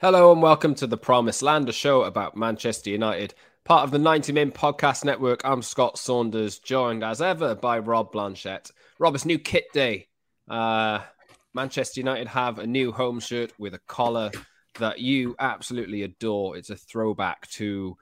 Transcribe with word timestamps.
Hello 0.00 0.32
and 0.32 0.40
welcome 0.40 0.74
to 0.76 0.86
the 0.86 0.96
Promised 0.96 1.42
Land, 1.42 1.68
a 1.68 1.72
show 1.72 2.04
about 2.04 2.34
Manchester 2.34 2.88
United, 2.88 3.34
part 3.64 3.84
of 3.84 3.90
the 3.90 3.98
90 3.98 4.32
Min 4.32 4.50
Podcast 4.50 5.04
Network. 5.04 5.42
I'm 5.44 5.60
Scott 5.60 5.98
Saunders, 5.98 6.58
joined 6.58 7.04
as 7.04 7.20
ever 7.20 7.54
by 7.54 7.80
Rob 7.80 8.10
Blanchette. 8.10 8.70
Rob, 8.98 9.14
it's 9.14 9.26
new 9.26 9.38
kit 9.38 9.66
day. 9.74 10.08
Uh, 10.48 11.00
Manchester 11.52 12.00
United 12.00 12.28
have 12.28 12.58
a 12.58 12.66
new 12.66 12.92
home 12.92 13.20
shirt 13.20 13.52
with 13.58 13.74
a 13.74 13.80
collar 13.88 14.30
that 14.78 15.00
you 15.00 15.36
absolutely 15.38 16.02
adore. 16.02 16.56
It's 16.56 16.70
a 16.70 16.76
throwback 16.76 17.46
to 17.50 17.98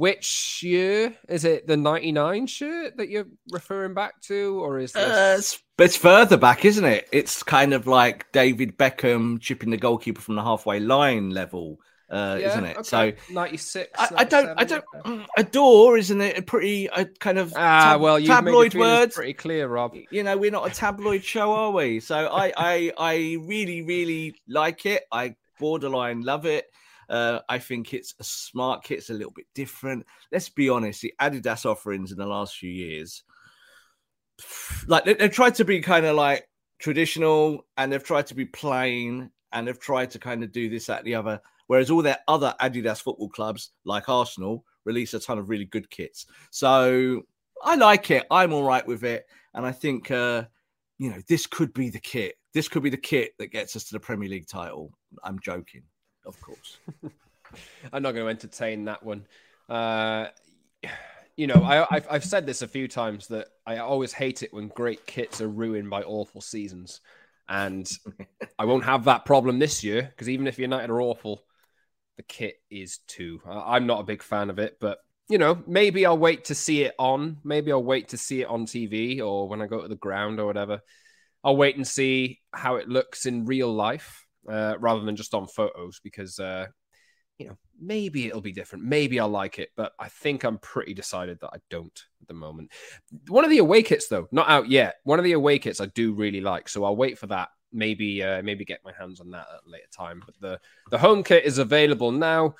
which 0.00 0.62
year? 0.62 1.14
Is 1.28 1.44
it 1.44 1.66
the 1.66 1.76
99 1.76 2.46
shirt 2.46 2.96
that 2.96 3.10
you're 3.10 3.26
referring 3.52 3.92
back 3.94 4.20
to, 4.22 4.58
or 4.62 4.78
is 4.78 4.92
this? 4.92 5.04
Uh, 5.04 5.36
it's, 5.38 5.62
it's 5.78 5.96
further 5.96 6.36
back, 6.38 6.64
isn't 6.64 6.84
it? 6.84 7.06
It's 7.12 7.42
kind 7.42 7.74
of 7.74 7.86
like 7.86 8.30
David 8.32 8.78
Beckham 8.78 9.40
chipping 9.40 9.70
the 9.70 9.76
goalkeeper 9.76 10.20
from 10.22 10.36
the 10.36 10.42
halfway 10.42 10.80
line 10.80 11.30
level. 11.30 11.78
Uh, 12.10 12.38
Yeah, 12.40 12.48
isn't 12.48 12.64
it? 12.64 12.76
okay. 12.78 13.16
So 13.28 13.32
96. 13.34 13.90
I, 13.96 14.08
I 14.16 14.24
don't, 14.24 14.48
I 14.58 14.64
don't 14.64 14.84
adore, 15.36 15.96
isn't 15.98 16.20
it? 16.20 16.38
A 16.38 16.42
pretty, 16.42 16.86
a 16.86 17.04
kind 17.04 17.38
of 17.38 17.52
Ah, 17.54 17.92
tab- 17.92 18.00
well, 18.00 18.18
you 18.18 18.26
tabloid 18.26 18.74
words. 18.74 19.14
pretty 19.14 19.34
clear, 19.34 19.68
Rob. 19.68 19.94
You 20.10 20.22
know, 20.24 20.36
we're 20.36 20.50
not 20.50 20.66
a 20.66 20.74
tabloid 20.74 21.22
show, 21.22 21.52
are 21.52 21.70
we? 21.70 22.00
So 22.00 22.16
I, 22.26 22.52
I, 22.56 22.92
I 22.98 23.14
really, 23.46 23.82
really 23.82 24.34
like 24.48 24.86
it. 24.86 25.02
I 25.12 25.36
borderline 25.60 26.22
love 26.22 26.46
it. 26.46 26.64
Uh, 27.10 27.40
I 27.48 27.58
think 27.58 27.92
it's 27.92 28.14
a 28.20 28.24
smart 28.24 28.84
kit. 28.84 28.98
It's 28.98 29.10
a 29.10 29.14
little 29.14 29.32
bit 29.32 29.46
different. 29.54 30.06
Let's 30.30 30.48
be 30.48 30.68
honest. 30.68 31.02
The 31.02 31.12
Adidas 31.20 31.66
offerings 31.66 32.12
in 32.12 32.18
the 32.18 32.26
last 32.26 32.56
few 32.56 32.70
years, 32.70 33.24
like 34.86 35.04
they, 35.04 35.14
they've 35.14 35.30
tried 35.30 35.56
to 35.56 35.64
be 35.64 35.80
kind 35.80 36.06
of 36.06 36.16
like 36.16 36.48
traditional, 36.78 37.66
and 37.76 37.92
they've 37.92 38.02
tried 38.02 38.28
to 38.28 38.34
be 38.34 38.46
plain, 38.46 39.30
and 39.52 39.66
they've 39.66 39.78
tried 39.78 40.10
to 40.12 40.18
kind 40.18 40.44
of 40.44 40.52
do 40.52 40.70
this, 40.70 40.86
that, 40.86 41.04
the 41.04 41.16
other. 41.16 41.40
Whereas 41.66 41.90
all 41.90 42.02
their 42.02 42.18
other 42.28 42.54
Adidas 42.60 43.02
football 43.02 43.28
clubs, 43.28 43.70
like 43.84 44.08
Arsenal, 44.08 44.64
release 44.84 45.14
a 45.14 45.20
ton 45.20 45.38
of 45.38 45.48
really 45.48 45.66
good 45.66 45.90
kits. 45.90 46.26
So 46.50 47.22
I 47.62 47.76
like 47.76 48.10
it. 48.10 48.26
I'm 48.30 48.52
all 48.52 48.64
right 48.64 48.86
with 48.86 49.04
it, 49.04 49.26
and 49.54 49.66
I 49.66 49.72
think 49.72 50.10
uh, 50.10 50.44
you 50.98 51.10
know 51.10 51.20
this 51.28 51.46
could 51.46 51.74
be 51.74 51.90
the 51.90 52.00
kit. 52.00 52.36
This 52.54 52.68
could 52.68 52.82
be 52.82 52.90
the 52.90 52.96
kit 52.96 53.32
that 53.38 53.52
gets 53.52 53.76
us 53.76 53.84
to 53.84 53.92
the 53.92 54.00
Premier 54.00 54.28
League 54.28 54.48
title. 54.48 54.92
I'm 55.22 55.38
joking, 55.40 55.82
of 56.26 56.40
course. 56.40 56.78
I'm 57.92 58.02
not 58.02 58.12
going 58.12 58.24
to 58.24 58.30
entertain 58.30 58.84
that 58.84 59.02
one. 59.02 59.26
Uh, 59.68 60.26
you 61.36 61.46
know, 61.46 61.62
I, 61.62 61.86
I've, 61.90 62.06
I've 62.10 62.24
said 62.24 62.46
this 62.46 62.62
a 62.62 62.68
few 62.68 62.88
times 62.88 63.28
that 63.28 63.48
I 63.66 63.78
always 63.78 64.12
hate 64.12 64.42
it 64.42 64.52
when 64.52 64.68
great 64.68 65.06
kits 65.06 65.40
are 65.40 65.48
ruined 65.48 65.90
by 65.90 66.02
awful 66.02 66.40
seasons. 66.40 67.00
And 67.48 67.90
I 68.58 68.64
won't 68.64 68.84
have 68.84 69.04
that 69.04 69.24
problem 69.24 69.58
this 69.58 69.82
year 69.82 70.02
because 70.02 70.28
even 70.28 70.46
if 70.46 70.58
United 70.58 70.90
are 70.90 71.00
awful, 71.00 71.44
the 72.16 72.22
kit 72.22 72.56
is 72.70 72.98
too. 73.06 73.40
I- 73.46 73.76
I'm 73.76 73.86
not 73.86 74.00
a 74.00 74.04
big 74.04 74.22
fan 74.22 74.50
of 74.50 74.58
it, 74.58 74.76
but 74.80 74.98
you 75.28 75.38
know, 75.38 75.62
maybe 75.66 76.04
I'll 76.04 76.18
wait 76.18 76.46
to 76.46 76.54
see 76.56 76.82
it 76.82 76.94
on. 76.98 77.38
Maybe 77.44 77.70
I'll 77.70 77.82
wait 77.82 78.08
to 78.08 78.16
see 78.16 78.42
it 78.42 78.48
on 78.48 78.66
TV 78.66 79.20
or 79.20 79.48
when 79.48 79.62
I 79.62 79.66
go 79.66 79.80
to 79.80 79.88
the 79.88 79.94
ground 79.94 80.40
or 80.40 80.46
whatever. 80.46 80.80
I'll 81.44 81.56
wait 81.56 81.76
and 81.76 81.86
see 81.86 82.40
how 82.52 82.76
it 82.76 82.88
looks 82.88 83.26
in 83.26 83.46
real 83.46 83.72
life 83.72 84.26
uh, 84.48 84.74
rather 84.78 85.02
than 85.02 85.16
just 85.16 85.34
on 85.34 85.46
photos 85.46 86.00
because 86.02 86.38
uh, 86.38 86.66
you 87.40 87.46
know, 87.46 87.56
maybe 87.80 88.26
it'll 88.26 88.42
be 88.42 88.52
different. 88.52 88.84
Maybe 88.84 89.18
I'll 89.18 89.28
like 89.28 89.58
it, 89.58 89.70
but 89.74 89.92
I 89.98 90.08
think 90.08 90.44
I'm 90.44 90.58
pretty 90.58 90.92
decided 90.92 91.40
that 91.40 91.50
I 91.54 91.58
don't 91.70 91.98
at 92.20 92.28
the 92.28 92.34
moment. 92.34 92.70
One 93.28 93.44
of 93.44 93.50
the 93.50 93.58
away 93.58 93.82
kits, 93.82 94.08
though, 94.08 94.28
not 94.30 94.50
out 94.50 94.68
yet. 94.68 94.96
One 95.04 95.18
of 95.18 95.24
the 95.24 95.32
away 95.32 95.58
kits 95.58 95.80
I 95.80 95.86
do 95.86 96.12
really 96.12 96.42
like, 96.42 96.68
so 96.68 96.84
I'll 96.84 96.96
wait 96.96 97.18
for 97.18 97.28
that. 97.28 97.48
Maybe, 97.72 98.22
uh, 98.22 98.42
maybe 98.42 98.66
get 98.66 98.84
my 98.84 98.92
hands 98.98 99.20
on 99.20 99.30
that 99.30 99.46
at 99.50 99.66
a 99.66 99.70
later 99.70 99.86
time. 99.96 100.22
But 100.24 100.34
the 100.38 100.60
the 100.90 100.98
home 100.98 101.22
kit 101.24 101.44
is 101.44 101.56
available 101.56 102.12
now. 102.12 102.56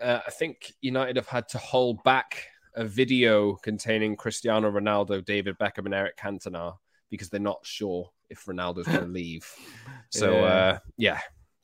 Uh, 0.00 0.20
I 0.26 0.30
think 0.30 0.72
United 0.80 1.16
have 1.16 1.28
had 1.28 1.48
to 1.48 1.58
hold 1.58 2.02
back 2.02 2.42
a 2.74 2.84
video 2.84 3.56
containing 3.56 4.16
Cristiano 4.16 4.70
Ronaldo, 4.70 5.22
David 5.22 5.58
Beckham, 5.58 5.84
and 5.84 5.94
Eric 5.94 6.16
Cantona 6.16 6.76
because 7.10 7.28
they're 7.30 7.40
not 7.40 7.60
sure 7.64 8.10
if 8.30 8.44
Ronaldo's 8.46 8.86
going 8.86 9.00
to 9.06 9.06
leave. 9.06 9.46
So, 10.10 10.32
Yeah. 10.32 10.44
uh, 10.44 10.78
yeah, 10.96 11.20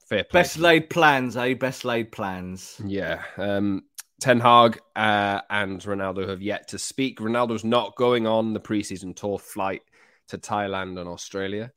fair 0.08 0.24
play. 0.24 0.40
Best 0.40 0.58
laid 0.58 0.90
plans, 0.90 1.36
eh? 1.36 1.54
Best 1.54 1.84
laid 1.84 2.10
plans. 2.12 2.80
Yeah. 2.84 3.22
Um, 3.36 3.82
Ten 4.20 4.40
Hag 4.40 4.78
uh, 4.94 5.40
and 5.50 5.80
Ronaldo 5.80 6.28
have 6.28 6.42
yet 6.42 6.68
to 6.68 6.78
speak. 6.78 7.18
Ronaldo's 7.18 7.64
not 7.64 7.96
going 7.96 8.26
on 8.26 8.52
the 8.52 8.60
preseason 8.60 9.14
tour 9.16 9.38
flight 9.38 9.82
to 10.28 10.38
Thailand 10.38 10.98
and 10.98 11.08
Australia. 11.08 11.72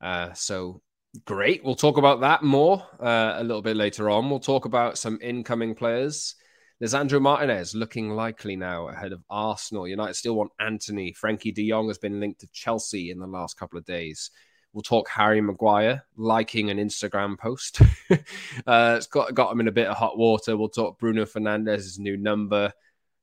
Uh, 0.00 0.32
so 0.32 0.80
great. 1.24 1.64
We'll 1.64 1.74
talk 1.74 1.98
about 1.98 2.20
that 2.20 2.42
more 2.42 2.86
uh, 3.00 3.34
a 3.36 3.42
little 3.44 3.62
bit 3.62 3.76
later 3.76 4.10
on. 4.10 4.28
We'll 4.30 4.40
talk 4.40 4.64
about 4.64 4.98
some 4.98 5.18
incoming 5.22 5.74
players. 5.74 6.34
There's 6.82 6.94
Lisandro 6.94 7.22
Martinez 7.22 7.76
looking 7.76 8.10
likely 8.10 8.56
now 8.56 8.88
ahead 8.88 9.12
of 9.12 9.22
Arsenal. 9.30 9.86
United 9.86 10.14
still 10.14 10.34
want 10.34 10.50
Antony. 10.58 11.14
Frenkie 11.14 11.54
de 11.54 11.70
Jong 11.70 11.86
has 11.86 11.98
been 11.98 12.18
linked 12.18 12.40
to 12.40 12.48
Chelsea 12.48 13.12
in 13.12 13.20
the 13.20 13.26
last 13.28 13.56
couple 13.56 13.78
of 13.78 13.84
days. 13.84 14.32
We'll 14.72 14.82
talk 14.82 15.08
Harry 15.08 15.40
Maguire 15.40 16.04
liking 16.16 16.70
an 16.70 16.78
Instagram 16.78 17.38
post. 17.38 17.80
uh, 18.10 18.96
it's 18.96 19.06
got 19.06 19.32
got 19.32 19.52
him 19.52 19.60
in 19.60 19.68
a 19.68 19.70
bit 19.70 19.86
of 19.86 19.96
hot 19.96 20.18
water. 20.18 20.56
We'll 20.56 20.70
talk 20.70 20.98
Bruno 20.98 21.24
Fernandes's 21.24 22.00
new 22.00 22.16
number, 22.16 22.72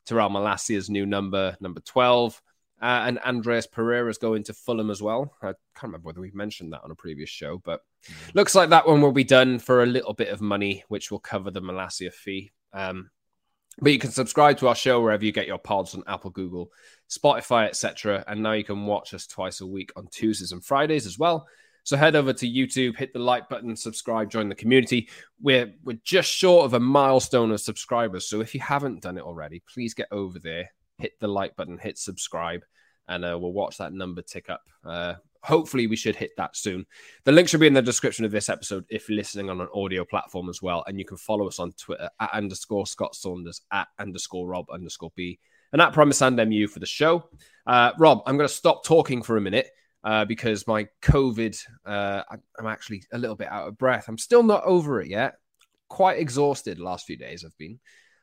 Tyrell 0.06 0.30
Malacia's 0.30 0.90
new 0.90 1.06
number, 1.06 1.58
number 1.60 1.82
twelve, 1.82 2.42
uh, 2.82 3.04
and 3.08 3.20
Andreas 3.20 3.68
Pereira's 3.68 4.18
going 4.18 4.44
to 4.44 4.54
Fulham 4.54 4.90
as 4.90 5.02
well. 5.02 5.34
I 5.42 5.48
can't 5.48 5.92
remember 5.92 6.08
whether 6.08 6.22
we've 6.22 6.34
mentioned 6.34 6.72
that 6.72 6.86
on 6.86 6.92
a 6.92 6.96
previous 6.96 7.30
show, 7.30 7.62
but 7.66 7.82
looks 8.34 8.56
like 8.56 8.70
that 8.70 8.88
one 8.88 9.02
will 9.02 9.12
be 9.12 9.26
done 9.26 9.60
for 9.60 9.84
a 9.84 9.86
little 9.86 10.14
bit 10.14 10.30
of 10.30 10.40
money, 10.40 10.86
which 10.88 11.12
will 11.12 11.20
cover 11.20 11.52
the 11.52 11.62
Malassia 11.62 12.14
fee. 12.14 12.54
Um, 12.72 13.10
but 13.82 13.92
you 13.92 14.00
can 14.00 14.12
subscribe 14.12 14.58
to 14.58 14.68
our 14.68 14.76
show 14.76 15.02
wherever 15.02 15.24
you 15.24 15.32
get 15.32 15.48
your 15.48 15.58
pods 15.58 15.96
on 15.96 16.04
Apple, 16.08 16.32
Google, 16.32 16.72
Spotify, 17.10 17.68
etc. 17.68 18.24
And 18.28 18.44
now 18.44 18.54
you 18.54 18.64
can 18.64 18.86
watch 18.86 19.14
us 19.14 19.28
twice 19.28 19.62
a 19.62 19.68
week 19.68 19.92
on 19.96 20.08
Tuesdays 20.08 20.52
and 20.52 20.64
Fridays 20.64 21.06
as 21.06 21.18
well. 21.18 21.48
So 21.84 21.98
head 21.98 22.16
over 22.16 22.34
to 22.34 22.48
YouTube, 22.48 22.98
hit 22.98 23.14
the 23.14 23.20
like 23.20 23.50
button, 23.50 23.76
subscribe, 23.76 24.30
join 24.30 24.50
the 24.50 24.56
community. 24.56 25.10
We're 25.42 25.74
we're 25.84 26.00
just 26.04 26.32
short 26.32 26.66
of 26.66 26.74
a 26.74 26.80
milestone 26.80 27.52
of 27.52 27.62
subscribers. 27.62 28.28
So 28.28 28.42
if 28.42 28.54
you 28.54 28.62
haven't 28.62 29.02
done 29.02 29.18
it 29.18 29.24
already, 29.24 29.64
please 29.74 29.94
get 29.94 30.08
over 30.12 30.40
there, 30.40 30.70
hit 30.98 31.20
the 31.20 31.28
like 31.28 31.56
button, 31.56 31.78
hit 31.78 31.98
subscribe, 31.98 32.62
and 33.08 33.26
uh, 33.26 33.38
we'll 33.40 33.54
watch 33.54 33.78
that 33.78 33.94
number 33.94 34.22
tick 34.22 34.50
up. 34.50 34.62
Uh, 34.86 35.16
hopefully, 35.44 35.88
we 35.88 35.96
should 35.96 36.16
hit 36.16 36.32
that 36.38 36.56
soon. 36.56 36.86
The 37.26 37.32
link 37.32 37.50
should 37.50 37.60
be 37.60 37.68
in 37.68 37.74
the 37.74 37.82
description 37.82 38.26
of 38.26 38.32
this 38.32 38.50
episode 38.50 38.86
if 38.90 39.10
you're 39.10 39.18
listening 39.18 39.50
on 39.50 39.62
an 39.62 39.70
audio 39.74 40.06
platform 40.06 40.50
as 40.50 40.62
well. 40.62 40.84
And 40.88 41.00
you 41.00 41.06
can 41.06 41.18
follow 41.18 41.48
us 41.48 41.60
on 41.60 41.72
Twitter 41.74 42.10
at 42.20 42.34
underscore 42.34 42.88
Scott 42.88 43.16
Saunders, 43.16 43.62
at 43.72 43.88
underscore 44.00 44.48
Rob 44.48 44.66
underscore 44.72 45.12
B, 45.16 45.40
and 45.72 45.82
at 45.82 45.94
Promise 45.94 46.22
and 46.22 46.38
MU 46.38 46.68
for 46.68 46.80
the 46.80 46.86
show. 46.86 47.30
Uh, 47.66 47.92
Rob, 47.98 48.22
I'm 48.26 48.38
going 48.38 48.48
to 48.48 48.54
stop 48.54 48.84
talking 48.84 49.22
for 49.22 49.38
a 49.38 49.42
minute 49.42 49.70
uh, 50.04 50.26
because 50.26 50.68
my 50.68 50.88
COVID, 51.02 51.60
uh, 51.86 52.24
I'm 52.58 52.68
actually 52.68 53.04
a 53.12 53.18
little 53.18 53.36
bit 53.36 53.50
out 53.52 53.68
of 53.68 53.78
breath. 53.78 54.08
I'm 54.08 54.18
still 54.18 54.44
not 54.44 54.64
over 54.64 55.02
it 55.02 55.08
yet. 55.08 55.36
Quite 55.88 56.20
exhausted 56.20 56.80
last 56.80 57.06
few 57.06 57.18
days 57.18 57.44
I've 57.44 57.58
been. 57.58 57.80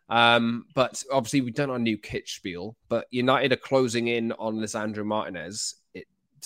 Um, 0.09 0.67
but 0.75 1.03
obviously 1.13 1.41
we've 1.41 1.55
done 1.55 1.71
our 1.71 1.79
new 1.79 1.99
kit 1.99 2.29
spiel, 2.29 2.77
but 2.89 3.07
United 3.11 3.53
are 3.53 3.57
closing 3.57 4.09
in 4.09 4.33
on 4.33 4.57
Lisandro 4.57 5.05
Martinez. 5.05 5.75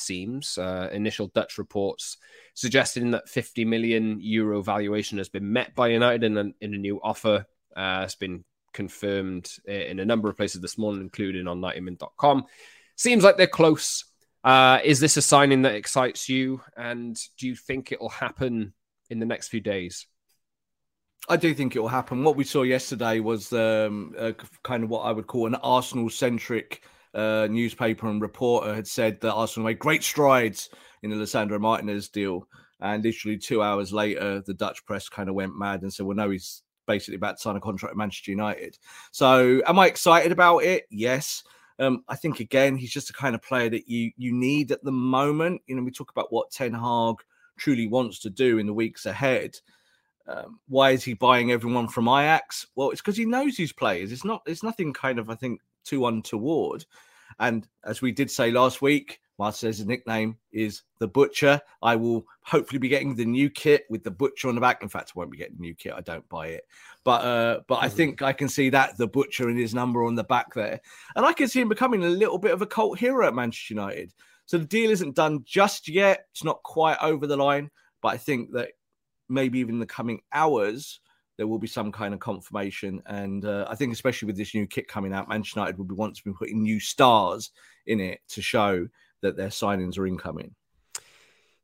Seems. 0.00 0.58
Uh, 0.58 0.88
initial 0.92 1.28
Dutch 1.28 1.58
reports 1.58 2.16
suggesting 2.54 3.12
that 3.12 3.28
50 3.28 3.64
million 3.64 4.18
euro 4.20 4.62
valuation 4.62 5.18
has 5.18 5.28
been 5.28 5.52
met 5.52 5.74
by 5.74 5.88
United 5.88 6.24
in 6.24 6.36
a, 6.36 6.44
in 6.60 6.74
a 6.74 6.78
new 6.78 7.00
offer. 7.02 7.46
Uh, 7.76 8.02
it's 8.04 8.14
been 8.14 8.44
confirmed 8.72 9.50
in 9.66 10.00
a 10.00 10.04
number 10.04 10.28
of 10.28 10.36
places 10.36 10.60
this 10.60 10.78
morning, 10.78 11.02
including 11.02 11.46
on 11.46 11.60
90min.com. 11.60 12.44
Seems 12.96 13.24
like 13.24 13.36
they're 13.36 13.46
close. 13.46 14.04
Uh, 14.42 14.78
is 14.84 15.00
this 15.00 15.16
a 15.16 15.22
signing 15.22 15.62
that 15.62 15.74
excites 15.74 16.28
you? 16.28 16.60
And 16.76 17.18
do 17.38 17.46
you 17.46 17.56
think 17.56 17.92
it 17.92 18.00
will 18.00 18.08
happen 18.08 18.72
in 19.08 19.18
the 19.18 19.26
next 19.26 19.48
few 19.48 19.60
days? 19.60 20.06
I 21.28 21.36
do 21.36 21.54
think 21.54 21.76
it 21.76 21.80
will 21.80 21.88
happen. 21.88 22.24
What 22.24 22.36
we 22.36 22.44
saw 22.44 22.62
yesterday 22.62 23.20
was 23.20 23.52
um, 23.52 24.14
uh, 24.18 24.32
kind 24.62 24.84
of 24.84 24.90
what 24.90 25.02
I 25.02 25.12
would 25.12 25.26
call 25.26 25.46
an 25.46 25.54
Arsenal 25.56 26.08
centric 26.08 26.82
uh, 27.14 27.48
newspaper 27.50 28.08
and 28.08 28.20
reporter 28.20 28.74
had 28.74 28.86
said 28.86 29.20
that 29.20 29.32
Arsenal 29.32 29.66
made 29.66 29.78
great 29.78 30.02
strides 30.02 30.70
in 31.02 31.10
the 31.10 31.16
Lisandro 31.16 31.60
Martinez 31.60 32.08
deal. 32.08 32.46
And 32.80 33.04
literally 33.04 33.36
two 33.36 33.62
hours 33.62 33.92
later, 33.92 34.40
the 34.40 34.54
Dutch 34.54 34.84
press 34.86 35.08
kind 35.08 35.28
of 35.28 35.34
went 35.34 35.58
mad 35.58 35.82
and 35.82 35.92
said, 35.92 36.06
well, 36.06 36.16
no, 36.16 36.30
he's 36.30 36.62
basically 36.86 37.16
about 37.16 37.36
to 37.36 37.42
sign 37.42 37.56
a 37.56 37.60
contract 37.60 37.92
at 37.92 37.96
Manchester 37.96 38.30
United. 38.30 38.78
So 39.12 39.60
am 39.66 39.78
I 39.78 39.86
excited 39.86 40.32
about 40.32 40.58
it? 40.58 40.84
Yes. 40.90 41.44
Um, 41.78 42.04
I 42.08 42.16
think 42.16 42.40
again, 42.40 42.76
he's 42.76 42.92
just 42.92 43.10
a 43.10 43.14
kind 43.14 43.34
of 43.34 43.42
player 43.42 43.70
that 43.70 43.88
you 43.88 44.10
you 44.16 44.32
need 44.32 44.70
at 44.70 44.84
the 44.84 44.92
moment. 44.92 45.62
You 45.66 45.76
know, 45.76 45.82
we 45.82 45.90
talk 45.90 46.10
about 46.10 46.32
what 46.32 46.50
Ten 46.50 46.74
Hag 46.74 47.16
truly 47.58 47.86
wants 47.86 48.18
to 48.20 48.30
do 48.30 48.58
in 48.58 48.66
the 48.66 48.74
weeks 48.74 49.06
ahead. 49.06 49.58
Um, 50.26 50.60
why 50.68 50.90
is 50.90 51.02
he 51.02 51.14
buying 51.14 51.52
everyone 51.52 51.88
from 51.88 52.06
Ajax? 52.06 52.66
Well, 52.76 52.90
it's 52.90 53.00
because 53.00 53.16
he 53.16 53.24
knows 53.24 53.56
his 53.56 53.72
players. 53.72 54.12
It's 54.12 54.24
not. 54.24 54.42
It's 54.46 54.62
nothing 54.62 54.92
kind 54.92 55.18
of 55.18 55.30
I 55.30 55.34
think 55.34 55.60
too 55.90 56.06
untoward. 56.06 56.84
And 57.38 57.66
as 57.84 58.00
we 58.00 58.12
did 58.12 58.30
say 58.30 58.50
last 58.50 58.80
week, 58.82 59.20
Martinez's 59.38 59.86
nickname 59.86 60.36
is 60.52 60.82
the 60.98 61.08
Butcher. 61.08 61.60
I 61.80 61.96
will 61.96 62.26
hopefully 62.42 62.78
be 62.78 62.88
getting 62.88 63.14
the 63.14 63.24
new 63.24 63.48
kit 63.48 63.84
with 63.88 64.04
the 64.04 64.10
Butcher 64.10 64.48
on 64.48 64.54
the 64.54 64.60
back. 64.60 64.82
In 64.82 64.88
fact, 64.88 65.12
I 65.14 65.18
won't 65.18 65.30
be 65.30 65.38
getting 65.38 65.56
the 65.56 65.62
new 65.62 65.74
kit. 65.74 65.94
I 65.96 66.02
don't 66.02 66.28
buy 66.28 66.48
it, 66.48 66.64
but 67.04 67.22
uh, 67.22 67.60
but 67.66 67.76
mm-hmm. 67.76 67.84
I 67.86 67.88
think 67.88 68.22
I 68.22 68.34
can 68.34 68.50
see 68.50 68.68
that 68.68 68.98
the 68.98 69.06
Butcher 69.06 69.48
and 69.48 69.58
his 69.58 69.74
number 69.74 70.04
on 70.04 70.14
the 70.14 70.24
back 70.24 70.52
there, 70.52 70.80
and 71.16 71.24
I 71.24 71.32
can 71.32 71.48
see 71.48 71.62
him 71.62 71.70
becoming 71.70 72.04
a 72.04 72.08
little 72.08 72.38
bit 72.38 72.52
of 72.52 72.60
a 72.60 72.66
cult 72.66 72.98
hero 72.98 73.26
at 73.26 73.34
Manchester 73.34 73.74
United. 73.74 74.12
So 74.44 74.58
the 74.58 74.66
deal 74.66 74.90
isn't 74.90 75.16
done 75.16 75.42
just 75.46 75.88
yet. 75.88 76.26
It's 76.32 76.44
not 76.44 76.62
quite 76.62 76.98
over 77.00 77.26
the 77.26 77.36
line, 77.36 77.70
but 78.02 78.08
I 78.08 78.18
think 78.18 78.52
that 78.52 78.72
maybe 79.30 79.60
even 79.60 79.76
in 79.76 79.80
the 79.80 79.86
coming 79.86 80.20
hours 80.32 81.00
there 81.40 81.46
will 81.46 81.58
be 81.58 81.66
some 81.66 81.90
kind 81.90 82.12
of 82.12 82.20
confirmation. 82.20 83.00
And 83.06 83.46
uh, 83.46 83.64
I 83.66 83.74
think, 83.74 83.94
especially 83.94 84.26
with 84.26 84.36
this 84.36 84.54
new 84.54 84.66
kit 84.66 84.88
coming 84.88 85.14
out, 85.14 85.26
Manchester 85.26 85.60
United 85.60 85.78
will 85.78 85.86
be 85.86 85.94
want 85.94 86.14
to 86.14 86.22
be 86.22 86.34
putting 86.34 86.60
new 86.60 86.78
stars 86.78 87.50
in 87.86 87.98
it 87.98 88.20
to 88.28 88.42
show 88.42 88.86
that 89.22 89.38
their 89.38 89.48
signings 89.48 89.98
are 89.98 90.06
incoming. 90.06 90.54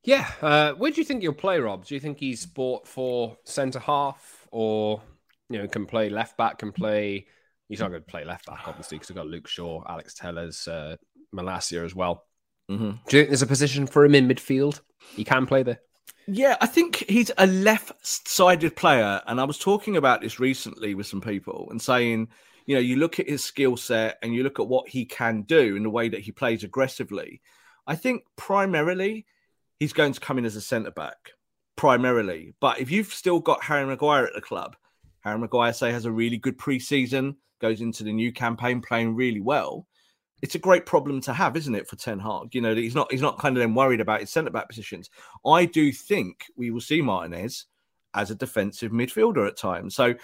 Yeah. 0.02 0.26
Uh, 0.40 0.72
where 0.72 0.90
do 0.90 0.98
you 0.98 1.04
think 1.04 1.20
he'll 1.20 1.34
play, 1.34 1.60
Rob? 1.60 1.84
Do 1.84 1.94
you 1.94 2.00
think 2.00 2.18
he's 2.18 2.46
bought 2.46 2.88
for 2.88 3.36
centre 3.44 3.78
half 3.78 4.48
or, 4.50 5.02
you 5.50 5.58
know, 5.58 5.68
can 5.68 5.84
play 5.84 6.08
left 6.08 6.38
back, 6.38 6.56
can 6.56 6.72
play. 6.72 7.26
He's 7.68 7.80
not 7.80 7.90
going 7.90 8.00
to 8.00 8.06
play 8.06 8.24
left 8.24 8.46
back, 8.46 8.66
obviously, 8.66 8.96
because 8.96 9.10
we've 9.10 9.16
got 9.16 9.26
Luke 9.26 9.46
Shaw, 9.46 9.84
Alex 9.86 10.14
Telles, 10.14 10.66
uh, 10.66 10.96
Malacia 11.34 11.84
as 11.84 11.94
well. 11.94 12.24
Mm-hmm. 12.70 12.92
Do 13.08 13.16
you 13.16 13.22
think 13.22 13.28
there's 13.28 13.42
a 13.42 13.46
position 13.46 13.86
for 13.86 14.06
him 14.06 14.14
in 14.14 14.26
midfield? 14.26 14.80
He 15.14 15.22
can 15.22 15.44
play 15.44 15.64
there. 15.64 15.80
Yeah, 16.28 16.56
I 16.60 16.66
think 16.66 17.04
he's 17.08 17.30
a 17.38 17.46
left-sided 17.46 18.74
player, 18.74 19.22
and 19.26 19.40
I 19.40 19.44
was 19.44 19.58
talking 19.58 19.96
about 19.96 20.20
this 20.20 20.40
recently 20.40 20.94
with 20.94 21.06
some 21.06 21.20
people 21.20 21.68
and 21.70 21.80
saying, 21.80 22.28
you 22.66 22.74
know, 22.74 22.80
you 22.80 22.96
look 22.96 23.20
at 23.20 23.28
his 23.28 23.44
skill 23.44 23.76
set 23.76 24.18
and 24.22 24.34
you 24.34 24.42
look 24.42 24.58
at 24.58 24.66
what 24.66 24.88
he 24.88 25.04
can 25.04 25.42
do 25.42 25.76
in 25.76 25.84
the 25.84 25.90
way 25.90 26.08
that 26.08 26.20
he 26.22 26.32
plays 26.32 26.64
aggressively. 26.64 27.40
I 27.86 27.94
think 27.94 28.24
primarily 28.34 29.24
he's 29.78 29.92
going 29.92 30.12
to 30.14 30.20
come 30.20 30.38
in 30.38 30.44
as 30.44 30.56
a 30.56 30.60
centre 30.60 30.90
back, 30.90 31.30
primarily. 31.76 32.54
But 32.60 32.80
if 32.80 32.90
you've 32.90 33.14
still 33.14 33.38
got 33.38 33.62
Harry 33.62 33.86
Maguire 33.86 34.26
at 34.26 34.34
the 34.34 34.40
club, 34.40 34.74
Harry 35.20 35.38
Maguire 35.38 35.72
say 35.72 35.92
has 35.92 36.06
a 36.06 36.10
really 36.10 36.38
good 36.38 36.58
preseason, 36.58 37.36
goes 37.60 37.80
into 37.80 38.02
the 38.02 38.12
new 38.12 38.32
campaign 38.32 38.82
playing 38.82 39.14
really 39.14 39.40
well 39.40 39.86
it's 40.42 40.54
a 40.54 40.60
great 40.60 40.86
problem 40.86 41.20
to 41.22 41.32
have, 41.32 41.56
isn't 41.56 41.74
it, 41.74 41.88
for 41.88 41.96
Ten 41.96 42.18
Hag? 42.18 42.54
You 42.54 42.60
know, 42.60 42.74
he's 42.74 42.94
not 42.94 43.10
he's 43.10 43.22
not 43.22 43.38
kind 43.38 43.56
of 43.56 43.60
then 43.60 43.74
worried 43.74 44.00
about 44.00 44.20
his 44.20 44.30
centre 44.30 44.50
back 44.50 44.68
positions. 44.68 45.10
I 45.44 45.64
do 45.64 45.92
think 45.92 46.44
we 46.56 46.70
will 46.70 46.80
see 46.80 47.00
Martinez 47.00 47.66
as 48.14 48.30
a 48.30 48.34
defensive 48.34 48.92
midfielder 48.92 49.46
at 49.46 49.56
times. 49.56 49.94
So 49.94 50.14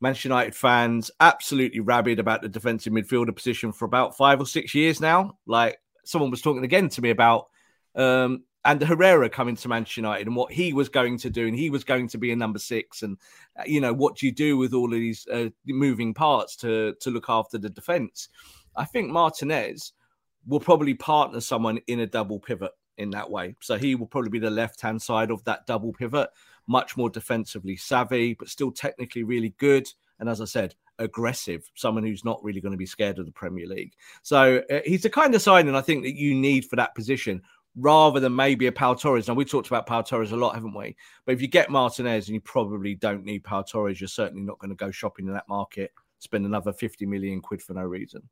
Manchester 0.00 0.28
United 0.28 0.54
fans 0.54 1.10
absolutely 1.20 1.80
rabid 1.80 2.18
about 2.18 2.42
the 2.42 2.48
defensive 2.48 2.92
midfielder 2.92 3.34
position 3.34 3.72
for 3.72 3.84
about 3.84 4.16
five 4.16 4.40
or 4.40 4.46
six 4.46 4.74
years 4.74 5.00
now. 5.00 5.38
Like 5.46 5.78
someone 6.04 6.30
was 6.30 6.42
talking 6.42 6.64
again 6.64 6.88
to 6.90 7.02
me 7.02 7.10
about 7.10 7.46
um 7.94 8.44
and 8.64 8.82
Herrera 8.82 9.30
coming 9.30 9.56
to 9.56 9.68
Manchester 9.68 10.00
United 10.00 10.26
and 10.26 10.36
what 10.36 10.52
he 10.52 10.72
was 10.72 10.88
going 10.88 11.16
to 11.18 11.30
do, 11.30 11.46
and 11.46 11.56
he 11.56 11.70
was 11.70 11.84
going 11.84 12.08
to 12.08 12.18
be 12.18 12.32
a 12.32 12.36
number 12.36 12.58
six, 12.58 13.02
and 13.02 13.16
uh, 13.58 13.62
you 13.66 13.80
know 13.80 13.92
what 13.92 14.16
do 14.16 14.26
you 14.26 14.32
do 14.32 14.56
with 14.56 14.74
all 14.74 14.92
of 14.92 14.98
these 14.98 15.26
uh, 15.32 15.48
moving 15.66 16.12
parts 16.12 16.56
to 16.56 16.94
to 17.00 17.10
look 17.10 17.26
after 17.28 17.56
the 17.56 17.70
defense? 17.70 18.28
I 18.78 18.84
think 18.84 19.10
Martinez 19.10 19.92
will 20.46 20.60
probably 20.60 20.94
partner 20.94 21.40
someone 21.40 21.78
in 21.86 22.00
a 22.00 22.06
double 22.06 22.38
pivot 22.38 22.72
in 22.96 23.10
that 23.10 23.30
way. 23.30 23.54
So 23.60 23.76
he 23.76 23.94
will 23.94 24.06
probably 24.06 24.30
be 24.30 24.38
the 24.38 24.50
left 24.50 24.80
hand 24.80 25.00
side 25.00 25.30
of 25.30 25.42
that 25.44 25.66
double 25.66 25.92
pivot, 25.92 26.30
much 26.66 26.96
more 26.96 27.10
defensively 27.10 27.76
savvy, 27.76 28.34
but 28.34 28.48
still 28.48 28.70
technically 28.70 29.22
really 29.22 29.54
good. 29.58 29.88
And 30.20 30.28
as 30.28 30.40
I 30.40 30.46
said, 30.46 30.74
aggressive, 30.98 31.70
someone 31.74 32.04
who's 32.04 32.24
not 32.24 32.42
really 32.42 32.60
going 32.60 32.72
to 32.72 32.78
be 32.78 32.86
scared 32.86 33.18
of 33.18 33.26
the 33.26 33.32
Premier 33.32 33.66
League. 33.66 33.92
So 34.22 34.62
uh, 34.70 34.80
he's 34.84 35.02
the 35.02 35.10
kind 35.10 35.34
of 35.34 35.42
signing 35.42 35.74
I 35.74 35.80
think 35.80 36.02
that 36.02 36.16
you 36.16 36.34
need 36.34 36.64
for 36.64 36.76
that 36.76 36.94
position 36.94 37.42
rather 37.76 38.18
than 38.18 38.34
maybe 38.34 38.66
a 38.66 38.72
Pau 38.72 38.94
Torres. 38.94 39.28
Now, 39.28 39.34
we 39.34 39.44
talked 39.44 39.68
about 39.68 39.86
Pau 39.86 40.02
Torres 40.02 40.32
a 40.32 40.36
lot, 40.36 40.54
haven't 40.54 40.74
we? 40.74 40.96
But 41.24 41.32
if 41.32 41.40
you 41.40 41.46
get 41.46 41.70
Martinez 41.70 42.26
and 42.26 42.34
you 42.34 42.40
probably 42.40 42.96
don't 42.96 43.24
need 43.24 43.44
Pau 43.44 43.62
Torres, 43.62 44.00
you're 44.00 44.08
certainly 44.08 44.42
not 44.42 44.58
going 44.58 44.70
to 44.70 44.76
go 44.76 44.90
shopping 44.90 45.28
in 45.28 45.34
that 45.34 45.48
market, 45.48 45.92
spend 46.18 46.44
another 46.44 46.72
50 46.72 47.06
million 47.06 47.40
quid 47.40 47.62
for 47.62 47.74
no 47.74 47.82
reason. 47.82 48.28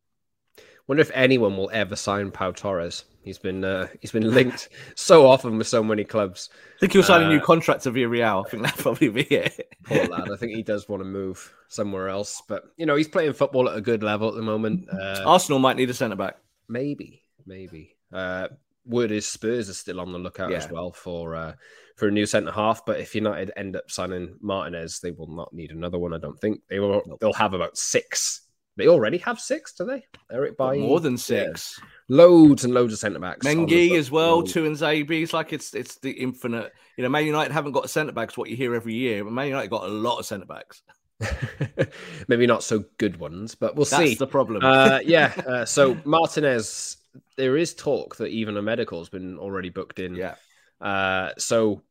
Wonder 0.89 1.01
if 1.01 1.11
anyone 1.15 1.57
will 1.57 1.71
ever 1.73 1.97
sign 1.97 2.31
Pau 2.31 2.53
Torres. 2.53 3.05
He's 3.23 3.39
been 3.39 3.65
uh, 3.65 3.89
he's 4.01 4.13
been 4.13 4.33
linked 4.33 4.69
so 4.95 5.27
often 5.27 5.59
with 5.59 5.67
so 5.67 5.83
many 5.83 6.05
clubs. 6.05 6.49
I 6.77 6.81
think 6.81 6.93
he'll 6.93 7.03
sign 7.03 7.25
uh, 7.25 7.27
a 7.27 7.29
new 7.29 7.39
uh, 7.39 7.45
contract 7.45 7.83
to 7.83 7.91
Villarreal. 7.91 8.47
I 8.47 8.49
think 8.49 8.63
that'll 8.63 8.83
probably 8.83 9.09
be 9.09 9.23
it. 9.23 9.77
poor 9.83 10.05
lad. 10.07 10.31
I 10.31 10.37
think 10.37 10.53
he 10.53 10.63
does 10.63 10.89
want 10.89 11.01
to 11.01 11.09
move 11.09 11.53
somewhere 11.67 12.09
else, 12.09 12.41
but 12.47 12.65
you 12.77 12.87
know 12.87 12.95
he's 12.95 13.09
playing 13.09 13.33
football 13.33 13.69
at 13.69 13.77
a 13.77 13.81
good 13.81 14.05
level 14.05 14.29
at 14.29 14.37
the 14.37 14.43
moment. 14.43 14.89
Uh, 14.89 15.25
Arsenal 15.27 15.59
might 15.59 15.77
need 15.77 15.91
a 15.91 15.95
centre 15.95 16.15
back. 16.15 16.37
Maybe, 16.69 17.25
maybe. 17.45 17.97
Uh, 18.13 18.47
word 18.85 19.11
is 19.11 19.27
Spurs 19.27 19.69
are 19.69 19.75
still 19.75 19.99
on 19.99 20.13
the 20.13 20.19
lookout 20.19 20.53
yeah. 20.53 20.59
as 20.59 20.71
well 20.71 20.93
for 20.93 21.35
uh, 21.35 21.55
for 21.97 22.07
a 22.07 22.13
new 22.13 22.27
centre 22.27 22.53
half. 22.53 22.87
But 22.87 23.01
if 23.01 23.13
United 23.13 23.51
end 23.57 23.75
up 23.75 23.91
signing 23.91 24.37
Martinez, 24.41 25.01
they 25.01 25.11
will 25.11 25.35
not 25.35 25.53
need 25.53 25.73
another 25.73 25.99
one. 25.99 26.15
I 26.15 26.19
don't 26.19 26.41
think 26.41 26.61
they 26.69 26.79
will. 26.79 27.03
Nope. 27.05 27.19
They'll 27.21 27.33
have 27.33 27.55
about 27.55 27.77
six 27.77 28.43
they 28.77 28.89
already 28.89 29.19
have 29.19 29.41
six, 29.41 29.73
do 29.73 29.85
they? 29.85 30.05
Eric 30.31 30.59
Bailly. 30.59 30.81
More 30.81 31.01
than 31.01 31.17
six. 31.17 31.79
Yeah. 31.79 31.89
Loads 32.09 32.65
and 32.65 32.75
loads 32.75 32.93
of 32.93 32.99
centre 32.99 33.19
backs. 33.19 33.47
Mengi 33.47 33.97
as 33.99 34.11
well, 34.11 34.43
Tuanzebe. 34.43 35.23
It's 35.23 35.33
like 35.33 35.53
it's 35.53 35.75
it's 35.75 35.97
the 35.97 36.11
infinite. 36.11 36.73
You 36.97 37.03
know, 37.03 37.09
Man 37.09 37.27
United 37.27 37.53
haven't 37.53 37.73
got 37.73 37.91
centre 37.91 38.13
backs, 38.13 38.37
what 38.37 38.51
you 38.51 38.57
hear 38.57 38.75
every 38.75 38.95
year, 38.95 39.25
but 39.25 39.33
Man 39.33 39.49
United 39.49 39.71
got 39.71 39.85
a 39.85 39.89
lot 39.89 40.19
of 40.19 40.27
centre 40.27 40.47
backs. 40.47 40.83
Maybe 42.29 42.47
not 42.47 42.63
so 42.63 42.85
good 42.99 43.19
ones, 43.19 43.55
but 43.55 43.75
we'll 43.75 43.87
That's 43.87 44.11
see. 44.11 44.15
the 44.15 44.27
problem. 44.27 44.65
uh, 44.65 45.01
yeah. 45.05 45.33
Uh, 45.47 45.65
so 45.65 45.97
Martinez, 46.05 46.99
there 47.37 47.57
is 47.57 47.75
talk 47.75 48.17
that 48.17 48.29
even 48.29 48.57
a 48.57 48.63
medical 48.63 48.99
has 48.99 49.09
been 49.09 49.39
already 49.39 49.71
booked 49.71 49.99
in. 49.99 50.15
Yeah. 50.15 50.35
Uh, 50.81 51.31
so 51.39 51.83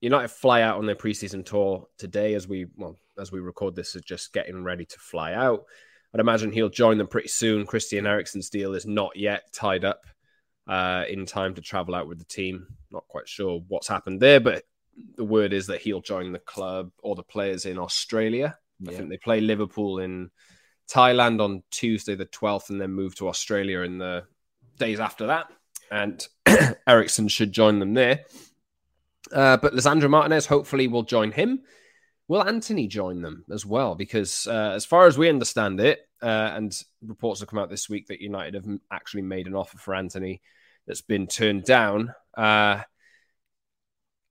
United 0.00 0.28
fly 0.28 0.62
out 0.62 0.76
on 0.76 0.86
their 0.86 0.94
preseason 0.94 1.44
tour 1.44 1.88
today, 1.96 2.34
as 2.34 2.46
we 2.46 2.66
well 2.76 2.96
as 3.18 3.32
we 3.32 3.40
record 3.40 3.74
this, 3.74 3.96
is 3.96 4.02
just 4.02 4.32
getting 4.32 4.62
ready 4.62 4.84
to 4.84 4.98
fly 4.98 5.32
out. 5.32 5.64
I'd 6.16 6.20
imagine 6.20 6.50
he'll 6.50 6.70
join 6.70 6.96
them 6.96 7.08
pretty 7.08 7.28
soon. 7.28 7.66
Christian 7.66 8.06
Eriksen's 8.06 8.48
deal 8.48 8.72
is 8.72 8.86
not 8.86 9.16
yet 9.16 9.52
tied 9.52 9.84
up 9.84 10.06
uh, 10.66 11.04
in 11.06 11.26
time 11.26 11.54
to 11.56 11.60
travel 11.60 11.94
out 11.94 12.08
with 12.08 12.18
the 12.18 12.24
team. 12.24 12.68
Not 12.90 13.06
quite 13.06 13.28
sure 13.28 13.60
what's 13.68 13.86
happened 13.86 14.22
there, 14.22 14.40
but 14.40 14.64
the 15.16 15.26
word 15.26 15.52
is 15.52 15.66
that 15.66 15.82
he'll 15.82 16.00
join 16.00 16.32
the 16.32 16.38
club 16.38 16.90
or 17.02 17.16
the 17.16 17.22
players 17.22 17.66
in 17.66 17.78
Australia. 17.78 18.56
Yeah. 18.80 18.92
I 18.92 18.94
think 18.94 19.10
they 19.10 19.18
play 19.18 19.42
Liverpool 19.42 19.98
in 19.98 20.30
Thailand 20.90 21.42
on 21.42 21.62
Tuesday 21.70 22.14
the 22.14 22.24
12th 22.24 22.70
and 22.70 22.80
then 22.80 22.92
move 22.92 23.14
to 23.16 23.28
Australia 23.28 23.80
in 23.80 23.98
the 23.98 24.24
days 24.78 25.00
after 25.00 25.26
that. 25.26 25.52
And 25.90 26.26
Eriksen 26.86 27.28
should 27.28 27.52
join 27.52 27.78
them 27.78 27.92
there. 27.92 28.24
Uh, 29.30 29.58
but 29.58 29.74
Lisandro 29.74 30.08
Martinez 30.08 30.46
hopefully 30.46 30.88
will 30.88 31.02
join 31.02 31.30
him. 31.30 31.60
Will 32.26 32.42
Antony 32.42 32.88
join 32.88 33.20
them 33.20 33.44
as 33.52 33.66
well? 33.66 33.94
Because 33.94 34.46
uh, 34.46 34.72
as 34.74 34.86
far 34.86 35.06
as 35.06 35.18
we 35.18 35.28
understand 35.28 35.78
it, 35.78 36.05
uh, 36.22 36.52
and 36.54 36.76
reports 37.02 37.40
have 37.40 37.48
come 37.48 37.58
out 37.58 37.70
this 37.70 37.88
week 37.88 38.08
that 38.08 38.20
United 38.20 38.54
have 38.54 38.66
actually 38.90 39.22
made 39.22 39.46
an 39.46 39.54
offer 39.54 39.78
for 39.78 39.94
Antony 39.94 40.40
that's 40.86 41.02
been 41.02 41.26
turned 41.26 41.64
down. 41.64 42.14
Uh, 42.36 42.82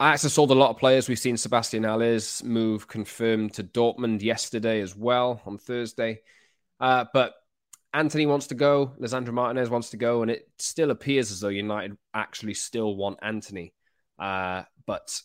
Ajax 0.02 0.24
have 0.24 0.32
sold 0.32 0.52
a 0.52 0.56
lot 0.56 0.72
of 0.72 0.78
players. 0.78 1.08
We've 1.08 1.18
seen 1.18 1.36
Sébastien 1.36 1.88
Haller 1.88 2.20
move 2.44 2.88
confirmed 2.88 3.54
to 3.54 3.64
Dortmund 3.64 4.22
yesterday 4.22 4.82
as 4.82 4.96
well 4.96 5.42
on 5.46 5.58
Thursday. 5.58 6.22
Uh, 6.80 7.06
but 7.14 7.34
Antony 7.94 8.26
wants 8.26 8.48
to 8.48 8.56
go, 8.56 8.94
Lisandro 9.00 9.32
Martinez 9.32 9.70
wants 9.70 9.92
to 9.92 9.98
go, 9.98 10.22
and 10.22 10.30
it 10.30 10.50
still 10.60 10.92
appears 10.92 11.32
as 11.32 11.40
though 11.40 11.48
United 11.48 11.98
actually 12.14 12.54
still 12.54 12.94
want 12.94 13.20
Antony. 13.22 13.74
Uh, 14.20 14.64
but 14.86 15.22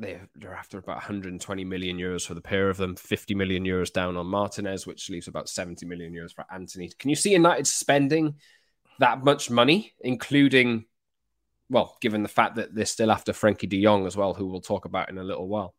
they're, 0.00 0.28
after 0.56 0.78
about 0.78 0.96
120 0.96 1.64
million 1.64 1.98
euros 1.98 2.26
for 2.26 2.34
the 2.34 2.40
pair 2.40 2.70
of 2.70 2.76
them, 2.76 2.96
50 2.96 3.34
million 3.34 3.64
euros 3.64 3.92
down 3.92 4.16
on 4.16 4.26
Martinez, 4.26 4.86
which 4.86 5.10
leaves 5.10 5.28
about 5.28 5.48
70 5.48 5.86
million 5.86 6.12
euros 6.12 6.34
for 6.34 6.44
Antony. 6.50 6.90
Can 6.98 7.10
you 7.10 7.16
see 7.16 7.32
United 7.32 7.66
spending 7.66 8.34
that 8.98 9.22
much 9.22 9.50
money, 9.50 9.92
including, 10.00 10.86
well, 11.68 11.96
given 12.00 12.22
the 12.22 12.28
fact 12.28 12.56
that 12.56 12.74
they're 12.74 12.86
still 12.86 13.10
after 13.10 13.32
Frenkie 13.32 13.68
de 13.68 13.82
Jong 13.82 14.06
as 14.06 14.16
well, 14.16 14.34
who 14.34 14.46
we'll 14.46 14.60
talk 14.60 14.86
about 14.86 15.10
in 15.10 15.18
a 15.18 15.24
little 15.24 15.46
while? 15.46 15.74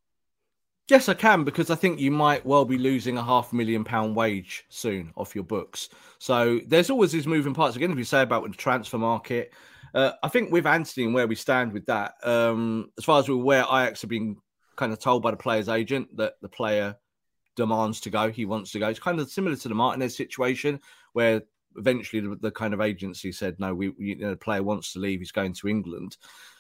Yes, 0.88 1.08
I 1.08 1.14
can 1.14 1.44
because 1.44 1.70
I 1.70 1.76
think 1.76 2.00
you 2.00 2.12
might 2.12 2.46
well 2.46 2.66
be 2.66 2.78
losing 2.78 3.18
a 3.18 3.24
half 3.24 3.54
million 3.54 3.84
pound 3.84 4.16
wage 4.16 4.66
soon 4.70 5.12
off 5.16 5.36
your 5.36 5.44
books. 5.44 5.90
So 6.20 6.60
there's 6.68 6.90
always 6.90 7.12
these 7.12 7.28
moving 7.28 7.54
parts. 7.54 7.76
Again, 7.76 7.92
if 7.92 7.98
you 7.98 8.04
say 8.04 8.22
about 8.22 8.44
the 8.44 8.58
transfer 8.58 8.98
market, 8.98 9.54
uh, 9.94 10.12
I 10.24 10.28
think 10.28 10.52
with 10.52 10.66
Antony 10.66 11.06
and 11.06 11.14
where 11.14 11.28
we 11.28 11.36
stand 11.36 11.74
with 11.74 11.86
that, 11.88 12.14
um, 12.24 12.92
as 12.98 13.06
far 13.06 13.20
as 13.20 13.30
we're 13.30 13.36
aware, 13.36 13.64
Ajax 13.64 14.02
have 14.02 14.10
been 14.10 14.38
kind 14.76 14.94
of 14.94 15.00
told 15.00 15.24
by 15.24 15.32
the 15.32 15.38
player's 15.38 15.70
agent 15.70 16.16
that 16.18 16.34
the 16.42 16.50
player 16.50 16.96
demands 17.56 18.00
to 18.02 18.10
go. 18.10 18.32
He 18.32 18.46
wants 18.46 18.72
to 18.72 18.80
go. 18.80 18.88
It's 18.88 19.00
kind 19.00 19.20
of 19.20 19.30
similar 19.30 19.56
to 19.56 19.68
the 19.68 19.76
Martinez 19.76 20.16
situation 20.16 20.80
where 21.14 21.42
eventually 21.76 22.22
the, 22.22 22.36
the 22.36 22.52
kind 22.52 22.74
of 22.74 22.82
agency 22.82 23.32
said, 23.32 23.60
no, 23.60 23.74
we, 23.74 23.94
you 23.98 24.16
know, 24.16 24.32
the 24.32 24.38
player 24.38 24.64
wants 24.64 24.94
to 24.94 25.00
leave. 25.00 25.20
He's 25.20 25.32
going 25.32 25.54
to 25.54 25.68
England. 25.68 26.18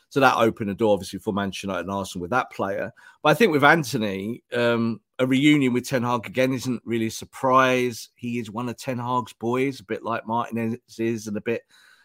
So 0.09 0.19
that 0.19 0.35
opened 0.35 0.69
the 0.69 0.75
door, 0.75 0.93
obviously, 0.93 1.19
for 1.19 1.33
Manchester 1.33 1.67
United 1.67 1.85
and 1.85 1.91
Arsenal 1.91 2.21
with 2.21 2.31
that 2.31 2.51
player. 2.51 2.91
But 3.23 3.29
I 3.29 3.33
think 3.33 3.53
with 3.53 3.63
Antony, 3.63 4.43
um, 4.53 4.99
a 5.19 5.25
reunion 5.25 5.71
with 5.71 5.87
Ten 5.87 6.03
Hag 6.03 6.27
again 6.27 6.51
isn't 6.51 6.81
really 6.83 7.07
a 7.07 7.11
surprise. 7.11 8.09
He 8.15 8.37
is 8.37 8.51
one 8.51 8.67
of 8.67 8.77
Ten 8.77 8.97
Hag's 8.97 9.31
boys, 9.31 9.79
a 9.79 9.85
bit 9.85 10.03
like 10.03 10.27
Martinez 10.27 10.79
is, 10.99 11.27
and 11.27 11.37
a 11.37 11.41
bit, 11.41 11.61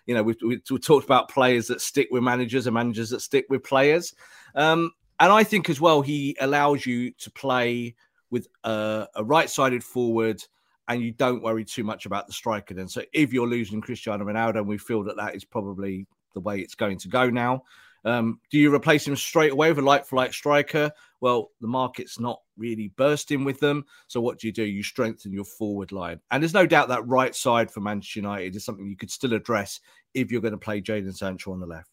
you 0.06 0.14
know, 0.14 0.22
we've, 0.22 0.36
we've, 0.42 0.62
we've 0.70 0.84
talked 0.84 1.04
about 1.04 1.28
players 1.28 1.66
that 1.66 1.80
stick 1.80 2.08
with 2.10 2.22
managers 2.22 2.66
and 2.66 2.74
managers 2.74 3.10
that 3.10 3.20
stick 3.20 3.46
with 3.48 3.62
players. 3.64 4.14
Um, 4.54 4.92
and 5.20 5.32
I 5.32 5.44
think 5.44 5.68
as 5.68 5.80
well, 5.80 6.02
he 6.02 6.36
allows 6.40 6.86
you 6.86 7.10
to 7.12 7.30
play 7.30 7.94
with 8.30 8.48
a, 8.64 9.08
a 9.14 9.24
right 9.24 9.48
sided 9.48 9.82
forward 9.82 10.42
and 10.88 11.02
you 11.02 11.12
don't 11.12 11.42
worry 11.42 11.64
too 11.64 11.84
much 11.84 12.06
about 12.06 12.26
the 12.26 12.32
striker 12.32 12.74
then. 12.74 12.88
So 12.88 13.02
if 13.12 13.32
you're 13.32 13.48
losing 13.48 13.80
Cristiano 13.80 14.24
Ronaldo, 14.24 14.58
and 14.58 14.68
we 14.68 14.78
feel 14.78 15.02
that 15.04 15.16
that 15.16 15.34
is 15.34 15.44
probably 15.44 16.06
the 16.34 16.40
way 16.40 16.60
it's 16.60 16.74
going 16.74 16.98
to 16.98 17.08
go 17.08 17.28
now, 17.28 17.62
um, 18.06 18.40
do 18.52 18.58
you 18.58 18.72
replace 18.72 19.06
him 19.06 19.16
straight 19.16 19.50
away 19.50 19.68
with 19.68 19.78
a 19.78 19.82
like 19.82 20.06
for 20.06 20.14
like 20.14 20.32
striker? 20.32 20.92
Well, 21.20 21.50
the 21.60 21.66
market's 21.66 22.20
not 22.20 22.40
really 22.56 22.92
bursting 22.96 23.42
with 23.42 23.58
them. 23.58 23.84
So 24.06 24.20
what 24.20 24.38
do 24.38 24.46
you 24.46 24.52
do? 24.52 24.62
You 24.62 24.84
strengthen 24.84 25.32
your 25.32 25.44
forward 25.44 25.90
line. 25.90 26.20
And 26.30 26.40
there's 26.40 26.54
no 26.54 26.66
doubt 26.66 26.88
that 26.88 27.06
right 27.06 27.34
side 27.34 27.68
for 27.68 27.80
Manchester 27.80 28.20
United 28.20 28.54
is 28.54 28.64
something 28.64 28.86
you 28.86 28.96
could 28.96 29.10
still 29.10 29.34
address 29.34 29.80
if 30.14 30.30
you're 30.30 30.40
going 30.40 30.52
to 30.52 30.58
play 30.58 30.80
Jadon 30.80 31.16
Sancho 31.16 31.52
on 31.52 31.58
the 31.58 31.66
left. 31.66 31.90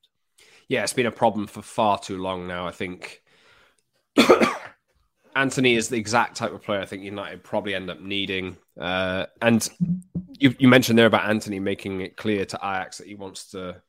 Yeah, 0.69 0.83
it's 0.83 0.93
been 0.93 1.07
a 1.07 1.11
problem 1.11 1.47
for 1.47 1.63
far 1.63 1.97
too 1.97 2.19
long 2.19 2.47
now. 2.47 2.67
I 2.67 2.71
think 2.71 3.23
Antony 5.35 5.75
is 5.75 5.89
the 5.89 5.97
exact 5.97 6.37
type 6.37 6.53
of 6.53 6.61
player 6.61 6.81
I 6.81 6.85
think 6.85 7.01
United 7.01 7.43
probably 7.43 7.73
end 7.73 7.89
up 7.89 8.01
needing. 8.01 8.57
Uh, 8.79 9.25
and 9.41 9.67
you, 10.37 10.53
you 10.59 10.67
mentioned 10.67 10.99
there 10.99 11.07
about 11.07 11.27
Antony 11.27 11.59
making 11.59 12.01
it 12.01 12.17
clear 12.17 12.45
to 12.45 12.57
Ajax 12.57 12.99
that 12.99 13.07
he 13.07 13.15
wants 13.15 13.49
to 13.51 13.81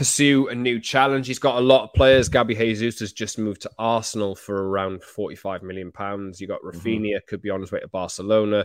pursue 0.00 0.48
a 0.48 0.54
new 0.54 0.80
challenge. 0.80 1.26
He's 1.26 1.38
got 1.38 1.58
a 1.58 1.60
lot 1.60 1.84
of 1.84 1.92
players. 1.92 2.30
Gabby 2.30 2.54
Jesus 2.54 3.00
has 3.00 3.12
just 3.12 3.38
moved 3.38 3.60
to 3.60 3.70
Arsenal 3.78 4.34
for 4.34 4.70
around 4.70 5.04
45 5.04 5.62
million 5.62 5.92
pounds. 5.92 6.40
You 6.40 6.46
got 6.46 6.62
mm-hmm. 6.62 6.78
Mm-hmm. 6.78 7.18
could 7.28 7.42
be 7.42 7.50
on 7.50 7.60
his 7.60 7.70
way 7.70 7.80
to 7.80 7.88
Barcelona. 7.88 8.64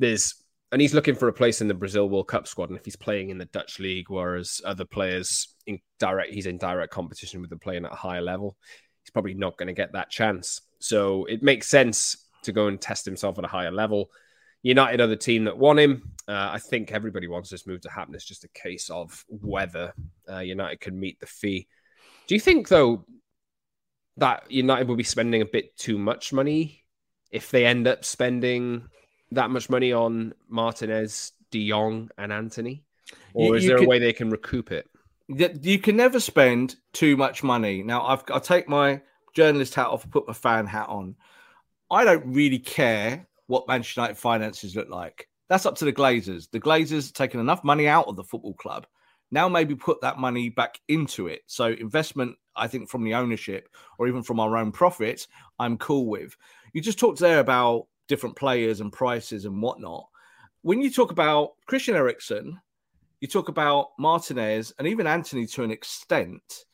There's 0.00 0.34
and 0.72 0.82
he's 0.82 0.92
looking 0.92 1.14
for 1.14 1.28
a 1.28 1.32
place 1.32 1.60
in 1.60 1.68
the 1.68 1.74
Brazil 1.74 2.08
World 2.08 2.26
Cup 2.26 2.48
squad. 2.48 2.70
And 2.70 2.76
if 2.76 2.84
he's 2.84 2.96
playing 2.96 3.30
in 3.30 3.38
the 3.38 3.44
Dutch 3.44 3.78
league, 3.78 4.10
whereas 4.10 4.60
other 4.64 4.84
players 4.84 5.54
in 5.68 5.78
direct, 6.00 6.32
he's 6.32 6.46
in 6.46 6.58
direct 6.58 6.92
competition 6.92 7.40
with 7.40 7.50
them 7.50 7.60
playing 7.60 7.84
at 7.84 7.92
a 7.92 7.94
higher 7.94 8.20
level, 8.20 8.56
he's 9.04 9.12
probably 9.12 9.34
not 9.34 9.56
going 9.56 9.68
to 9.68 9.74
get 9.74 9.92
that 9.92 10.10
chance. 10.10 10.60
So 10.80 11.24
it 11.26 11.40
makes 11.40 11.68
sense 11.68 12.16
to 12.42 12.50
go 12.50 12.66
and 12.66 12.80
test 12.80 13.04
himself 13.04 13.38
at 13.38 13.44
a 13.44 13.46
higher 13.46 13.70
level. 13.70 14.10
United 14.64 15.00
are 15.02 15.06
the 15.06 15.14
team 15.14 15.44
that 15.44 15.58
want 15.58 15.78
him. 15.78 16.10
Uh, 16.26 16.48
I 16.52 16.58
think 16.58 16.90
everybody 16.90 17.28
wants 17.28 17.50
this 17.50 17.66
move 17.66 17.82
to 17.82 17.90
happen. 17.90 18.14
It's 18.14 18.24
just 18.24 18.44
a 18.44 18.48
case 18.48 18.88
of 18.88 19.24
whether 19.28 19.92
uh, 20.28 20.38
United 20.38 20.80
can 20.80 20.98
meet 20.98 21.20
the 21.20 21.26
fee. 21.26 21.68
Do 22.26 22.34
you 22.34 22.40
think, 22.40 22.68
though, 22.68 23.04
that 24.16 24.50
United 24.50 24.88
will 24.88 24.96
be 24.96 25.04
spending 25.04 25.42
a 25.42 25.46
bit 25.46 25.76
too 25.76 25.98
much 25.98 26.32
money 26.32 26.82
if 27.30 27.50
they 27.50 27.66
end 27.66 27.86
up 27.86 28.06
spending 28.06 28.88
that 29.32 29.50
much 29.50 29.68
money 29.68 29.92
on 29.92 30.32
Martinez, 30.48 31.32
De 31.50 31.68
Jong, 31.68 32.10
and 32.16 32.32
Antony? 32.32 32.84
Or 33.34 33.48
you, 33.48 33.54
is 33.54 33.66
there 33.66 33.76
a 33.76 33.86
way 33.86 33.98
they 33.98 34.14
can 34.14 34.30
recoup 34.30 34.72
it? 34.72 34.88
You 35.28 35.78
can 35.78 35.96
never 35.96 36.20
spend 36.20 36.76
too 36.94 37.18
much 37.18 37.42
money. 37.42 37.82
Now, 37.82 38.06
I've, 38.06 38.24
I'll 38.30 38.40
take 38.40 38.66
my 38.66 39.02
journalist 39.34 39.74
hat 39.74 39.88
off 39.88 40.08
put 40.10 40.26
my 40.26 40.32
fan 40.32 40.66
hat 40.66 40.88
on. 40.88 41.16
I 41.90 42.04
don't 42.04 42.32
really 42.32 42.58
care 42.58 43.26
what 43.46 43.68
Manchester 43.68 44.00
United 44.00 44.18
finances 44.18 44.76
look 44.76 44.88
like. 44.88 45.28
That's 45.48 45.66
up 45.66 45.76
to 45.76 45.84
the 45.84 45.92
Glazers. 45.92 46.50
The 46.50 46.60
Glazers 46.60 47.12
taking 47.12 47.40
enough 47.40 47.64
money 47.64 47.86
out 47.86 48.08
of 48.08 48.16
the 48.16 48.24
football 48.24 48.54
club. 48.54 48.86
Now 49.30 49.48
maybe 49.48 49.74
put 49.74 50.00
that 50.00 50.18
money 50.18 50.48
back 50.48 50.78
into 50.88 51.26
it. 51.26 51.42
So 51.46 51.66
investment, 51.66 52.36
I 52.56 52.68
think, 52.68 52.88
from 52.88 53.04
the 53.04 53.14
ownership 53.14 53.68
or 53.98 54.08
even 54.08 54.22
from 54.22 54.40
our 54.40 54.56
own 54.56 54.72
profits, 54.72 55.28
I'm 55.58 55.76
cool 55.78 56.06
with. 56.06 56.36
You 56.72 56.80
just 56.80 56.98
talked 56.98 57.18
there 57.18 57.40
about 57.40 57.86
different 58.08 58.36
players 58.36 58.80
and 58.80 58.92
prices 58.92 59.44
and 59.44 59.60
whatnot. 59.60 60.06
When 60.62 60.80
you 60.80 60.90
talk 60.90 61.10
about 61.10 61.52
Christian 61.66 61.96
Eriksen, 61.96 62.60
you 63.20 63.28
talk 63.28 63.48
about 63.48 63.88
Martinez 63.98 64.72
and 64.78 64.88
even 64.88 65.06
Antony 65.06 65.46
to 65.46 65.62
an 65.62 65.70
extent 65.70 66.64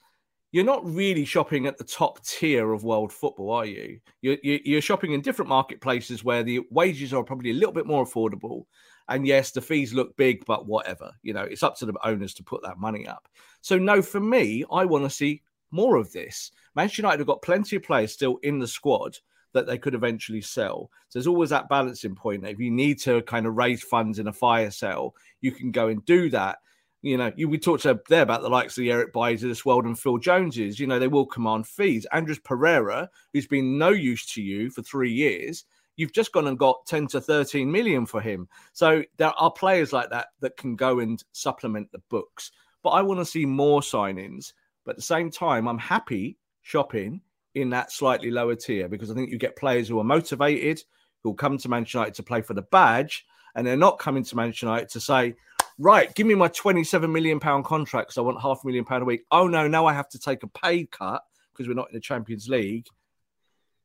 you're 0.52 0.64
not 0.64 0.84
really 0.84 1.24
shopping 1.24 1.66
at 1.66 1.78
the 1.78 1.84
top 1.84 2.24
tier 2.24 2.72
of 2.72 2.84
world 2.84 3.12
football, 3.12 3.52
are 3.52 3.66
you? 3.66 4.00
You're, 4.20 4.38
you're 4.42 4.80
shopping 4.80 5.12
in 5.12 5.20
different 5.20 5.48
marketplaces 5.48 6.24
where 6.24 6.42
the 6.42 6.60
wages 6.70 7.14
are 7.14 7.22
probably 7.22 7.50
a 7.50 7.54
little 7.54 7.72
bit 7.72 7.86
more 7.86 8.04
affordable. 8.04 8.64
And 9.08 9.26
yes, 9.26 9.50
the 9.50 9.60
fees 9.60 9.92
look 9.92 10.16
big, 10.16 10.44
but 10.46 10.66
whatever. 10.66 11.12
You 11.22 11.34
know, 11.34 11.42
it's 11.42 11.62
up 11.62 11.76
to 11.78 11.86
the 11.86 11.94
owners 12.04 12.34
to 12.34 12.44
put 12.44 12.62
that 12.62 12.78
money 12.78 13.06
up. 13.06 13.28
So, 13.60 13.78
no, 13.78 14.02
for 14.02 14.20
me, 14.20 14.64
I 14.72 14.84
want 14.84 15.04
to 15.04 15.10
see 15.10 15.42
more 15.70 15.96
of 15.96 16.12
this. 16.12 16.50
Manchester 16.74 17.02
United 17.02 17.20
have 17.20 17.26
got 17.26 17.42
plenty 17.42 17.76
of 17.76 17.82
players 17.82 18.12
still 18.12 18.38
in 18.42 18.58
the 18.58 18.68
squad 18.68 19.18
that 19.52 19.66
they 19.66 19.78
could 19.78 19.94
eventually 19.94 20.40
sell. 20.40 20.90
So 21.08 21.18
there's 21.18 21.26
always 21.26 21.50
that 21.50 21.68
balancing 21.68 22.14
point. 22.14 22.46
If 22.46 22.60
you 22.60 22.70
need 22.70 23.00
to 23.00 23.22
kind 23.22 23.46
of 23.46 23.56
raise 23.56 23.82
funds 23.82 24.18
in 24.18 24.28
a 24.28 24.32
fire 24.32 24.70
sale, 24.70 25.14
you 25.40 25.52
can 25.52 25.72
go 25.72 25.88
and 25.88 26.04
do 26.04 26.30
that. 26.30 26.58
You 27.02 27.16
know, 27.16 27.32
you, 27.34 27.48
we 27.48 27.58
talked 27.58 27.86
there 28.08 28.22
about 28.22 28.42
the 28.42 28.48
likes 28.50 28.76
of 28.76 28.82
the 28.82 28.92
Eric 28.92 29.14
Baillys 29.14 29.42
of 29.42 29.48
this 29.48 29.64
and 29.64 29.98
Phil 29.98 30.18
Joneses. 30.18 30.78
You 30.78 30.86
know, 30.86 30.98
they 30.98 31.08
will 31.08 31.26
command 31.26 31.66
fees. 31.66 32.06
Andreas 32.12 32.40
Pereira, 32.44 33.08
who's 33.32 33.46
been 33.46 33.78
no 33.78 33.88
use 33.88 34.26
to 34.34 34.42
you 34.42 34.70
for 34.70 34.82
three 34.82 35.12
years, 35.12 35.64
you've 35.96 36.12
just 36.12 36.32
gone 36.32 36.46
and 36.46 36.58
got 36.58 36.84
10 36.86 37.06
to 37.08 37.20
13 37.20 37.70
million 37.70 38.06
for 38.06 38.20
him. 38.20 38.48
So 38.72 39.02
there 39.16 39.32
are 39.38 39.50
players 39.50 39.92
like 39.92 40.10
that 40.10 40.28
that 40.40 40.56
can 40.56 40.76
go 40.76 41.00
and 41.00 41.22
supplement 41.32 41.90
the 41.90 42.02
books. 42.10 42.52
But 42.82 42.90
I 42.90 43.02
want 43.02 43.20
to 43.20 43.24
see 43.26 43.46
more 43.46 43.80
signings. 43.80 44.52
But 44.84 44.92
at 44.92 44.96
the 44.96 45.02
same 45.02 45.30
time, 45.30 45.68
I'm 45.68 45.78
happy 45.78 46.38
shopping 46.62 47.20
in 47.54 47.70
that 47.70 47.92
slightly 47.92 48.30
lower 48.30 48.54
tier 48.54 48.88
because 48.88 49.10
I 49.10 49.14
think 49.14 49.30
you 49.30 49.38
get 49.38 49.56
players 49.56 49.88
who 49.88 49.98
are 49.98 50.04
motivated, 50.04 50.82
who 51.22 51.30
will 51.30 51.36
come 51.36 51.58
to 51.58 51.68
Manchester 51.68 51.98
United 51.98 52.14
to 52.14 52.22
play 52.22 52.42
for 52.42 52.54
the 52.54 52.62
badge, 52.62 53.26
and 53.54 53.66
they're 53.66 53.76
not 53.76 53.98
coming 53.98 54.24
to 54.24 54.36
Manchester 54.36 54.66
United 54.66 54.88
to 54.90 55.00
say, 55.00 55.34
right, 55.80 56.14
give 56.14 56.26
me 56.26 56.34
my 56.34 56.48
27 56.48 57.10
million 57.10 57.40
pound 57.40 57.64
contract 57.64 58.08
because 58.08 58.18
I 58.18 58.20
want 58.20 58.40
half 58.40 58.62
a 58.62 58.66
million 58.66 58.84
pound 58.84 59.02
a 59.02 59.06
week. 59.06 59.24
Oh 59.30 59.48
no, 59.48 59.66
now 59.66 59.86
I 59.86 59.94
have 59.94 60.08
to 60.10 60.18
take 60.18 60.42
a 60.42 60.46
pay 60.46 60.84
cut 60.84 61.22
because 61.52 61.66
we're 61.66 61.74
not 61.74 61.88
in 61.88 61.94
the 61.94 62.00
Champions 62.00 62.48
League. 62.48 62.86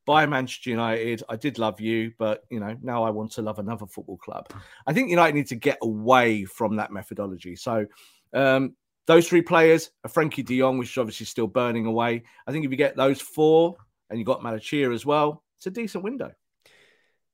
Bye, 0.04 0.26
Manchester 0.26 0.70
United. 0.70 1.24
I 1.28 1.34
did 1.34 1.58
love 1.58 1.80
you, 1.80 2.12
but 2.18 2.44
you 2.50 2.60
know 2.60 2.76
now 2.82 3.02
I 3.02 3.10
want 3.10 3.32
to 3.32 3.42
love 3.42 3.58
another 3.58 3.86
football 3.86 4.18
club. 4.18 4.52
I 4.86 4.92
think 4.92 5.10
United 5.10 5.34
need 5.34 5.48
to 5.48 5.56
get 5.56 5.78
away 5.82 6.44
from 6.44 6.76
that 6.76 6.92
methodology. 6.92 7.56
So 7.56 7.86
um, 8.32 8.76
those 9.06 9.28
three 9.28 9.42
players, 9.42 9.90
a 10.04 10.08
Frenkie 10.08 10.44
De 10.44 10.58
Jong, 10.58 10.78
which 10.78 10.90
is 10.90 10.98
obviously 10.98 11.26
still 11.26 11.46
burning 11.46 11.86
away. 11.86 12.24
I 12.46 12.52
think 12.52 12.64
if 12.64 12.70
you 12.70 12.76
get 12.76 12.96
those 12.96 13.20
four 13.20 13.76
and 14.10 14.18
you 14.18 14.24
got 14.24 14.42
Malacia 14.42 14.92
as 14.92 15.06
well, 15.06 15.42
it's 15.56 15.66
a 15.66 15.70
decent 15.70 16.04
window. 16.04 16.32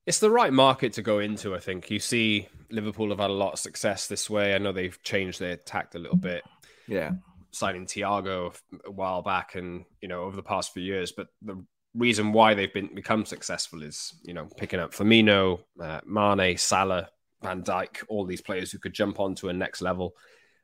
It's 0.05 0.19
the 0.19 0.29
right 0.29 0.51
market 0.51 0.93
to 0.93 1.01
go 1.01 1.19
into, 1.19 1.55
I 1.55 1.59
think. 1.59 1.89
You 1.89 1.99
see, 1.99 2.47
Liverpool 2.69 3.09
have 3.09 3.19
had 3.19 3.29
a 3.29 3.33
lot 3.33 3.53
of 3.53 3.59
success 3.59 4.07
this 4.07 4.29
way. 4.29 4.53
I 4.53 4.57
know 4.57 4.71
they've 4.71 5.01
changed 5.03 5.39
their 5.39 5.55
tact 5.55 5.95
a 5.95 5.99
little 5.99 6.17
bit. 6.17 6.43
Yeah. 6.87 7.11
Signing 7.51 7.85
Thiago 7.85 8.53
a 8.85 8.91
while 8.91 9.21
back 9.21 9.55
and, 9.55 9.85
you 10.01 10.07
know, 10.07 10.23
over 10.23 10.35
the 10.35 10.43
past 10.43 10.73
few 10.73 10.83
years. 10.83 11.13
But 11.13 11.27
the 11.41 11.63
reason 11.95 12.33
why 12.33 12.53
they've 12.53 12.73
been 12.73 12.93
become 12.93 13.25
successful 13.25 13.83
is, 13.83 14.13
you 14.23 14.33
know, 14.33 14.47
picking 14.57 14.79
up 14.79 14.93
Firmino, 14.93 15.59
uh, 15.81 16.01
Mane, 16.05 16.57
Salah, 16.57 17.09
Van 17.41 17.63
Dijk, 17.63 18.03
all 18.09 18.25
these 18.25 18.41
players 18.41 18.71
who 18.71 18.79
could 18.79 18.93
jump 18.93 19.19
onto 19.19 19.49
a 19.49 19.53
next 19.53 19.81
level 19.81 20.15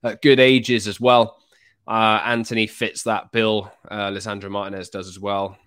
at 0.04 0.22
good 0.22 0.40
ages 0.40 0.88
as 0.88 1.00
well. 1.00 1.38
Uh, 1.88 2.22
Antony 2.26 2.68
fits 2.68 3.04
that 3.04 3.32
bill. 3.32 3.72
Uh, 3.90 4.10
Lisandro 4.10 4.50
Martinez 4.50 4.90
does 4.90 5.08
as 5.08 5.20
well. 5.20 5.58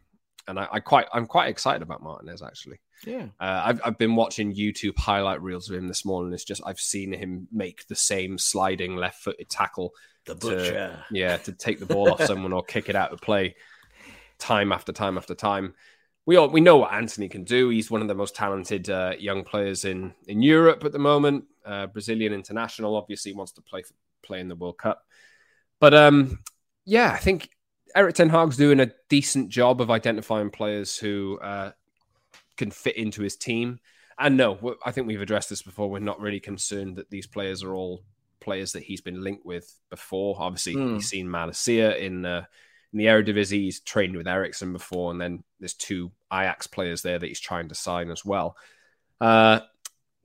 And 0.49 0.59
I, 0.59 0.69
I, 0.73 0.81
quite 0.81 1.07
I'm 1.13 1.27
quite 1.27 1.49
excited 1.49 1.83
about 1.83 2.03
Martinez 2.03 2.43
actually. 2.43 2.81
Yeah, 3.07 3.27
uh, 3.41 3.63
I've 3.65 3.81
I've 3.85 3.99
been 3.99 4.17
watching 4.17 4.55
YouTube 4.55 4.99
highlight 4.99 5.43
reels 5.43 5.71
of 5.71 5.77
him 5.77 5.89
this 5.89 6.05
morning. 6.05 6.33
It's 6.33 6.45
just 6.45 6.63
I've 6.65 6.81
seen 6.81 7.13
him 7.13 7.49
make 7.53 7.87
the 7.87 7.95
same 7.95 8.39
sliding 8.39 8.97
left-footed 8.97 9.49
tackle. 9.49 9.95
The 10.25 10.35
butcher, 10.35 10.73
to, 10.73 11.05
yeah, 11.11 11.37
to 11.39 11.53
take 11.53 11.79
the 11.79 11.87
ball 11.87 12.13
off 12.13 12.25
someone 12.27 12.53
or 12.53 12.63
kick 12.63 12.89
it 12.89 12.97
out 12.97 13.13
of 13.13 13.21
play, 13.21 13.57
time 14.39 14.73
after 14.73 14.93
time 14.93 15.17
after 15.17 15.35
time. 15.35 15.75
We 16.27 16.37
all 16.37 16.49
we 16.49 16.61
know 16.61 16.77
what 16.77 16.93
Antony 16.93 17.29
can 17.29 17.45
do. 17.45 17.69
He's 17.69 17.91
one 17.91 18.03
of 18.03 18.09
the 18.09 18.15
most 18.15 18.35
talented 18.35 18.91
uh, 18.91 19.15
young 19.19 19.45
players 19.45 19.85
in 19.85 20.15
in 20.27 20.43
Europe 20.43 20.85
at 20.85 20.93
the 20.93 20.99
moment. 20.99 21.45
Uh, 21.65 21.87
Brazilian 21.87 22.33
international, 22.33 22.97
obviously 22.97 23.33
wants 23.33 23.53
to 23.53 23.63
play 23.63 23.83
play 24.23 24.41
in 24.41 24.49
the 24.49 24.57
World 24.57 24.79
Cup. 24.79 25.05
But 25.81 25.95
um, 25.95 26.39
yeah, 26.85 27.13
I 27.13 27.19
think 27.19 27.51
Erik 27.95 28.15
Ten 28.15 28.29
Hag's 28.29 28.57
doing 28.57 28.81
a 28.81 28.93
decent 29.09 29.49
job 29.49 29.81
of 29.81 29.91
identifying 29.91 30.51
players 30.51 30.97
who 30.97 31.39
uh, 31.41 31.73
can 32.57 32.71
fit 32.71 32.97
into 32.97 33.23
his 33.23 33.37
team. 33.37 33.81
And 34.19 34.37
no, 34.37 34.77
I 34.85 34.93
think 34.93 35.07
we've 35.07 35.21
addressed 35.21 35.51
this 35.51 35.63
before. 35.63 35.91
We're 35.91 35.99
not 35.99 36.21
really 36.21 36.41
concerned 36.41 36.97
that 36.97 37.11
these 37.11 37.27
players 37.27 37.63
are 37.63 37.75
all 37.75 38.03
players 38.41 38.73
that 38.73 38.83
he's 38.83 39.01
been 39.01 39.23
linked 39.23 39.47
with 39.47 39.73
before. 39.91 40.37
Obviously, 40.39 40.75
mm. 40.75 40.95
he's 40.95 41.09
seen 41.09 41.27
Malacia 41.27 41.99
in 41.99 42.25
uh, 42.25 42.45
in 42.93 42.99
the 42.99 43.07
Eredivisie. 43.07 43.63
He's 43.63 43.81
trained 43.81 44.17
with 44.17 44.29
Eriksen 44.29 44.73
before, 44.73 45.11
and 45.11 45.21
then 45.21 45.43
there's 45.61 45.75
two 45.75 46.13
Ajax 46.33 46.67
players 46.67 47.03
there 47.03 47.19
that 47.19 47.27
he's 47.27 47.41
trying 47.41 47.69
to 47.69 47.75
sign 47.75 48.11
as 48.11 48.25
well. 48.25 48.57
Uh, 49.21 49.61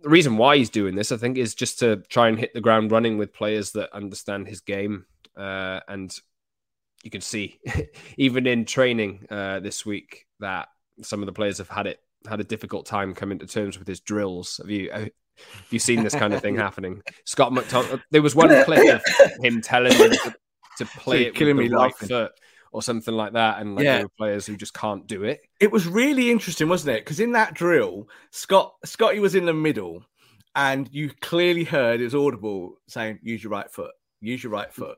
the 0.02 0.10
reason 0.10 0.38
why 0.38 0.58
he's 0.58 0.70
doing 0.70 0.96
this, 0.96 1.12
I 1.12 1.18
think, 1.18 1.38
is 1.38 1.56
just 1.56 1.80
to 1.80 1.98
try 2.10 2.28
and 2.28 2.38
hit 2.38 2.54
the 2.54 2.62
ground 2.62 2.92
running 2.92 3.18
with 3.18 3.34
players 3.34 3.72
that 3.72 3.94
understand 3.94 4.48
his 4.48 4.62
game 4.62 5.06
uh, 5.36 5.80
and 5.88 6.16
you 7.04 7.10
can 7.10 7.22
see 7.22 7.60
even 8.18 8.48
in 8.48 8.66
training 8.66 9.26
uh, 9.30 9.60
this 9.60 9.86
week 9.86 10.26
that 10.40 10.70
some 11.02 11.22
of 11.22 11.26
the 11.26 11.34
players 11.34 11.58
have 11.60 11.70
had 11.70 11.88
it 11.88 12.00
had 12.28 12.40
a 12.40 12.44
difficult 12.44 12.86
time 12.86 13.14
coming 13.14 13.40
to 13.40 13.48
terms 13.48 13.78
with 13.78 13.88
his 13.88 14.00
drills. 14.00 14.60
Have 14.62 14.70
you 14.70 14.90
uh, 14.92 15.00
have 15.00 15.68
you 15.70 15.80
seen 15.80 16.04
this 16.04 16.16
kind 16.16 16.34
of 16.34 16.42
thing 16.42 16.56
happening? 16.58 17.02
Scott 17.26 17.52
McTominay. 17.52 18.02
There 18.12 18.22
was 18.22 18.36
one 18.36 18.50
clip 18.64 18.96
of 18.96 19.02
him 19.44 19.62
telling 19.62 19.94
him 19.94 20.12
to, 20.12 20.36
to 20.80 20.86
play 20.86 21.28
it 21.28 21.40
with 21.40 21.58
the 21.58 21.70
right 21.70 21.92
laughing. 21.92 22.08
foot 22.08 22.32
or 22.72 22.82
something 22.82 23.14
like 23.14 23.34
that, 23.34 23.62
and 23.62 23.76
like 23.76 23.86
yeah. 23.86 24.04
players 24.18 24.46
who 24.46 24.58
just 24.58 24.74
can't 24.74 25.08
do 25.08 25.24
it. 25.24 25.42
It 25.60 25.72
was 25.72 25.88
really 25.88 26.32
interesting, 26.32 26.68
wasn't 26.68 26.98
it? 26.98 27.06
Because 27.06 27.20
in 27.20 27.32
that 27.34 27.54
drill, 27.54 28.10
Scott 28.32 28.74
Scotty 28.84 29.20
was 29.20 29.36
in 29.36 29.46
the 29.46 29.54
middle, 29.54 30.04
and 30.56 30.90
you 30.92 31.12
clearly 31.22 31.64
heard 31.64 32.02
it 32.02 32.06
was 32.06 32.16
audible 32.16 32.80
saying, 32.88 33.20
"Use 33.22 33.44
your 33.44 33.52
right 33.52 33.72
foot." 33.72 33.92
use 34.22 34.44
your 34.44 34.52
right 34.52 34.72
foot. 34.74 34.98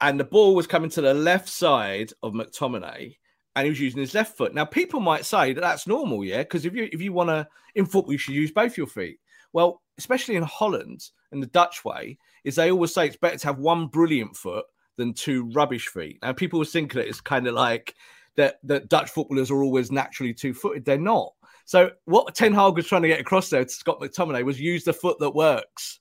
And 0.00 0.18
the 0.18 0.24
ball 0.24 0.54
was 0.54 0.66
coming 0.66 0.90
to 0.90 1.00
the 1.00 1.14
left 1.14 1.48
side 1.48 2.12
of 2.22 2.32
McTominay, 2.32 3.16
and 3.56 3.64
he 3.64 3.70
was 3.70 3.80
using 3.80 4.00
his 4.00 4.14
left 4.14 4.36
foot. 4.36 4.54
Now, 4.54 4.64
people 4.64 5.00
might 5.00 5.24
say 5.24 5.52
that 5.52 5.60
that's 5.60 5.86
normal, 5.86 6.24
yeah, 6.24 6.38
because 6.38 6.64
if 6.64 6.74
you 6.74 6.88
if 6.92 7.00
you 7.00 7.12
want 7.12 7.28
to 7.28 7.46
in 7.74 7.86
football, 7.86 8.12
you 8.12 8.18
should 8.18 8.34
use 8.34 8.50
both 8.50 8.76
your 8.76 8.86
feet. 8.86 9.18
Well, 9.52 9.82
especially 9.98 10.36
in 10.36 10.42
Holland 10.44 11.10
and 11.32 11.42
the 11.42 11.48
Dutch 11.48 11.84
way, 11.84 12.18
is 12.44 12.54
they 12.54 12.70
always 12.70 12.94
say 12.94 13.06
it's 13.06 13.16
better 13.16 13.38
to 13.38 13.46
have 13.48 13.58
one 13.58 13.88
brilliant 13.88 14.36
foot 14.36 14.64
than 14.96 15.12
two 15.12 15.50
rubbish 15.52 15.88
feet. 15.88 16.18
Now, 16.22 16.32
people 16.32 16.62
think 16.64 16.92
that 16.92 17.08
it's 17.08 17.20
kind 17.20 17.46
of 17.46 17.54
like 17.54 17.94
that 18.36 18.58
that 18.64 18.88
Dutch 18.88 19.10
footballers 19.10 19.50
are 19.50 19.62
always 19.62 19.90
naturally 19.90 20.32
two 20.32 20.54
footed. 20.54 20.84
They're 20.84 20.98
not. 20.98 21.32
So 21.64 21.90
what 22.04 22.34
Ten 22.34 22.52
Hag 22.52 22.74
was 22.74 22.86
trying 22.86 23.02
to 23.02 23.08
get 23.08 23.20
across 23.20 23.50
there 23.50 23.64
to 23.64 23.70
Scott 23.70 24.00
McTominay 24.00 24.44
was 24.44 24.60
use 24.60 24.84
the 24.84 24.92
foot 24.92 25.18
that 25.20 25.30
works. 25.30 26.00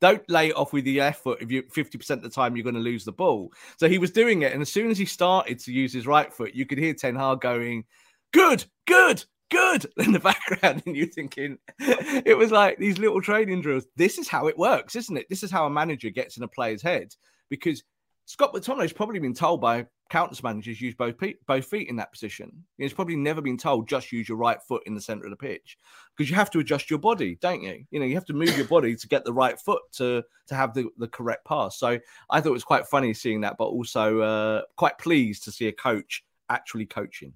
Don't 0.00 0.28
lay 0.28 0.48
it 0.48 0.56
off 0.56 0.72
with 0.72 0.86
your 0.86 1.04
left 1.04 1.22
foot 1.22 1.40
if 1.40 1.50
you 1.50 1.62
50% 1.62 2.10
of 2.10 2.22
the 2.22 2.28
time 2.28 2.56
you're 2.56 2.64
going 2.64 2.74
to 2.74 2.80
lose 2.80 3.04
the 3.04 3.12
ball. 3.12 3.52
So 3.78 3.88
he 3.88 3.98
was 3.98 4.10
doing 4.10 4.42
it. 4.42 4.52
And 4.52 4.60
as 4.60 4.72
soon 4.72 4.90
as 4.90 4.98
he 4.98 5.04
started 5.04 5.58
to 5.60 5.72
use 5.72 5.92
his 5.92 6.06
right 6.06 6.32
foot, 6.32 6.54
you 6.54 6.66
could 6.66 6.78
hear 6.78 6.94
Ten 6.94 7.16
Hag 7.16 7.40
going, 7.40 7.84
Good, 8.32 8.64
good, 8.86 9.24
good 9.50 9.86
in 9.98 10.12
the 10.12 10.20
background. 10.20 10.82
And 10.86 10.96
you're 10.96 11.06
thinking, 11.06 11.58
it 11.78 12.36
was 12.36 12.50
like 12.50 12.78
these 12.78 12.98
little 12.98 13.20
training 13.20 13.62
drills. 13.62 13.86
This 13.96 14.18
is 14.18 14.28
how 14.28 14.48
it 14.48 14.58
works, 14.58 14.96
isn't 14.96 15.16
it? 15.16 15.26
This 15.30 15.42
is 15.42 15.50
how 15.50 15.66
a 15.66 15.70
manager 15.70 16.10
gets 16.10 16.36
in 16.36 16.42
a 16.42 16.48
player's 16.48 16.82
head 16.82 17.14
because 17.48 17.82
Scott 18.26 18.52
McTominay's 18.52 18.92
probably 18.92 19.20
been 19.20 19.34
told 19.34 19.60
by 19.60 19.86
countless 20.10 20.42
managers 20.42 20.80
use 20.80 20.94
both 20.94 21.16
both 21.46 21.64
feet 21.66 21.88
in 21.88 21.96
that 21.96 22.12
position. 22.12 22.64
It's 22.78 22.94
probably 22.94 23.16
never 23.16 23.40
been 23.40 23.56
told 23.56 23.88
just 23.88 24.12
use 24.12 24.28
your 24.28 24.38
right 24.38 24.62
foot 24.62 24.82
in 24.86 24.94
the 24.94 25.00
center 25.00 25.24
of 25.24 25.30
the 25.30 25.36
pitch 25.36 25.78
because 26.16 26.30
you 26.30 26.36
have 26.36 26.50
to 26.50 26.58
adjust 26.58 26.90
your 26.90 26.98
body, 26.98 27.36
don't 27.40 27.62
you? 27.62 27.84
You 27.90 28.00
know, 28.00 28.06
you 28.06 28.14
have 28.14 28.26
to 28.26 28.34
move 28.34 28.56
your 28.56 28.66
body 28.66 28.94
to 28.96 29.08
get 29.08 29.24
the 29.24 29.32
right 29.32 29.58
foot 29.58 29.82
to 29.94 30.22
to 30.46 30.54
have 30.54 30.74
the, 30.74 30.88
the 30.98 31.08
correct 31.08 31.44
pass. 31.44 31.78
So 31.78 31.98
I 32.30 32.40
thought 32.40 32.50
it 32.50 32.52
was 32.52 32.64
quite 32.64 32.86
funny 32.86 33.14
seeing 33.14 33.40
that, 33.42 33.56
but 33.58 33.64
also 33.64 34.20
uh, 34.20 34.62
quite 34.76 34.98
pleased 34.98 35.44
to 35.44 35.52
see 35.52 35.68
a 35.68 35.72
coach 35.72 36.24
actually 36.48 36.86
coaching. 36.86 37.32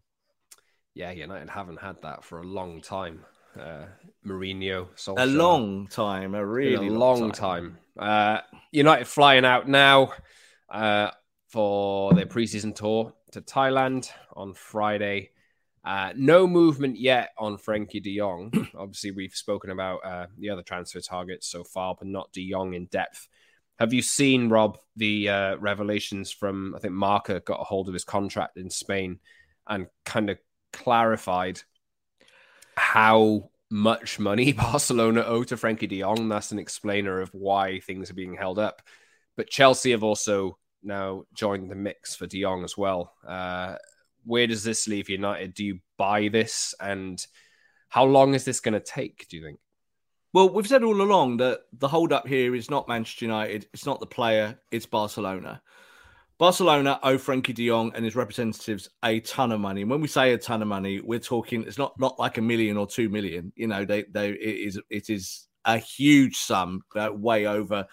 Yeah, 0.95 1.11
United 1.13 1.49
haven't 1.49 1.81
had 1.81 2.03
that 2.03 2.25
for 2.25 2.41
a 2.41 2.45
long 2.45 2.81
time. 2.81 3.25
Uh, 3.59 3.87
Mourinho, 4.27 4.89
Solskjaer. 4.97 5.23
a 5.23 5.27
long 5.27 5.87
time, 5.89 6.35
a 6.35 6.45
really 6.45 6.89
a 6.89 6.91
long, 6.91 7.21
long 7.21 7.33
time. 7.33 7.79
time. 7.99 8.09
Uh, 8.09 8.41
United 8.73 9.07
flying 9.07 9.45
out 9.45 9.69
now 9.69 10.13
uh, 10.69 11.11
for 11.49 12.13
their 12.13 12.27
preseason 12.27 12.75
tour 12.75 13.13
to 13.33 13.41
Thailand 13.41 14.11
on 14.35 14.55
Friday. 14.55 15.31
Uh, 15.85 16.13
no 16.17 16.47
movement 16.47 16.99
yet 16.99 17.31
on 17.39 17.57
Frenkie 17.57 18.03
de 18.03 18.19
Jong. 18.19 18.53
Obviously, 18.77 19.11
we've 19.11 19.35
spoken 19.35 19.71
about 19.71 20.05
uh, 20.05 20.27
the 20.39 20.51
other 20.51 20.63
transfer 20.63 21.01
targets 21.01 21.49
so 21.49 21.65
far, 21.65 21.97
but 21.99 22.07
not 22.07 22.33
de 22.33 22.51
Jong 22.51 22.75
in 22.75 22.87
depth. 22.87 23.29
Have 23.79 23.93
you 23.93 24.03
seen, 24.03 24.51
Rob, 24.51 24.79
the 24.97 25.29
uh, 25.29 25.57
revelations 25.57 26.31
from, 26.31 26.75
I 26.75 26.81
think 26.81 26.93
Marca 26.93 27.41
got 27.41 27.61
a 27.61 27.65
hold 27.65 27.89
of 27.89 27.95
his 27.95 28.05
contract 28.05 28.59
in 28.59 28.71
Spain 28.71 29.21
and 29.67 29.87
kind 30.05 30.31
of 30.31 30.39
clarified 30.73 31.61
how 32.77 33.51
much 33.71 34.19
money 34.19 34.53
Barcelona 34.55 35.23
owe 35.25 35.45
to 35.45 35.57
Frenkie 35.57 35.89
de 35.89 36.01
Jong? 36.01 36.29
That's 36.29 36.53
an 36.53 36.59
explainer 36.59 37.21
of 37.21 37.31
why 37.33 37.81
things 37.81 38.11
are 38.11 38.15
being 38.15 38.35
held 38.35 38.59
up. 38.59 38.83
But 39.37 39.49
Chelsea 39.49 39.93
have 39.93 40.03
also 40.03 40.59
now 40.83 41.25
joined 41.35 41.71
the 41.71 41.77
mix 41.77 42.15
for 42.15 42.27
De 42.27 42.43
Jong 42.43 42.65
as 42.65 42.77
well. 42.77 43.15
Uh, 43.27 43.77
where 44.25 44.47
does 44.47 44.63
this 44.63 44.87
leave 44.87 45.09
United? 45.09 45.55
Do 45.55 45.65
you 45.65 45.81
buy 45.97 46.29
this? 46.29 46.75
And 46.81 47.25
how 47.89 48.05
long 48.05 48.35
is 48.35 48.45
this 48.45 48.61
going 48.61 48.75
to 48.75 48.81
take, 48.81 49.27
do 49.29 49.37
you 49.37 49.43
think? 49.43 49.59
Well, 50.33 50.51
we've 50.51 50.67
said 50.67 50.83
all 50.83 51.01
along 51.01 51.39
that 51.39 51.61
the 51.73 51.89
hold 51.89 52.13
up 52.13 52.29
here 52.29 52.55
is 52.55 52.69
not 52.69 52.89
Manchester 52.89 53.25
United, 53.25 53.67
it's 53.73 53.87
not 53.87 53.99
the 53.99 54.07
player, 54.07 54.59
it's 54.71 54.87
Barcelona. 54.87 55.63
Barcelona 56.37 57.01
owe 57.03 57.17
Frenkie 57.17 57.55
de 57.55 57.67
Jong 57.67 57.91
and 57.95 58.05
his 58.05 58.15
representatives 58.15 58.89
a 59.05 59.19
ton 59.21 59.51
of 59.51 59.59
money. 59.59 59.81
And 59.81 59.91
when 59.91 60.01
we 60.01 60.07
say 60.07 60.33
a 60.33 60.39
ton 60.39 60.63
of 60.63 60.69
money, 60.69 61.01
we're 61.01 61.19
talking 61.19 61.65
it's 61.65 61.79
not 61.79 61.99
not 61.99 62.19
like 62.19 62.39
a 62.39 62.43
million 62.43 62.77
or 62.77 62.87
two 62.87 63.09
million. 63.09 63.53
You 63.57 63.67
know, 63.67 63.85
they 63.85 64.05
they 64.05 64.31
it 64.31 64.39
is 64.39 64.81
it 64.89 65.11
is 65.11 65.49
a 65.65 65.79
huge 65.79 66.37
sum, 66.37 66.83
uh, 66.95 67.11
way 67.13 67.47
over 67.47 67.87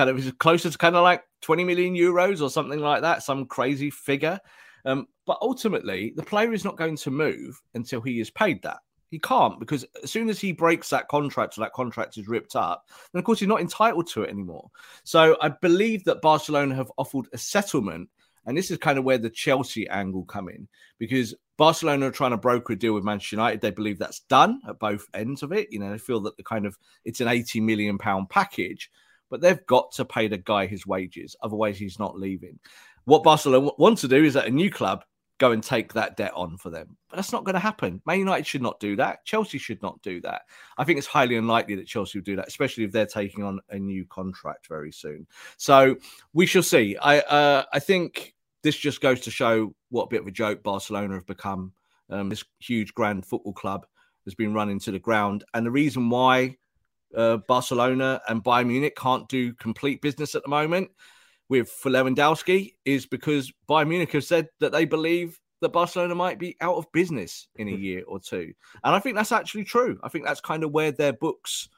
kind 0.00 0.08
of 0.08 0.18
is 0.18 0.32
closer 0.38 0.70
to 0.70 0.78
kind 0.78 0.96
of 0.96 1.02
like 1.02 1.24
20 1.42 1.62
million 1.62 1.94
euros 1.94 2.40
or 2.40 2.48
something 2.48 2.78
like 2.78 3.02
that, 3.02 3.22
some 3.22 3.44
crazy 3.44 3.90
figure. 3.90 4.40
Um, 4.86 5.08
but 5.26 5.36
ultimately, 5.42 6.14
the 6.16 6.22
player 6.22 6.54
is 6.54 6.64
not 6.64 6.78
going 6.78 6.96
to 6.96 7.10
move 7.10 7.60
until 7.74 8.00
he 8.00 8.18
is 8.18 8.30
paid 8.30 8.62
that. 8.62 8.78
He 9.10 9.18
can't 9.18 9.60
because 9.60 9.84
as 10.02 10.10
soon 10.10 10.30
as 10.30 10.40
he 10.40 10.52
breaks 10.52 10.88
that 10.88 11.08
contract 11.08 11.58
or 11.58 11.60
that 11.60 11.74
contract 11.74 12.16
is 12.16 12.28
ripped 12.28 12.56
up, 12.56 12.88
then 13.12 13.18
of 13.18 13.26
course 13.26 13.40
he's 13.40 13.48
not 13.48 13.60
entitled 13.60 14.06
to 14.12 14.22
it 14.22 14.30
anymore. 14.30 14.70
So 15.04 15.36
I 15.42 15.50
believe 15.50 16.02
that 16.04 16.22
Barcelona 16.22 16.74
have 16.76 16.90
offered 16.96 17.26
a 17.34 17.38
settlement, 17.38 18.08
and 18.46 18.56
this 18.56 18.70
is 18.70 18.78
kind 18.78 18.98
of 18.98 19.04
where 19.04 19.18
the 19.18 19.28
Chelsea 19.28 19.86
angle 19.90 20.24
come 20.24 20.48
in 20.48 20.66
because 20.98 21.34
Barcelona 21.58 22.06
are 22.06 22.12
trying 22.12 22.30
to 22.30 22.38
broker 22.38 22.72
a 22.72 22.78
deal 22.78 22.94
with 22.94 23.04
Manchester 23.04 23.36
United. 23.36 23.60
They 23.60 23.70
believe 23.70 23.98
that's 23.98 24.20
done 24.20 24.62
at 24.66 24.78
both 24.78 25.06
ends 25.12 25.42
of 25.42 25.52
it. 25.52 25.70
You 25.70 25.80
know, 25.80 25.90
they 25.90 25.98
feel 25.98 26.20
that 26.20 26.38
the 26.38 26.42
kind 26.42 26.64
of 26.64 26.78
it's 27.04 27.20
an 27.20 27.28
80 27.28 27.60
million 27.60 27.98
pound 27.98 28.30
package 28.30 28.90
but 29.30 29.40
they've 29.40 29.64
got 29.66 29.92
to 29.92 30.04
pay 30.04 30.28
the 30.28 30.38
guy 30.38 30.66
his 30.66 30.86
wages. 30.86 31.36
Otherwise, 31.42 31.78
he's 31.78 31.98
not 31.98 32.18
leaving. 32.18 32.58
What 33.04 33.22
Barcelona 33.22 33.70
want 33.78 33.98
to 33.98 34.08
do 34.08 34.22
is 34.24 34.34
that 34.34 34.46
a 34.46 34.50
new 34.50 34.70
club 34.70 35.04
go 35.40 35.52
and 35.52 35.62
take 35.62 35.94
that 35.94 36.18
debt 36.18 36.32
on 36.36 36.56
for 36.58 36.68
them. 36.68 36.96
But 37.08 37.16
that's 37.16 37.32
not 37.32 37.44
going 37.44 37.54
to 37.54 37.60
happen. 37.60 38.02
Man 38.04 38.18
United 38.18 38.46
should 38.46 38.60
not 38.60 38.78
do 38.78 38.94
that. 38.96 39.24
Chelsea 39.24 39.56
should 39.56 39.82
not 39.82 40.00
do 40.02 40.20
that. 40.20 40.42
I 40.76 40.84
think 40.84 40.98
it's 40.98 41.06
highly 41.06 41.36
unlikely 41.36 41.76
that 41.76 41.86
Chelsea 41.86 42.18
will 42.18 42.24
do 42.24 42.36
that, 42.36 42.46
especially 42.46 42.84
if 42.84 42.92
they're 42.92 43.06
taking 43.06 43.42
on 43.42 43.58
a 43.70 43.78
new 43.78 44.04
contract 44.04 44.68
very 44.68 44.92
soon. 44.92 45.26
So 45.56 45.96
we 46.34 46.44
shall 46.44 46.62
see. 46.62 46.96
I 46.98 47.20
uh, 47.20 47.64
I 47.72 47.78
think 47.78 48.34
this 48.62 48.76
just 48.76 49.00
goes 49.00 49.20
to 49.22 49.30
show 49.30 49.74
what 49.88 50.04
a 50.04 50.08
bit 50.08 50.20
of 50.20 50.26
a 50.26 50.32
joke 50.32 50.62
Barcelona 50.62 51.14
have 51.14 51.26
become. 51.26 51.72
Um, 52.10 52.28
this 52.28 52.44
huge 52.58 52.92
grand 52.92 53.24
football 53.24 53.54
club 53.54 53.86
has 54.26 54.34
been 54.34 54.52
run 54.52 54.68
into 54.68 54.90
the 54.90 54.98
ground, 54.98 55.44
and 55.54 55.64
the 55.64 55.70
reason 55.70 56.10
why 56.10 56.56
uh, 57.16 57.38
Barcelona 57.48 58.20
and 58.28 58.42
Bayern 58.42 58.66
Munich 58.66 58.96
can't 58.96 59.28
do 59.28 59.52
complete 59.54 60.00
business 60.02 60.34
at 60.34 60.42
the 60.42 60.48
moment 60.48 60.90
with 61.48 61.68
for 61.68 61.90
Lewandowski 61.90 62.74
is 62.84 63.06
because 63.06 63.52
Bayern 63.68 63.88
Munich 63.88 64.12
have 64.12 64.24
said 64.24 64.48
that 64.60 64.72
they 64.72 64.84
believe 64.84 65.38
that 65.60 65.70
Barcelona 65.70 66.14
might 66.14 66.38
be 66.38 66.56
out 66.60 66.76
of 66.76 66.90
business 66.92 67.48
in 67.56 67.68
a 67.68 67.72
year 67.72 68.02
or 68.06 68.18
two. 68.18 68.52
And 68.82 68.94
I 68.94 68.98
think 68.98 69.16
that's 69.16 69.32
actually 69.32 69.64
true. 69.64 69.98
I 70.02 70.08
think 70.08 70.24
that's 70.24 70.40
kind 70.40 70.64
of 70.64 70.70
where 70.70 70.92
their 70.92 71.12
books 71.12 71.68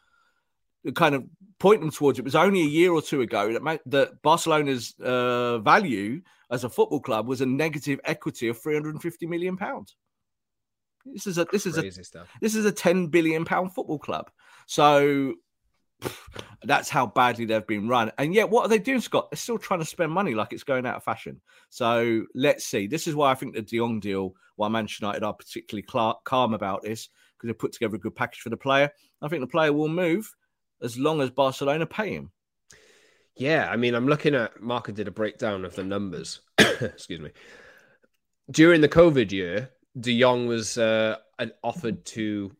kind 0.95 1.15
of 1.15 1.25
point 1.59 1.81
them 1.81 1.91
towards. 1.91 2.19
It 2.19 2.25
was 2.25 2.35
only 2.35 2.61
a 2.61 2.67
year 2.67 2.93
or 2.93 3.03
two 3.03 3.23
ago 3.23 3.53
that, 3.53 3.81
that 3.87 4.23
Barcelona's 4.23 4.95
uh, 5.01 5.59
value 5.59 6.23
as 6.51 6.65
a 6.65 6.69
football 6.69 7.01
club 7.01 7.27
was 7.27 7.41
a 7.41 7.47
negative 7.47 7.99
equity 8.05 8.49
of 8.49 8.61
350 8.61 9.27
million 9.27 9.57
pounds. 9.57 9.97
This 11.05 11.27
is 11.27 11.39
a 11.39 11.47
this 11.51 11.67
is 11.67 11.75
Crazy 11.75 12.01
a 12.01 12.05
stuff. 12.05 12.29
this 12.41 12.55
is 12.55 12.65
a 12.65 12.73
10 12.73 13.09
billion 13.09 13.45
pound 13.45 13.75
football 13.75 13.99
club. 13.99 14.31
So 14.67 15.35
that's 16.65 16.89
how 16.89 17.07
badly 17.07 17.45
they've 17.45 17.67
been 17.67 17.89
run. 17.89 18.13
And 18.19 18.35
yet, 18.35 18.51
what 18.51 18.65
are 18.65 18.69
they 18.69 18.79
doing, 18.79 19.01
Scott? 19.01 19.31
They're 19.31 19.37
still 19.37 19.59
trying 19.59 19.81
to 19.81 19.87
spend 19.87 20.13
money 20.13 20.35
like 20.35 20.53
it's 20.53 20.65
going 20.65 20.87
out 20.87 20.97
of 20.97 21.05
fashion. 21.05 21.41
So 21.71 22.25
let's 22.35 22.65
see. 22.65 22.87
This 22.87 23.07
is 23.07 23.15
why 23.15 23.31
I 23.31 23.35
think 23.35 23.55
the 23.55 23.63
De 23.63 23.79
Jong 23.79 24.01
deal, 24.01 24.35
why 24.57 24.69
Manchester 24.69 25.07
United 25.07 25.25
are 25.25 25.35
particularly 25.35 25.87
calm 26.25 26.55
about 26.55 26.83
this, 26.83 27.09
because 27.37 27.49
they 27.49 27.55
put 27.55 27.73
together 27.73 27.97
a 27.97 28.01
good 28.01 28.15
package 28.15 28.41
for 28.41 28.51
the 28.51 28.57
player. 28.57 28.91
I 29.21 29.29
think 29.29 29.41
the 29.41 29.47
player 29.47 29.73
will 29.73 29.89
move 29.89 30.33
as 30.83 30.99
long 30.99 31.21
as 31.21 31.31
Barcelona 31.31 31.87
pay 31.87 32.15
him. 32.15 32.31
Yeah, 33.37 33.69
I 33.71 33.77
mean, 33.77 33.95
I'm 33.95 34.09
looking 34.09 34.35
at 34.35 34.61
Marca 34.61 34.93
did 34.93 35.09
a 35.09 35.13
breakdown 35.13 35.65
of 35.65 35.75
the 35.75 35.85
numbers. 35.85 36.41
Excuse 36.59 37.21
me. 37.21 37.31
During 38.51 38.81
the 38.81 38.89
COVID 38.89 39.33
year, 39.33 39.71
De 39.99 40.19
Jong 40.19 40.47
was 40.47 40.79
uh, 40.79 41.17
offered 41.63 42.05
to 42.07 42.51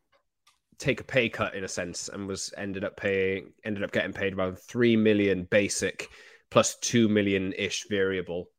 take 0.77 0.99
a 0.99 1.03
pay 1.03 1.29
cut 1.29 1.55
in 1.55 1.63
a 1.63 1.67
sense, 1.67 2.09
and 2.09 2.27
was 2.27 2.53
ended 2.57 2.83
up 2.83 2.97
paying 2.97 3.53
ended 3.63 3.83
up 3.83 3.91
getting 3.91 4.13
paid 4.13 4.33
around 4.33 4.59
three 4.59 4.95
million 4.95 5.43
basic 5.49 6.09
plus 6.51 6.75
two 6.79 7.07
million 7.07 7.53
ish 7.53 7.87
variable, 7.89 8.49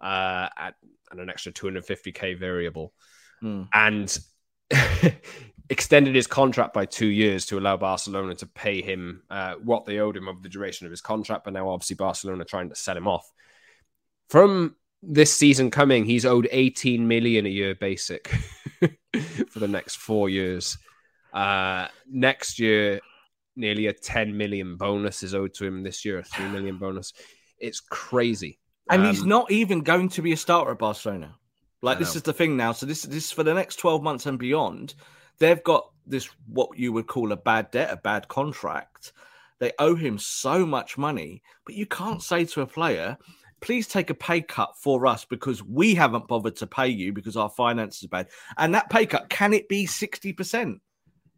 uh, 0.00 0.48
at 0.56 0.74
and 1.10 1.20
an 1.20 1.28
extra 1.28 1.52
250k 1.52 2.38
variable, 2.38 2.92
Hmm. 3.40 3.62
and 3.72 4.18
extended 5.70 6.14
his 6.14 6.26
contract 6.26 6.72
by 6.72 6.86
two 6.86 7.06
years 7.06 7.46
to 7.46 7.58
allow 7.58 7.76
Barcelona 7.76 8.34
to 8.36 8.46
pay 8.46 8.80
him 8.82 9.22
uh, 9.30 9.54
what 9.62 9.84
they 9.84 9.98
owed 9.98 10.16
him 10.16 10.28
over 10.28 10.40
the 10.42 10.48
duration 10.48 10.86
of 10.86 10.90
his 10.90 11.00
contract. 11.00 11.44
But 11.44 11.52
now, 11.52 11.68
obviously, 11.68 11.96
Barcelona 11.96 12.44
trying 12.44 12.70
to 12.70 12.74
sell 12.74 12.96
him 12.96 13.06
off. 13.06 13.30
From 14.30 14.76
this 15.06 15.34
season 15.34 15.70
coming, 15.70 16.04
he's 16.04 16.24
owed 16.24 16.48
18 16.50 17.06
million 17.06 17.46
a 17.46 17.50
year 17.50 17.74
basic 17.74 18.28
for 19.48 19.58
the 19.58 19.68
next 19.68 19.96
four 19.96 20.28
years. 20.28 20.78
Uh, 21.32 21.88
next 22.08 22.58
year, 22.58 23.00
nearly 23.56 23.86
a 23.86 23.92
10 23.92 24.36
million 24.36 24.76
bonus 24.76 25.22
is 25.22 25.34
owed 25.34 25.54
to 25.54 25.64
him 25.64 25.82
this 25.82 26.04
year, 26.04 26.18
a 26.18 26.24
3 26.24 26.48
million 26.48 26.78
bonus. 26.78 27.12
It's 27.58 27.80
crazy. 27.80 28.58
And 28.90 29.06
he's 29.06 29.22
Um, 29.22 29.28
not 29.28 29.50
even 29.50 29.80
going 29.80 30.08
to 30.10 30.22
be 30.22 30.32
a 30.32 30.36
starter 30.36 30.72
at 30.72 30.78
Barcelona. 30.78 31.34
Like 31.82 31.98
this 31.98 32.16
is 32.16 32.22
the 32.22 32.32
thing 32.32 32.56
now. 32.56 32.72
So 32.72 32.86
this 32.86 33.02
this 33.02 33.26
is 33.26 33.30
for 33.32 33.42
the 33.42 33.52
next 33.52 33.76
12 33.76 34.02
months 34.02 34.24
and 34.24 34.38
beyond. 34.38 34.94
They've 35.38 35.62
got 35.62 35.90
this 36.06 36.30
what 36.46 36.78
you 36.78 36.92
would 36.94 37.06
call 37.06 37.32
a 37.32 37.36
bad 37.36 37.70
debt, 37.70 37.92
a 37.92 37.96
bad 37.96 38.26
contract. 38.28 39.12
They 39.58 39.72
owe 39.78 39.94
him 39.94 40.18
so 40.18 40.64
much 40.64 40.96
money, 40.96 41.42
but 41.66 41.74
you 41.74 41.84
can't 41.86 42.22
say 42.22 42.46
to 42.46 42.62
a 42.62 42.66
player, 42.66 43.18
please 43.64 43.88
take 43.88 44.10
a 44.10 44.14
pay 44.14 44.42
cut 44.42 44.76
for 44.76 45.06
us 45.06 45.24
because 45.24 45.62
we 45.64 45.94
haven't 45.94 46.28
bothered 46.28 46.54
to 46.54 46.66
pay 46.66 46.88
you 46.88 47.14
because 47.14 47.34
our 47.34 47.48
finances 47.48 48.04
are 48.04 48.08
bad. 48.08 48.28
And 48.58 48.74
that 48.74 48.90
pay 48.90 49.06
cut, 49.06 49.30
can 49.30 49.54
it 49.54 49.70
be 49.70 49.86
60%? 49.86 50.80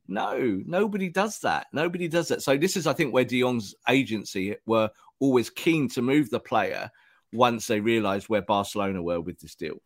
No, 0.08 0.60
nobody 0.66 1.08
does 1.08 1.38
that. 1.40 1.68
Nobody 1.72 2.08
does 2.08 2.26
that. 2.28 2.42
So 2.42 2.56
this 2.56 2.76
is, 2.76 2.88
I 2.88 2.94
think, 2.94 3.14
where 3.14 3.24
De 3.24 3.44
agency 3.88 4.56
were 4.66 4.90
always 5.20 5.50
keen 5.50 5.88
to 5.90 6.02
move 6.02 6.28
the 6.30 6.40
player 6.40 6.90
once 7.32 7.68
they 7.68 7.78
realised 7.78 8.28
where 8.28 8.42
Barcelona 8.42 9.00
were 9.00 9.20
with 9.20 9.38
this 9.38 9.54
deal. 9.54 9.80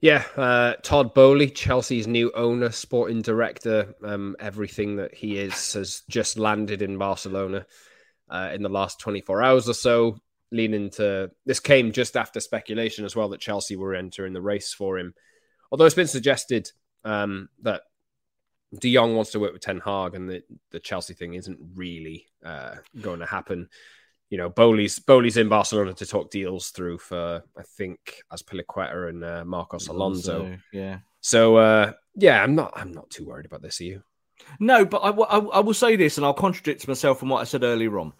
Yeah, 0.00 0.24
uh, 0.36 0.74
Todd 0.82 1.14
Boehly, 1.14 1.50
Chelsea's 1.50 2.06
new 2.06 2.30
owner, 2.36 2.70
sporting 2.70 3.22
director, 3.22 3.92
um, 4.04 4.36
everything 4.38 4.96
that 4.96 5.14
he 5.14 5.36
is 5.36 5.72
has 5.72 6.02
just 6.08 6.38
landed 6.38 6.80
in 6.80 6.96
Barcelona 6.96 7.66
uh, 8.28 8.50
in 8.54 8.62
the 8.62 8.68
last 8.68 9.00
24 9.00 9.42
hours 9.42 9.68
or 9.68 9.74
so. 9.74 10.16
Leaning 10.52 10.90
to 10.90 11.30
this 11.46 11.60
came 11.60 11.92
just 11.92 12.16
after 12.16 12.40
speculation 12.40 13.04
as 13.04 13.14
well 13.14 13.28
that 13.28 13.40
Chelsea 13.40 13.76
were 13.76 13.94
entering 13.94 14.32
the 14.32 14.42
race 14.42 14.72
for 14.72 14.98
him. 14.98 15.14
Although 15.70 15.84
it's 15.84 15.94
been 15.94 16.06
suggested 16.08 16.70
um, 17.04 17.48
that 17.62 17.82
De 18.78 18.92
Jong 18.94 19.14
wants 19.16 19.32
to 19.32 19.40
work 19.40 19.52
with 19.52 19.62
Ten 19.62 19.80
Hag, 19.80 20.14
and 20.14 20.28
the, 20.28 20.42
the 20.70 20.80
Chelsea 20.80 21.14
thing 21.14 21.34
isn't 21.34 21.58
really 21.74 22.26
uh, 22.44 22.76
going 23.00 23.20
to 23.20 23.26
happen. 23.26 23.68
You 24.28 24.38
know, 24.38 24.48
Boehly's 24.48 24.98
Boehly's 24.98 25.36
in 25.36 25.48
Barcelona 25.48 25.92
to 25.94 26.06
talk 26.06 26.30
deals 26.30 26.70
through 26.70 26.98
for 26.98 27.42
I 27.56 27.62
think 27.76 28.22
Azpilicueta 28.32 29.08
and 29.08 29.24
uh, 29.24 29.44
Marcos 29.44 29.88
Alonso. 29.88 30.56
yeah. 30.72 30.98
So 31.20 31.56
uh, 31.56 31.92
yeah, 32.14 32.42
I'm 32.42 32.54
not 32.54 32.72
I'm 32.76 32.92
not 32.92 33.10
too 33.10 33.24
worried 33.24 33.46
about 33.46 33.62
this. 33.62 33.80
Are 33.80 33.84
you? 33.84 34.02
No, 34.58 34.84
but 34.84 34.98
I, 34.98 35.10
I, 35.10 35.38
I 35.38 35.60
will 35.60 35.74
say 35.74 35.96
this, 35.96 36.16
and 36.16 36.24
I'll 36.24 36.32
contradict 36.32 36.88
myself 36.88 37.18
from 37.18 37.28
what 37.28 37.40
I 37.40 37.44
said 37.44 37.62
earlier 37.62 37.98
on. 37.98 38.12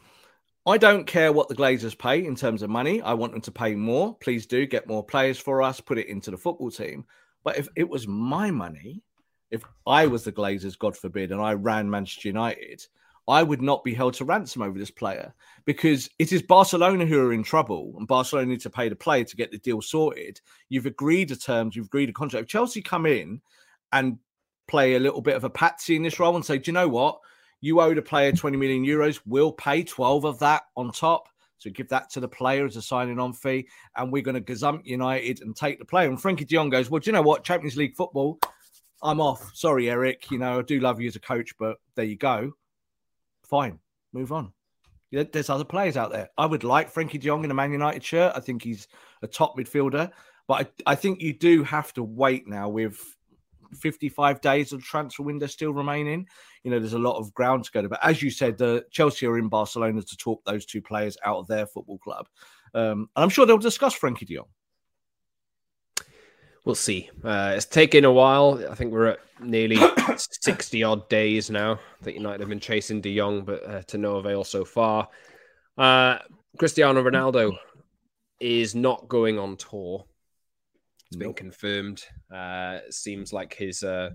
I 0.66 0.77
don't 0.77 1.07
care 1.07 1.33
what 1.33 1.49
the 1.49 1.57
Glazers 1.57 1.96
pay 1.96 2.25
in 2.25 2.37
terms 2.37 2.62
of 2.62 2.68
money. 2.68 3.01
I 3.01 3.14
want 3.14 3.33
them 3.33 3.40
to 3.42 3.51
pay 3.51 3.75
more. 3.75 4.14
Please 4.16 4.44
do 4.46 4.66
get 4.66 4.87
more 4.87 5.05
players 5.05 5.38
for 5.38 5.62
us, 5.62 5.81
put 5.81 5.99
it 5.99 6.09
into 6.09 6.31
the 6.31 6.37
football 6.37 6.70
team. 6.70 7.07
But 7.42 7.57
if 7.57 7.68
it 7.77 7.88
was 7.88 8.07
my 8.07 8.51
money, 8.51 9.03
if 9.51 9.62
I 9.87 10.07
was 10.07 10.23
the 10.25 10.33
Glazers, 10.33 10.79
God 10.79 10.96
forbid, 10.96 11.33
and 11.33 11.40
I 11.40 11.55
ran 11.55 11.88
Manchester 11.88 12.29
United, 12.29 12.87
I 13.27 13.42
would 13.42 13.62
not 13.62 13.85
be 13.85 13.94
held 13.94 14.14
to 14.14 14.25
ransom 14.25 14.61
over 14.61 14.79
this 14.79 14.90
player 14.90 15.33
because 15.64 16.11
it 16.18 16.33
is 16.33 16.42
Barcelona 16.42 17.07
who 17.07 17.20
are 17.20 17.33
in 17.33 17.42
trouble 17.42 17.94
and 17.96 18.07
Barcelona 18.07 18.49
need 18.49 18.61
to 18.61 18.70
pay 18.70 18.88
the 18.88 18.96
player 18.96 19.25
to 19.25 19.37
get 19.37 19.51
the 19.53 19.59
deal 19.59 19.81
sorted. 19.81 20.40
You've 20.68 20.87
agreed 20.87 21.29
to 21.29 21.37
terms, 21.37 21.77
you've 21.77 21.87
agreed 21.87 22.11
a 22.11 22.12
contract. 22.12 22.44
If 22.44 22.49
Chelsea 22.49 22.83
come 22.83 23.07
in 23.07 23.40
and 23.92 24.18
play 24.68 24.94
a 24.94 25.01
little 25.01 25.20
bit 25.20 25.37
of 25.37 25.44
a 25.44 25.51
patsy 25.51 25.96
in 25.96 26.03
this 26.03 26.18
role 26.18 26.37
and 26.37 26.44
say, 26.44 26.59
do 26.59 26.70
you 26.70 26.75
know 26.75 26.88
what? 26.88 27.20
You 27.61 27.81
owe 27.81 27.94
the 27.94 28.03
player 28.03 28.33
20 28.33 28.57
million 28.57 28.85
euros. 28.85 29.20
We'll 29.27 29.53
pay 29.53 29.83
12 29.83 30.25
of 30.25 30.38
that 30.40 30.62
on 30.77 30.92
top. 30.92 31.29
So 31.59 31.68
give 31.70 31.88
that 31.90 32.09
to 32.11 32.20
the 32.20 32.29
player 32.29 32.64
as 32.64 32.77
a 32.77 32.83
signing 32.83 33.18
on 33.18 33.35
fee. 33.35 33.68
And 33.94 34.11
we're 34.11 34.23
going 34.23 34.42
to 34.42 34.53
gazump 34.53 34.87
United 34.87 35.42
and 35.42 35.55
take 35.55 35.79
the 35.79 35.85
player. 35.85 36.09
And 36.09 36.18
Frenkie 36.18 36.46
de 36.46 36.57
Jong 36.57 36.70
goes, 36.70 36.90
well, 36.90 37.01
do 37.01 37.11
you 37.11 37.12
know 37.12 37.23
what? 37.23 37.44
Champions 37.44 37.77
League 37.77 37.94
football, 37.96 38.38
I'm 39.03 39.20
off. 39.20 39.51
Sorry, 39.55 39.90
Eric. 39.90 40.31
You 40.31 40.38
know, 40.38 40.61
I 40.61 40.62
do 40.62 40.81
love 40.81 41.01
you 41.01 41.09
as 41.09 41.16
a 41.16 41.20
coach, 41.20 41.53
but 41.59 41.77
there 41.96 42.07
you 42.07 42.16
go. 42.16 42.53
Fine. 43.44 43.79
Move 44.12 44.33
on. 44.33 44.53
There's 45.12 45.51
other 45.51 45.64
players 45.64 45.96
out 45.96 46.12
there. 46.12 46.31
I 46.38 46.46
would 46.46 46.64
like 46.64 46.92
Frenkie 46.92 47.12
de 47.12 47.27
Jong 47.27 47.44
in 47.44 47.51
a 47.51 47.55
Man 47.55 47.73
United 47.73 48.05
shirt. 48.05 48.33
I 48.35 48.40
think 48.40 48.62
he's 48.62 48.88
a 49.23 49.27
top 49.27 49.59
midfielder. 49.59 50.11
But 50.46 50.73
I, 50.87 50.92
I 50.92 50.94
think 50.94 51.20
you 51.20 51.33
do 51.33 51.62
have 51.64 51.92
to 51.94 52.03
wait 52.03 52.49
now 52.49 52.68
with 52.68 52.99
55 53.74 54.40
days 54.40 54.72
of 54.72 54.80
the 54.80 54.85
transfer 54.85 55.22
window 55.22 55.46
still 55.46 55.72
remaining. 55.72 56.26
You 56.64 56.70
know, 56.70 56.78
there's 56.78 56.92
a 56.92 56.98
lot 56.98 57.18
of 57.18 57.33
ground 57.35 57.64
to 57.64 57.70
go 57.70 57.83
to. 57.83 57.88
But 57.88 58.04
as 58.04 58.22
you 58.22 58.30
said, 58.30 58.59
the 58.59 58.85
Chelsea 58.90 59.26
are 59.26 59.38
in 59.38 59.48
Barcelona 59.48 60.02
to 60.02 60.16
talk 60.16 60.44
those 60.44 60.66
two 60.66 60.83
players 60.83 61.16
out 61.24 61.38
of 61.38 61.46
their 61.46 61.66
football 61.66 61.98
club. 61.98 62.26
Um, 62.74 63.09
and 63.16 63.24
I'm 63.24 63.28
sure 63.28 63.46
they'll 63.46 63.59
discuss 63.59 63.98
Frenkie 63.98 64.26
de 64.26 64.37
Jong. 64.37 64.46
We'll 66.64 66.74
see. 66.74 67.11
Uh, 67.24 67.54
it's 67.56 67.64
taken 67.64 68.04
a 68.04 68.12
while. 68.12 68.62
I 68.70 68.74
think 68.74 68.92
we're 68.92 69.06
at 69.06 69.18
nearly 69.40 69.78
60 70.16 70.83
odd 70.83 71.09
days 71.09 71.50
now 71.50 71.80
that 72.02 72.14
United 72.14 72.40
have 72.40 72.48
been 72.50 72.61
chasing 72.61 73.00
De 73.00 73.16
Jong, 73.16 73.42
but 73.44 73.66
uh, 73.66 73.83
to 73.83 73.98
no 73.98 74.16
avail 74.16 74.44
so 74.44 74.64
far. 74.64 75.09
Uh, 75.78 76.18
Cristiano 76.59 77.02
Ronaldo 77.02 77.56
is 78.40 78.74
not 78.74 79.09
going 79.09 79.38
on 79.38 79.56
tour. 79.56 80.04
It's 81.11 81.16
been 81.16 81.29
Nope. 81.29 81.37
confirmed. 81.37 82.05
Uh, 82.33 82.79
it 82.87 82.94
seems 82.94 83.33
like 83.33 83.55
his 83.55 83.83
uh, 83.83 84.11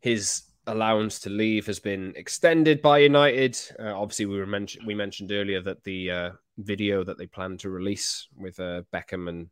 his 0.00 0.42
allowance 0.66 1.20
to 1.20 1.30
leave 1.30 1.66
has 1.66 1.78
been 1.78 2.12
extended 2.16 2.82
by 2.82 2.98
United. 2.98 3.58
Uh, 3.78 3.98
obviously, 3.98 4.26
we 4.26 4.38
were 4.38 4.46
mention- 4.46 4.84
we 4.84 4.94
mentioned 4.94 5.32
earlier 5.32 5.62
that 5.62 5.82
the 5.84 6.10
uh, 6.10 6.30
video 6.58 7.02
that 7.04 7.16
they 7.16 7.26
plan 7.26 7.56
to 7.58 7.70
release 7.70 8.28
with 8.36 8.60
uh, 8.60 8.82
Beckham 8.92 9.28
and 9.28 9.48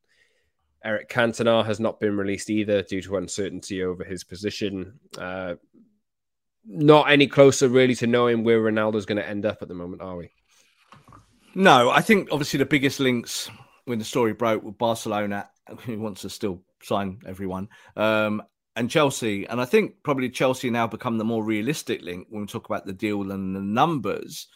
Eric 0.84 1.08
Cantona 1.08 1.64
has 1.64 1.80
not 1.80 1.98
been 1.98 2.14
released 2.16 2.50
either 2.50 2.82
due 2.82 3.00
to 3.00 3.16
uncertainty 3.16 3.82
over 3.82 4.04
his 4.04 4.22
position. 4.22 5.00
Uh, 5.16 5.54
not 6.66 7.10
any 7.10 7.26
closer, 7.26 7.68
really, 7.70 7.94
to 7.94 8.06
knowing 8.06 8.44
where 8.44 8.60
Ronaldo's 8.60 9.06
going 9.06 9.16
to 9.16 9.26
end 9.28 9.46
up 9.46 9.58
at 9.62 9.68
the 9.68 9.74
moment, 9.74 10.02
are 10.02 10.16
we? 10.16 10.30
No, 11.54 11.88
I 11.90 12.02
think 12.02 12.28
obviously 12.30 12.58
the 12.58 12.66
biggest 12.66 13.00
links 13.00 13.48
when 13.84 13.98
the 13.98 14.04
story 14.04 14.32
broke 14.32 14.62
with 14.62 14.78
Barcelona, 14.78 15.48
who 15.84 15.98
wants 15.98 16.22
to 16.22 16.30
still 16.30 16.62
sign 16.82 17.20
everyone, 17.26 17.68
um, 17.96 18.42
and 18.76 18.90
Chelsea. 18.90 19.46
And 19.46 19.60
I 19.60 19.64
think 19.64 20.02
probably 20.02 20.30
Chelsea 20.30 20.70
now 20.70 20.86
become 20.86 21.18
the 21.18 21.24
more 21.24 21.44
realistic 21.44 22.02
link 22.02 22.26
when 22.30 22.42
we 22.42 22.46
talk 22.46 22.66
about 22.66 22.86
the 22.86 22.92
deal 22.92 23.30
and 23.30 23.54
the 23.54 23.60
numbers. 23.60 24.48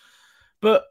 But 0.61 0.85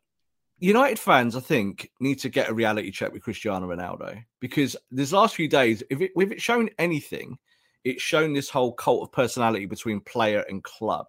United 0.59 0.97
fans, 0.97 1.35
I 1.35 1.39
think, 1.39 1.91
need 1.99 2.19
to 2.19 2.29
get 2.29 2.49
a 2.49 2.53
reality 2.53 2.89
check 2.89 3.13
with 3.13 3.23
Cristiano 3.23 3.67
Ronaldo 3.67 4.23
because 4.39 4.75
these 4.91 5.13
last 5.13 5.35
few 5.35 5.47
days, 5.47 5.83
if 5.89 6.01
it, 6.01 6.11
if 6.15 6.31
it's 6.31 6.41
shown 6.41 6.69
anything, 6.79 7.37
it's 7.83 8.01
shown 8.01 8.33
this 8.33 8.49
whole 8.49 8.73
cult 8.73 9.03
of 9.03 9.11
personality 9.11 9.65
between 9.65 10.01
player 10.01 10.43
and 10.49 10.63
club. 10.63 11.07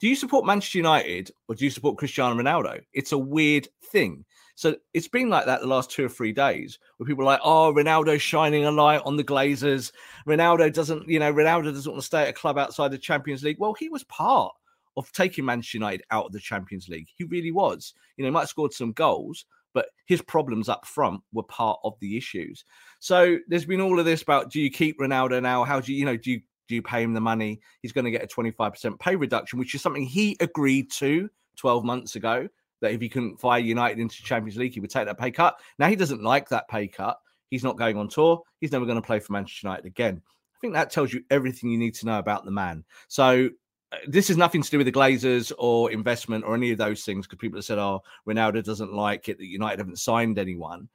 Do 0.00 0.08
you 0.08 0.16
support 0.16 0.46
Manchester 0.46 0.78
United 0.78 1.30
or 1.48 1.54
do 1.54 1.64
you 1.64 1.70
support 1.70 1.98
Cristiano 1.98 2.40
Ronaldo? 2.40 2.80
It's 2.92 3.12
a 3.12 3.18
weird 3.18 3.68
thing. 3.92 4.24
So 4.56 4.74
it's 4.94 5.06
been 5.06 5.28
like 5.28 5.46
that 5.46 5.60
the 5.60 5.66
last 5.66 5.90
two 5.90 6.04
or 6.04 6.08
three 6.08 6.32
days 6.32 6.78
where 6.96 7.06
people 7.06 7.22
are 7.22 7.26
like, 7.26 7.40
oh, 7.44 7.72
Ronaldo's 7.72 8.22
shining 8.22 8.64
a 8.64 8.70
light 8.70 9.02
on 9.04 9.16
the 9.16 9.22
Glazers. 9.22 9.92
Ronaldo 10.26 10.72
doesn't, 10.72 11.06
you 11.08 11.18
know, 11.18 11.32
Ronaldo 11.32 11.72
doesn't 11.72 11.90
want 11.90 12.00
to 12.02 12.06
stay 12.06 12.22
at 12.22 12.30
a 12.30 12.32
club 12.32 12.58
outside 12.58 12.90
the 12.90 12.98
Champions 12.98 13.44
League. 13.44 13.58
Well, 13.60 13.74
he 13.74 13.88
was 13.88 14.02
part 14.04 14.52
of 14.96 15.12
taking 15.12 15.44
Manchester 15.44 15.76
United 15.76 16.02
out 16.10 16.26
of 16.26 16.32
the 16.32 16.40
Champions 16.40 16.88
League. 16.88 17.08
He 17.14 17.24
really 17.24 17.52
was. 17.52 17.94
You 18.16 18.24
know, 18.24 18.28
he 18.28 18.32
might 18.32 18.40
have 18.40 18.48
scored 18.48 18.72
some 18.72 18.92
goals, 18.92 19.44
but 19.74 19.88
his 20.06 20.22
problems 20.22 20.70
up 20.70 20.86
front 20.86 21.20
were 21.34 21.42
part 21.42 21.78
of 21.84 21.94
the 22.00 22.16
issues. 22.16 22.64
So 22.98 23.36
there's 23.48 23.66
been 23.66 23.82
all 23.82 23.98
of 24.00 24.06
this 24.06 24.22
about 24.22 24.50
do 24.50 24.58
you 24.58 24.70
keep 24.70 24.98
Ronaldo 24.98 25.42
now? 25.42 25.64
How 25.64 25.80
do 25.80 25.92
you, 25.92 25.98
you 25.98 26.06
know, 26.06 26.16
do 26.16 26.30
you 26.30 26.40
Do 26.66 26.74
you 26.74 26.82
pay 26.82 27.02
him 27.02 27.12
the 27.12 27.20
money? 27.20 27.60
He's 27.82 27.92
going 27.92 28.06
to 28.06 28.10
get 28.10 28.24
a 28.24 28.26
25% 28.26 28.98
pay 28.98 29.16
reduction, 29.16 29.58
which 29.58 29.74
is 29.74 29.82
something 29.82 30.04
he 30.04 30.36
agreed 30.40 30.90
to 30.92 31.28
12 31.56 31.84
months 31.84 32.16
ago. 32.16 32.48
That 32.80 32.92
if 32.92 33.00
he 33.00 33.08
couldn't 33.08 33.40
fire 33.40 33.58
United 33.58 33.98
into 33.98 34.22
Champions 34.22 34.58
League, 34.58 34.74
he 34.74 34.80
would 34.80 34.90
take 34.90 35.06
that 35.06 35.18
pay 35.18 35.30
cut. 35.30 35.58
Now 35.78 35.88
he 35.88 35.96
doesn't 35.96 36.22
like 36.22 36.48
that 36.50 36.68
pay 36.68 36.88
cut. 36.88 37.18
He's 37.50 37.64
not 37.64 37.78
going 37.78 37.96
on 37.96 38.08
tour. 38.08 38.42
He's 38.60 38.72
never 38.72 38.84
going 38.84 39.00
to 39.00 39.06
play 39.06 39.20
for 39.20 39.32
Manchester 39.32 39.68
United 39.68 39.86
again. 39.86 40.20
I 40.26 40.58
think 40.60 40.74
that 40.74 40.90
tells 40.90 41.12
you 41.12 41.22
everything 41.30 41.70
you 41.70 41.78
need 41.78 41.94
to 41.96 42.06
know 42.06 42.18
about 42.18 42.44
the 42.44 42.50
man. 42.50 42.84
So 43.08 43.50
uh, 43.92 43.98
this 44.08 44.30
is 44.30 44.36
nothing 44.36 44.62
to 44.62 44.70
do 44.70 44.78
with 44.78 44.86
the 44.86 44.92
Glazers 44.92 45.52
or 45.58 45.92
investment 45.92 46.44
or 46.44 46.54
any 46.54 46.72
of 46.72 46.78
those 46.78 47.04
things 47.04 47.26
because 47.26 47.38
people 47.38 47.58
have 47.58 47.64
said, 47.64 47.78
oh, 47.78 48.02
Ronaldo 48.26 48.64
doesn't 48.64 48.92
like 48.92 49.28
it 49.28 49.38
that 49.38 49.46
United 49.46 49.78
haven't 49.78 49.98
signed 49.98 50.38
anyone. 50.38 50.88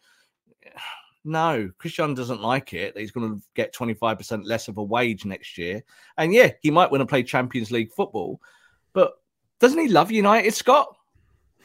No, 1.23 1.69
Cristiano 1.77 2.15
doesn't 2.15 2.41
like 2.41 2.73
it. 2.73 2.95
That 2.95 3.01
he's 3.01 3.11
going 3.11 3.35
to 3.35 3.43
get 3.53 3.75
25% 3.75 4.43
less 4.43 4.67
of 4.67 4.79
a 4.79 4.83
wage 4.83 5.23
next 5.23 5.55
year. 5.55 5.83
And 6.17 6.33
yeah, 6.33 6.53
he 6.63 6.71
might 6.71 6.89
want 6.89 7.01
to 7.01 7.05
play 7.05 7.21
Champions 7.21 7.69
League 7.69 7.91
football, 7.93 8.41
but 8.91 9.13
doesn't 9.59 9.77
he 9.77 9.87
love 9.87 10.09
United, 10.09 10.51
Scott? 10.55 10.97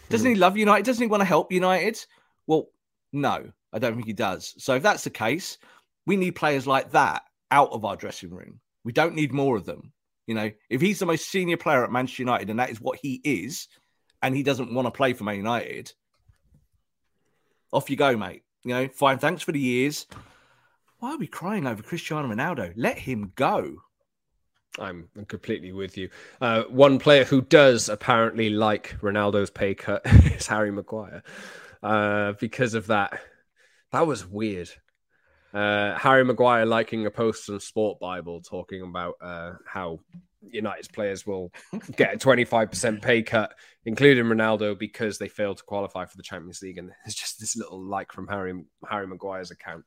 Doesn't 0.09 0.27
he 0.27 0.35
hmm. 0.35 0.41
love 0.41 0.57
United? 0.57 0.85
Doesn't 0.85 1.03
he 1.03 1.09
want 1.09 1.21
to 1.21 1.27
help 1.27 1.53
United? 1.53 2.05
Well, 2.47 2.69
no, 3.13 3.51
I 3.73 3.79
don't 3.79 3.95
think 3.95 4.07
he 4.07 4.13
does. 4.13 4.55
So 4.59 4.75
if 4.75 4.83
that's 4.83 5.05
the 5.05 5.11
case, 5.11 5.59
we 6.07 6.17
need 6.17 6.33
players 6.33 6.67
like 6.67 6.93
that 6.93 7.23
out 7.51 7.71
of 7.73 7.85
our 7.85 7.97
dressing 7.97 8.31
room. 8.31 8.61
We 8.85 8.93
don't 8.93 9.15
need 9.15 9.33
more 9.33 9.57
of 9.57 9.65
them. 9.65 9.93
You 10.27 10.35
know, 10.35 10.51
if 10.71 10.81
he's 10.81 10.99
the 10.99 11.07
most 11.07 11.29
senior 11.29 11.57
player 11.57 11.85
at 11.85 11.93
Manchester 11.93 12.23
United 12.23 12.51
and 12.51 12.59
that 12.59 12.71
is 12.71 12.81
what 12.81 12.99
he 13.01 13.21
is, 13.25 13.69
and 14.23 14.35
he 14.35 14.43
doesn't 14.43 14.75
want 14.75 14.87
to 14.87 14.91
play 14.91 15.13
for 15.13 15.25
Man 15.25 15.37
United, 15.37 15.93
off 17.73 17.91
you 17.91 17.97
go, 17.97 18.17
mate. 18.17 18.43
You 18.65 18.75
know, 18.75 18.89
fine. 18.89 19.19
Thanks 19.19 19.43
for 19.43 19.53
the 19.53 19.61
years. 19.61 20.07
Why 20.99 21.13
are 21.13 21.19
we 21.19 21.27
crying 21.27 21.67
over 21.67 21.83
Cristiano 21.83 22.29
Ronaldo? 22.29 22.73
Let 22.75 22.99
him 22.99 23.33
go. 23.37 23.77
I'm 24.79 25.09
completely 25.29 25.73
with 25.73 25.97
you. 25.97 26.11
Uh, 26.41 26.65
one 26.65 26.99
player 26.99 27.25
who 27.25 27.41
does 27.41 27.89
apparently 27.89 28.51
like 28.51 28.97
Ronaldo's 29.01 29.51
pay 29.51 29.75
cut 29.75 30.03
is 30.07 30.47
Harry 30.47 30.71
Maguire. 30.71 31.23
Uh, 31.83 32.33
because 32.41 32.75
of 32.75 32.89
that, 32.89 33.21
that 33.93 34.07
was 34.07 34.27
weird. 34.27 34.71
Uh, 35.55 35.97
Harry 35.97 36.25
Maguire 36.25 36.67
liking 36.67 37.07
a 37.07 37.11
post 37.11 37.49
on 37.49 37.61
Sport 37.61 37.99
Bible 37.99 38.43
talking 38.43 38.83
about 38.83 39.15
uh, 39.23 39.53
how 39.67 40.01
United's 40.43 40.89
players 40.89 41.27
will 41.27 41.53
get 41.97 42.15
a 42.15 42.19
25% 42.19 43.03
pay 43.03 43.23
cut, 43.23 43.55
including 43.85 44.27
Ronaldo, 44.27 44.79
because 44.79 45.19
they 45.19 45.29
failed 45.29 45.59
to 45.59 45.65
qualify 45.65 46.05
for 46.05 46.17
the 46.17 46.23
Champions 46.23 46.61
League. 46.63 46.79
And 46.79 46.91
there's 47.05 47.15
just 47.15 47.41
this 47.41 47.57
little 47.57 47.83
like 47.83 48.13
from 48.13 48.29
Harry 48.29 48.65
Harry 48.89 49.07
Maguire's 49.07 49.51
account, 49.51 49.85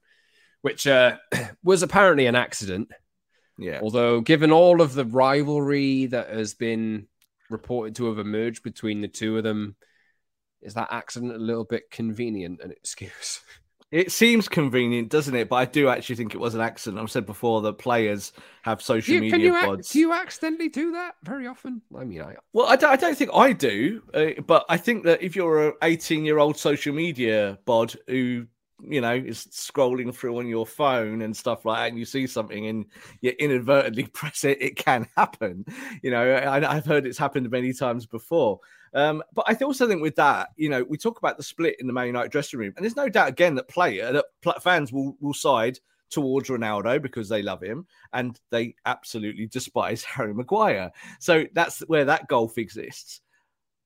which 0.62 0.88
uh, 0.88 1.18
was 1.64 1.84
apparently 1.84 2.26
an 2.26 2.36
accident. 2.36 2.90
Yeah. 3.60 3.80
Although, 3.84 4.22
given 4.22 4.52
all 4.52 4.82
of 4.82 4.94
the 4.94 5.06
rivalry 5.06 6.08
that 6.08 6.30
has 6.30 6.54
been 6.54 7.08
reported 7.50 7.96
to 7.96 8.06
have 8.06 8.18
emerged 8.18 8.64
between 8.64 9.02
the 9.02 9.08
two 9.08 9.38
of 9.38 9.44
them, 9.44 9.76
is 10.62 10.74
that 10.76 10.88
accident 10.92 11.34
a 11.34 11.38
little 11.38 11.66
bit 11.66 11.92
convenient 11.92 12.62
an 12.62 12.72
excuse? 12.72 13.42
It 13.92 14.12
seems 14.12 14.48
convenient, 14.48 15.10
doesn't 15.10 15.34
it? 15.34 15.50
But 15.50 15.56
I 15.56 15.66
do 15.66 15.90
actually 15.90 16.18
think 16.18 16.36
it 16.36 16.40
was 16.40 16.54
an 16.54 16.62
accident. 16.62 17.02
I've 17.02 17.10
said 17.10 17.26
before 17.26 17.64
that 17.64 17.80
players 17.80 18.34
have 18.62 18.84
social 18.84 19.16
you, 19.16 19.22
media 19.22 19.40
you 19.40 19.54
pods. 19.54 19.90
do 19.90 19.98
you 19.98 20.14
accidentally 20.14 20.70
do 20.70 20.92
that 20.92 21.16
very 21.24 21.48
often? 21.48 21.82
I 21.98 22.04
mean, 22.04 22.22
I 22.22 22.36
well, 22.54 22.68
I 22.68 22.76
don't, 22.76 22.92
I 22.92 22.96
don't 22.98 23.18
think 23.18 23.32
I 23.34 23.52
do, 23.52 24.04
uh, 24.14 24.42
but 24.46 24.66
I 24.70 24.78
think 24.78 25.06
that 25.06 25.24
if 25.24 25.36
you're 25.36 25.70
an 25.70 25.74
18 25.82 26.24
year 26.24 26.38
old 26.38 26.56
social 26.56 26.94
media 26.94 27.58
bod 27.66 27.96
who 28.06 28.46
you 28.88 29.02
know 29.02 29.14
is 29.14 29.46
scrolling 29.48 30.14
through 30.14 30.38
on 30.38 30.48
your 30.48 30.66
phone 30.66 31.22
and 31.22 31.36
stuff 31.36 31.66
like 31.66 31.80
that, 31.80 31.90
and 31.90 32.00
you 32.00 32.06
see 32.06 32.28
something 32.28 32.68
and 32.68 32.86
you 33.22 33.34
inadvertently 33.40 34.04
press 34.14 34.44
it, 34.44 34.62
it 34.62 34.76
can 34.76 35.08
happen. 35.16 35.66
You 36.02 36.12
know, 36.12 36.24
I, 36.24 36.76
I've 36.76 36.86
heard 36.86 37.06
it's 37.06 37.18
happened 37.18 37.50
many 37.50 37.74
times 37.74 38.06
before. 38.06 38.60
Um, 38.94 39.22
but 39.34 39.46
I 39.48 39.54
also 39.64 39.88
think 39.88 40.02
with 40.02 40.16
that, 40.16 40.50
you 40.56 40.70
know, 40.70 40.84
we 40.84 40.98
talk 40.98 41.20
about 41.20 41.38
the 41.38 41.44
split 41.44 41.76
in 41.80 41.88
the 41.88 41.94
Man 41.94 42.08
United 42.08 42.32
dressing 42.32 42.60
room, 42.60 42.74
and 42.76 42.84
there's 42.84 42.96
no 42.96 43.10
doubt 43.10 43.30
again 43.30 43.56
that 43.56 43.68
player 43.68 44.12
that 44.12 44.64
fans 44.64 44.92
will 44.92 45.16
will 45.20 45.34
side 45.34 45.80
towards 46.10 46.50
Ronaldo 46.50 47.02
because 47.02 47.30
they 47.30 47.42
love 47.42 47.62
him 47.62 47.86
and 48.14 48.40
they 48.50 48.76
absolutely 48.86 49.46
despise 49.46 50.04
Harry 50.16 50.34
Maguire. 50.34 50.92
So 51.20 51.46
that's 51.54 51.80
where 51.82 52.06
that 52.06 52.28
gulf 52.28 52.58
exists. 52.58 53.22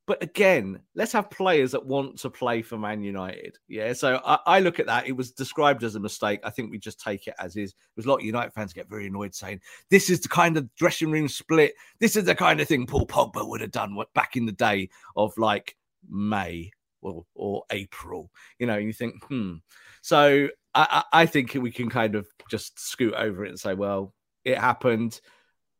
But 0.06 0.22
again, 0.22 0.82
let's 0.96 1.14
have 1.14 1.30
players 1.30 1.72
that 1.72 1.86
want 1.86 2.20
to 2.20 2.30
play 2.30 2.62
for 2.62 2.78
Man 2.78 3.02
United. 3.04 3.58
Yeah. 3.70 3.94
So 3.94 4.22
I, 4.26 4.38
I, 4.46 4.60
look 4.60 4.80
at 4.80 4.88
that. 4.88 5.08
It 5.08 5.14
was 5.14 5.32
described 5.32 5.84
as 5.84 5.96
a 5.96 6.00
mistake. 6.00 6.42
I 6.44 6.50
think 6.50 6.72
we 6.72 6.78
just 6.78 7.00
take 7.00 7.28
it 7.28 7.36
as 7.40 7.56
is. 7.56 7.74
There's 7.96 8.06
a 8.06 8.10
lot 8.10 8.20
of 8.20 8.26
United 8.26 8.54
fans 8.54 8.74
get 8.74 8.90
very 8.90 9.08
annoyed 9.08 9.34
saying, 9.34 9.62
this 9.90 10.10
is 10.10 10.20
the 10.20 10.28
kind 10.28 10.58
of 10.58 10.74
dressing 10.76 11.10
room 11.10 11.30
split. 11.30 11.74
This 12.00 12.18
is 12.18 12.26
the 12.26 12.36
kind 12.36 12.60
of 12.60 12.68
thing 12.68 12.86
Paul 12.86 13.08
Pogba 13.08 13.48
would 13.48 13.62
have 13.62 13.72
done 13.72 13.98
back 14.14 14.36
in 14.36 14.46
the 14.46 14.52
day 14.52 14.90
of 15.16 15.38
like 15.38 15.78
May 16.10 16.72
or, 17.02 17.26
or 17.34 17.64
April. 17.70 18.30
You 18.60 18.68
know, 18.68 18.78
you 18.78 18.92
think, 18.92 19.24
hmm. 19.24 19.56
So 20.02 20.50
I, 20.76 21.04
I 21.14 21.26
think 21.28 21.54
we 21.54 21.72
can 21.72 21.90
kind 21.90 22.16
of 22.16 22.28
just 22.50 22.78
scoot 22.78 23.14
over 23.14 23.46
it 23.46 23.50
and 23.50 23.60
say, 23.60 23.74
well, 23.74 24.14
it 24.44 24.58
happened. 24.58 25.22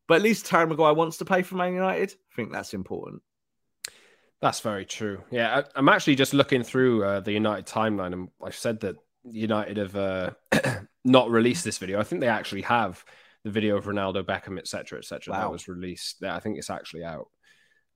But 0.08 0.14
at 0.14 0.22
least 0.22 0.46
Terry 0.46 0.66
Maguire 0.66 0.94
wants 0.94 1.18
to 1.18 1.26
play 1.26 1.42
for 1.42 1.56
Man 1.56 1.74
United. 1.74 2.12
I 2.12 2.34
think 2.36 2.52
that's 2.52 2.72
important. 2.72 3.22
That's 4.44 4.60
very 4.60 4.84
true. 4.84 5.22
Yeah, 5.30 5.62
I, 5.74 5.78
am 5.78 5.88
actually 5.88 6.16
just 6.16 6.34
looking 6.34 6.62
through 6.62 7.02
uh, 7.02 7.20
the 7.20 7.32
United 7.32 7.64
timeline, 7.64 8.12
and 8.12 8.28
I've 8.44 8.54
said 8.54 8.80
that 8.80 8.96
United 9.24 9.78
have 9.78 9.96
uh, 9.96 10.30
not 11.04 11.30
released 11.30 11.64
this 11.64 11.78
video. 11.78 11.98
I 11.98 12.02
think 12.02 12.20
they 12.20 12.28
actually 12.28 12.60
have 12.60 13.02
the 13.42 13.50
video 13.50 13.78
of 13.78 13.86
Ronaldo, 13.86 14.22
Beckham, 14.22 14.58
etc., 14.58 14.98
etc. 14.98 15.32
Wow. 15.32 15.40
That 15.40 15.50
was 15.50 15.66
released. 15.66 16.16
Yeah, 16.20 16.36
I 16.36 16.40
think 16.40 16.58
it's 16.58 16.68
actually 16.68 17.04
out, 17.04 17.30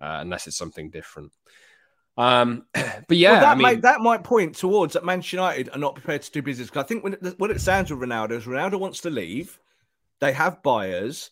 uh, 0.00 0.20
unless 0.22 0.46
it's 0.46 0.56
something 0.56 0.88
different. 0.88 1.32
Um, 2.16 2.64
but 2.72 3.18
yeah, 3.18 3.32
well, 3.32 3.40
that, 3.42 3.48
I 3.48 3.54
mean, 3.54 3.62
might, 3.62 3.82
that 3.82 4.00
might 4.00 4.24
point 4.24 4.54
towards 4.54 4.94
that 4.94 5.04
Manchester 5.04 5.36
United 5.36 5.68
are 5.74 5.78
not 5.78 5.96
prepared 5.96 6.22
to 6.22 6.30
do 6.30 6.40
business. 6.40 6.68
Because 6.68 6.82
I 6.82 6.86
think 6.86 7.04
when 7.04 7.12
it, 7.12 7.38
what 7.38 7.50
it 7.50 7.60
sounds 7.60 7.90
with 7.90 8.00
Ronaldo 8.00 8.30
is 8.30 8.44
Ronaldo 8.44 8.80
wants 8.80 9.02
to 9.02 9.10
leave. 9.10 9.58
They 10.20 10.32
have 10.32 10.62
buyers, 10.62 11.30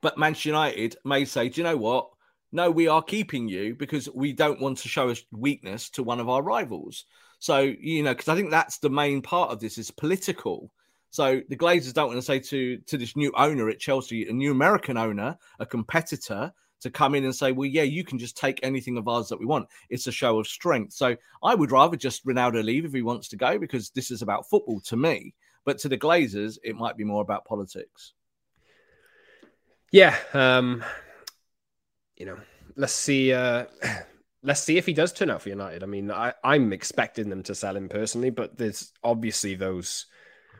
but 0.00 0.18
Manchester 0.18 0.48
United 0.48 0.96
may 1.04 1.24
say, 1.24 1.48
"Do 1.50 1.60
you 1.60 1.64
know 1.64 1.76
what? 1.76 2.08
No, 2.52 2.70
we 2.70 2.86
are 2.86 3.02
keeping 3.02 3.48
you 3.48 3.74
because 3.74 4.08
we 4.14 4.32
don't 4.32 4.60
want 4.60 4.78
to 4.78 4.88
show 4.88 5.10
a 5.10 5.16
weakness 5.32 5.88
to 5.90 6.02
one 6.02 6.20
of 6.20 6.28
our 6.28 6.42
rivals. 6.42 7.06
So, 7.38 7.60
you 7.60 8.02
know, 8.02 8.12
because 8.12 8.28
I 8.28 8.36
think 8.36 8.50
that's 8.50 8.78
the 8.78 8.90
main 8.90 9.22
part 9.22 9.50
of 9.50 9.58
this 9.58 9.78
is 9.78 9.90
political. 9.90 10.70
So 11.10 11.40
the 11.48 11.56
Glazers 11.56 11.92
don't 11.92 12.08
want 12.08 12.18
to 12.18 12.22
say 12.22 12.38
to 12.38 12.78
to 12.78 12.96
this 12.96 13.16
new 13.16 13.32
owner 13.36 13.68
at 13.68 13.78
Chelsea, 13.78 14.28
a 14.28 14.32
new 14.32 14.52
American 14.52 14.96
owner, 14.96 15.36
a 15.58 15.66
competitor, 15.66 16.52
to 16.82 16.90
come 16.90 17.14
in 17.14 17.24
and 17.24 17.34
say, 17.34 17.52
well, 17.52 17.66
yeah, 17.66 17.82
you 17.82 18.04
can 18.04 18.18
just 18.18 18.36
take 18.36 18.60
anything 18.62 18.96
of 18.98 19.08
ours 19.08 19.28
that 19.28 19.38
we 19.38 19.46
want. 19.46 19.68
It's 19.88 20.06
a 20.06 20.12
show 20.12 20.38
of 20.38 20.46
strength. 20.46 20.92
So 20.92 21.16
I 21.42 21.54
would 21.54 21.70
rather 21.70 21.96
just 21.96 22.26
Ronaldo 22.26 22.62
leave 22.62 22.84
if 22.84 22.92
he 22.92 23.02
wants 23.02 23.28
to 23.28 23.36
go 23.36 23.58
because 23.58 23.90
this 23.90 24.10
is 24.10 24.22
about 24.22 24.48
football 24.48 24.80
to 24.80 24.96
me. 24.96 25.34
But 25.64 25.78
to 25.78 25.88
the 25.88 25.98
Glazers, 25.98 26.58
it 26.64 26.76
might 26.76 26.96
be 26.96 27.04
more 27.04 27.22
about 27.22 27.44
politics. 27.44 28.14
Yeah. 29.92 30.16
Um, 30.34 30.82
you 32.22 32.26
know, 32.26 32.38
let's 32.76 32.92
see. 32.92 33.32
Uh, 33.32 33.64
let's 34.44 34.62
see 34.62 34.78
if 34.78 34.86
he 34.86 34.92
does 34.92 35.12
turn 35.12 35.28
out 35.28 35.42
for 35.42 35.48
United. 35.48 35.82
I 35.82 35.86
mean, 35.86 36.08
I, 36.08 36.32
I'm 36.44 36.72
expecting 36.72 37.28
them 37.28 37.42
to 37.42 37.54
sell 37.54 37.76
him 37.76 37.88
personally, 37.88 38.30
but 38.30 38.56
there's 38.56 38.92
obviously 39.02 39.56
those. 39.56 40.06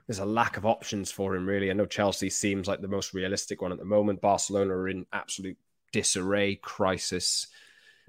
There's 0.09 0.19
a 0.19 0.25
lack 0.25 0.57
of 0.57 0.67
options 0.67 1.13
for 1.13 1.37
him, 1.37 1.47
really. 1.47 1.71
I 1.71 1.75
know 1.75 1.87
Chelsea 1.87 2.31
seems 2.31 2.67
like 2.67 2.81
the 2.81 2.89
most 2.89 3.15
realistic 3.15 3.63
one 3.63 3.71
at 3.71 3.79
the 3.79 3.85
moment. 3.85 4.21
Barcelona 4.21 4.75
are 4.75 4.89
in 4.89 5.07
absolute 5.13 5.57
disarray, 5.93 6.57
crisis. 6.57 7.47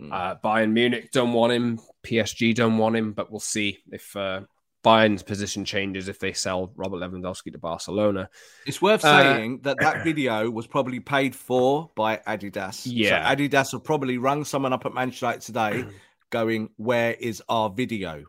Mm. 0.02 0.12
Uh, 0.12 0.36
Bayern 0.44 0.72
Munich 0.72 1.12
don't 1.12 1.34
want 1.34 1.54
him. 1.54 1.80
PSG 2.04 2.56
don't 2.56 2.80
want 2.80 2.96
him, 2.96 3.14
but 3.14 3.30
we'll 3.30 3.40
see 3.40 3.84
if 3.92 4.18
uh, 4.18 4.42
Bayern's 4.84 5.24
position 5.24 5.64
changes 5.64 6.10
if 6.10 6.20
they 6.20 6.34
sell 6.34 6.72
Robert 6.76 6.98
Lewandowski 6.98 7.52
to 7.54 7.58
Barcelona. 7.58 8.30
It's 8.66 8.82
worth 8.82 9.04
uh, 9.06 9.22
saying 9.22 9.62
that 9.62 9.78
that 9.80 10.04
video 10.04 10.50
was 10.50 10.68
probably 10.68 11.00
paid 11.00 11.34
for 11.36 11.90
by 11.96 12.18
Adidas. 12.28 12.84
Yeah, 12.86 13.28
so 13.28 13.36
Adidas 13.36 13.72
have 13.72 13.84
probably 13.84 14.18
rung 14.18 14.44
someone 14.44 14.74
up 14.74 14.86
at 14.86 14.94
Manchester 14.94 15.26
United 15.26 15.42
today, 15.42 15.86
going, 16.30 16.70
"Where 16.76 17.14
is 17.14 17.42
our 17.48 17.70
video?" 17.70 18.26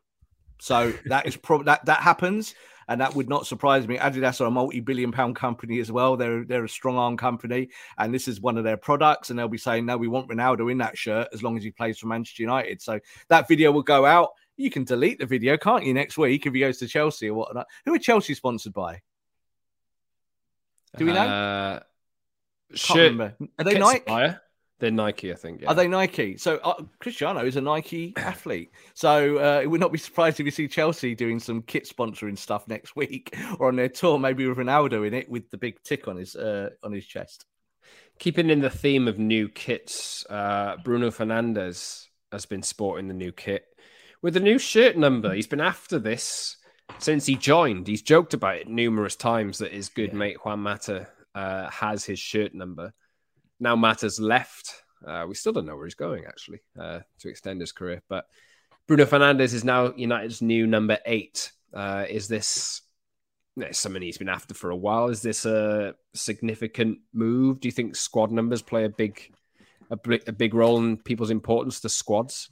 So 0.60 0.92
that 1.06 1.26
is 1.26 1.36
probably 1.36 1.64
that 1.64 1.84
that 1.86 2.00
happens, 2.00 2.54
and 2.88 3.00
that 3.00 3.16
would 3.16 3.28
not 3.28 3.48
surprise 3.48 3.88
me. 3.88 3.98
Adidas 3.98 4.40
are 4.40 4.46
a 4.46 4.50
multi-billion-pound 4.50 5.34
company 5.34 5.80
as 5.80 5.90
well. 5.90 6.16
They're 6.16 6.44
they're 6.44 6.64
a 6.64 6.68
strong 6.68 6.96
arm 6.96 7.16
company, 7.16 7.70
and 7.98 8.14
this 8.14 8.28
is 8.28 8.40
one 8.40 8.56
of 8.56 8.62
their 8.62 8.76
products. 8.76 9.30
And 9.30 9.38
they'll 9.38 9.48
be 9.48 9.58
saying, 9.58 9.86
"No, 9.86 9.96
we 9.96 10.06
want 10.06 10.28
Ronaldo 10.28 10.70
in 10.70 10.78
that 10.78 10.96
shirt 10.96 11.28
as 11.32 11.42
long 11.42 11.56
as 11.56 11.64
he 11.64 11.72
plays 11.72 11.98
for 11.98 12.06
Manchester 12.06 12.44
United." 12.44 12.80
So 12.80 13.00
that 13.28 13.48
video 13.48 13.72
will 13.72 13.82
go 13.82 14.06
out 14.06 14.30
you 14.56 14.70
can 14.70 14.84
delete 14.84 15.18
the 15.18 15.26
video, 15.26 15.56
can't 15.56 15.84
you, 15.84 15.94
next 15.94 16.16
week 16.18 16.46
if 16.46 16.54
he 16.54 16.60
goes 16.60 16.78
to 16.78 16.88
Chelsea 16.88 17.30
or 17.30 17.34
whatnot? 17.34 17.66
Who 17.84 17.94
are 17.94 17.98
Chelsea 17.98 18.34
sponsored 18.34 18.72
by? 18.72 19.02
Do 20.96 21.06
we 21.06 21.12
know? 21.12 21.20
Uh, 21.20 21.80
should, 22.74 23.20
Are 23.20 23.34
they 23.58 23.78
Nike? 23.78 23.98
Supplier. 23.98 24.40
They're 24.80 24.90
Nike, 24.90 25.32
I 25.32 25.36
think. 25.36 25.62
Yeah. 25.62 25.68
Are 25.68 25.74
they 25.74 25.88
Nike? 25.88 26.36
So 26.36 26.56
uh, 26.58 26.82
Cristiano 26.98 27.44
is 27.44 27.56
a 27.56 27.60
Nike 27.60 28.12
athlete. 28.16 28.72
So 28.94 29.38
uh, 29.38 29.60
it 29.62 29.66
would 29.66 29.80
not 29.80 29.92
be 29.92 29.98
surprised 29.98 30.40
if 30.40 30.46
you 30.46 30.52
see 30.52 30.68
Chelsea 30.68 31.14
doing 31.14 31.38
some 31.38 31.62
kit 31.62 31.88
sponsoring 31.88 32.36
stuff 32.36 32.66
next 32.68 32.96
week 32.96 33.36
or 33.58 33.68
on 33.68 33.76
their 33.76 33.88
tour, 33.88 34.18
maybe 34.18 34.46
with 34.46 34.58
Ronaldo 34.58 35.06
in 35.06 35.14
it 35.14 35.28
with 35.28 35.50
the 35.50 35.56
big 35.56 35.82
tick 35.82 36.08
on 36.08 36.16
his 36.16 36.34
uh, 36.34 36.70
on 36.82 36.92
his 36.92 37.06
chest. 37.06 37.46
Keeping 38.18 38.50
in 38.50 38.60
the 38.60 38.70
theme 38.70 39.08
of 39.08 39.18
new 39.18 39.48
kits, 39.48 40.24
uh, 40.28 40.76
Bruno 40.84 41.10
Fernandes 41.10 42.06
has 42.30 42.46
been 42.46 42.62
sporting 42.62 43.08
the 43.08 43.14
new 43.14 43.32
kit 43.32 43.66
with 44.24 44.38
a 44.38 44.40
new 44.40 44.58
shirt 44.58 44.96
number. 44.96 45.34
He's 45.34 45.46
been 45.46 45.60
after 45.60 45.98
this 45.98 46.56
since 46.98 47.26
he 47.26 47.36
joined. 47.36 47.86
He's 47.86 48.00
joked 48.00 48.32
about 48.32 48.56
it 48.56 48.68
numerous 48.68 49.16
times 49.16 49.58
that 49.58 49.74
his 49.74 49.90
good 49.90 50.12
yeah. 50.12 50.18
mate 50.18 50.36
Juan 50.42 50.60
Mata 50.60 51.06
uh, 51.34 51.68
has 51.68 52.06
his 52.06 52.18
shirt 52.18 52.54
number. 52.54 52.94
Now 53.60 53.76
Mata's 53.76 54.18
left. 54.18 54.82
Uh, 55.06 55.26
we 55.28 55.34
still 55.34 55.52
don't 55.52 55.66
know 55.66 55.76
where 55.76 55.84
he's 55.84 55.94
going 55.94 56.24
actually 56.24 56.62
uh, 56.80 57.00
to 57.18 57.28
extend 57.28 57.60
his 57.60 57.72
career, 57.72 58.02
but 58.08 58.24
Bruno 58.88 59.04
Fernandes 59.04 59.52
is 59.52 59.62
now 59.62 59.92
United's 59.94 60.40
new 60.40 60.66
number 60.66 60.96
eight. 61.04 61.52
Uh, 61.74 62.06
is 62.08 62.26
this 62.26 62.80
something 63.72 64.00
he's 64.00 64.16
been 64.16 64.30
after 64.30 64.54
for 64.54 64.70
a 64.70 64.76
while? 64.76 65.08
Is 65.08 65.20
this 65.20 65.44
a 65.44 65.96
significant 66.14 67.00
move? 67.12 67.60
Do 67.60 67.68
you 67.68 67.72
think 67.72 67.94
squad 67.94 68.32
numbers 68.32 68.62
play 68.62 68.86
a 68.86 68.88
big 68.88 69.34
a, 69.90 69.98
a 70.26 70.32
big 70.32 70.54
role 70.54 70.78
in 70.78 70.96
people's 70.96 71.30
importance 71.30 71.80
to 71.80 71.90
squads? 71.90 72.48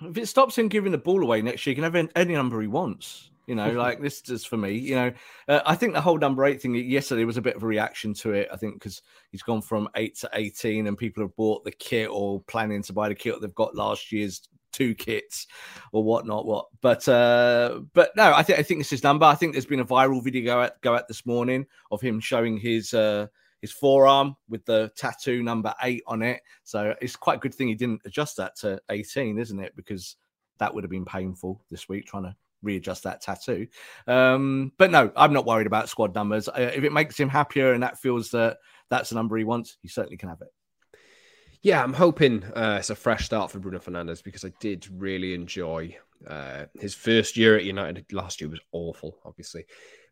If 0.00 0.16
it 0.16 0.26
stops 0.26 0.56
him 0.56 0.68
giving 0.68 0.92
the 0.92 0.98
ball 0.98 1.22
away 1.22 1.42
next 1.42 1.66
year, 1.66 1.72
he 1.72 1.74
can 1.80 1.84
have 1.84 2.10
any 2.16 2.34
number 2.34 2.60
he 2.60 2.66
wants. 2.66 3.30
You 3.46 3.54
know, 3.54 3.70
like 3.72 4.00
this 4.00 4.22
is 4.28 4.44
for 4.44 4.56
me. 4.56 4.72
You 4.72 4.94
know, 4.94 5.12
uh, 5.48 5.60
I 5.66 5.74
think 5.74 5.92
the 5.92 6.00
whole 6.00 6.18
number 6.18 6.44
eight 6.44 6.62
thing 6.62 6.74
yesterday 6.74 7.24
was 7.24 7.36
a 7.36 7.42
bit 7.42 7.56
of 7.56 7.62
a 7.62 7.66
reaction 7.66 8.14
to 8.14 8.32
it. 8.32 8.48
I 8.52 8.56
think 8.56 8.74
because 8.74 9.02
he's 9.30 9.42
gone 9.42 9.62
from 9.62 9.88
eight 9.96 10.16
to 10.18 10.30
18 10.32 10.86
and 10.86 10.96
people 10.96 11.22
have 11.22 11.36
bought 11.36 11.64
the 11.64 11.72
kit 11.72 12.08
or 12.10 12.40
planning 12.42 12.82
to 12.84 12.92
buy 12.92 13.08
the 13.08 13.14
kit 13.14 13.40
they've 13.40 13.54
got 13.54 13.74
last 13.74 14.12
year's 14.12 14.48
two 14.72 14.94
kits 14.94 15.46
or 15.92 16.02
whatnot. 16.02 16.46
What, 16.46 16.66
but 16.80 17.06
uh, 17.08 17.80
but 17.92 18.10
no, 18.16 18.32
I 18.32 18.42
think 18.42 18.58
I 18.58 18.62
think 18.62 18.80
it's 18.80 18.90
his 18.90 19.04
number. 19.04 19.26
I 19.26 19.34
think 19.34 19.52
there's 19.52 19.66
been 19.66 19.80
a 19.80 19.84
viral 19.84 20.22
video 20.22 20.44
go 20.44 20.62
out 20.62 20.80
go 20.80 20.94
out 20.94 21.08
this 21.08 21.26
morning 21.26 21.66
of 21.90 22.00
him 22.00 22.20
showing 22.20 22.56
his 22.56 22.94
uh, 22.94 23.26
his 23.62 23.72
forearm 23.72 24.36
with 24.48 24.64
the 24.66 24.92
tattoo 24.96 25.42
number 25.42 25.74
eight 25.82 26.02
on 26.06 26.20
it. 26.20 26.42
So 26.64 26.94
it's 27.00 27.16
quite 27.16 27.36
a 27.36 27.40
good 27.40 27.54
thing 27.54 27.68
he 27.68 27.74
didn't 27.74 28.02
adjust 28.04 28.36
that 28.36 28.56
to 28.56 28.80
18, 28.90 29.38
isn't 29.38 29.60
it? 29.60 29.74
Because 29.74 30.16
that 30.58 30.74
would 30.74 30.84
have 30.84 30.90
been 30.90 31.06
painful 31.06 31.64
this 31.70 31.88
week 31.88 32.06
trying 32.06 32.24
to 32.24 32.36
readjust 32.62 33.04
that 33.04 33.22
tattoo. 33.22 33.68
Um, 34.06 34.72
but 34.76 34.90
no, 34.90 35.12
I'm 35.16 35.32
not 35.32 35.46
worried 35.46 35.66
about 35.66 35.88
squad 35.88 36.14
numbers. 36.14 36.48
Uh, 36.48 36.72
if 36.74 36.84
it 36.84 36.92
makes 36.92 37.18
him 37.18 37.28
happier 37.28 37.72
and 37.72 37.82
that 37.82 37.98
feels 37.98 38.30
that 38.32 38.58
that's 38.90 39.10
the 39.10 39.14
number 39.14 39.36
he 39.36 39.44
wants, 39.44 39.78
he 39.80 39.88
certainly 39.88 40.16
can 40.16 40.28
have 40.28 40.42
it. 40.42 40.52
Yeah, 41.62 41.82
I'm 41.82 41.92
hoping 41.92 42.42
uh, 42.42 42.78
it's 42.80 42.90
a 42.90 42.96
fresh 42.96 43.24
start 43.24 43.52
for 43.52 43.60
Bruno 43.60 43.78
Fernandes 43.78 44.22
because 44.24 44.44
I 44.44 44.52
did 44.58 44.88
really 44.90 45.32
enjoy 45.32 45.96
uh, 46.26 46.64
his 46.80 46.94
first 46.94 47.36
year 47.36 47.56
at 47.56 47.64
United. 47.64 48.12
Last 48.12 48.40
year 48.40 48.50
was 48.50 48.60
awful, 48.72 49.18
obviously. 49.24 49.66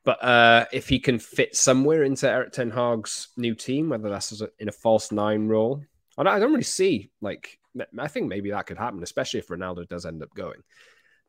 But 0.05 0.25
uh, 0.25 0.67
if 0.73 0.89
he 0.89 0.99
can 0.99 1.19
fit 1.19 1.55
somewhere 1.55 2.05
into 2.05 2.29
Erik 2.29 2.53
Ten 2.53 2.71
Hag's 2.71 3.29
new 3.37 3.55
team, 3.55 3.91
whether 3.91 4.09
that's 4.09 4.43
in 4.59 4.69
a 4.69 4.73
false 4.73 5.13
nine 5.13 5.47
role, 5.47 5.83
I 6.17 6.23
don't, 6.23 6.35
I 6.35 6.39
don't 6.39 6.53
really 6.53 6.63
see 6.63 7.11
like 7.21 7.59
I 7.99 8.09
think 8.09 8.29
maybe 8.29 8.51
that 8.51 8.67
could 8.67 8.79
happen, 8.79 9.03
especially 9.03 9.41
if 9.41 9.49
Ronaldo 9.49 9.87
does 9.89 10.07
end 10.07 10.23
up 10.23 10.35
going 10.35 10.63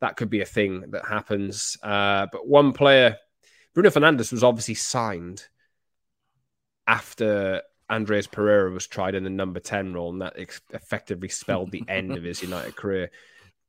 that 0.01 0.17
could 0.17 0.29
be 0.29 0.41
a 0.41 0.45
thing 0.45 0.83
that 0.91 1.05
happens. 1.05 1.77
Uh, 1.81 2.27
but 2.31 2.47
one 2.47 2.73
player, 2.73 3.17
Bruno 3.73 3.89
Fernandes, 3.89 4.31
was 4.31 4.43
obviously 4.43 4.73
signed 4.73 5.43
after 6.87 7.61
Andreas 7.89 8.27
Pereira 8.27 8.71
was 8.71 8.87
tried 8.87 9.15
in 9.15 9.23
the 9.23 9.29
number 9.29 9.59
10 9.59 9.93
role, 9.93 10.11
and 10.11 10.21
that 10.21 10.33
ex- 10.37 10.61
effectively 10.71 11.29
spelled 11.29 11.71
the 11.71 11.83
end 11.87 12.17
of 12.17 12.23
his 12.23 12.41
United 12.41 12.75
career. 12.75 13.11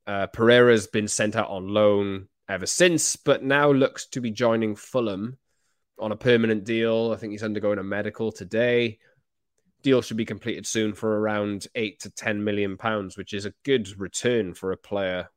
Uh, 0.07 0.27
Pereira's 0.27 0.87
been 0.87 1.07
sent 1.07 1.37
out 1.37 1.51
on 1.51 1.69
loan 1.69 2.29
ever 2.49 2.67
since, 2.67 3.17
but 3.17 3.43
now 3.43 3.71
looks 3.71 4.07
to 4.09 4.21
be 4.21 4.31
joining 4.31 4.77
Fulham 4.77 5.39
on 5.99 6.13
a 6.13 6.17
permanent 6.17 6.65
deal. 6.65 7.13
I 7.13 7.17
think 7.17 7.33
he's 7.33 7.43
undergoing 7.43 7.79
a 7.79 7.85
medical 7.85 8.33
today. 8.33 8.99
Deal 9.83 10.03
should 10.03 10.17
be 10.17 10.25
completed 10.25 10.67
soon 10.67 10.95
for 10.95 11.21
around 11.21 11.67
eight 11.75 12.01
to 12.01 12.11
10 12.11 12.43
million 12.45 12.77
pounds, 12.77 13.17
which 13.17 13.33
is 13.33 13.47
a 13.47 13.55
good 13.65 13.89
return 13.99 14.55
for 14.55 14.73
a 14.73 14.77
player 14.77 15.29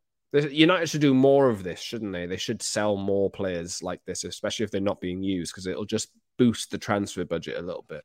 United 0.43 0.89
should 0.89 1.01
do 1.01 1.13
more 1.13 1.49
of 1.49 1.63
this, 1.63 1.79
shouldn't 1.79 2.11
they? 2.11 2.25
They 2.25 2.37
should 2.37 2.61
sell 2.61 2.97
more 2.97 3.29
players 3.29 3.81
like 3.81 4.03
this, 4.05 4.23
especially 4.23 4.65
if 4.65 4.71
they're 4.71 4.81
not 4.81 5.01
being 5.01 5.23
used, 5.23 5.53
because 5.53 5.67
it'll 5.67 5.85
just 5.85 6.09
boost 6.37 6.71
the 6.71 6.77
transfer 6.77 7.23
budget 7.23 7.57
a 7.57 7.61
little 7.61 7.85
bit. 7.87 8.03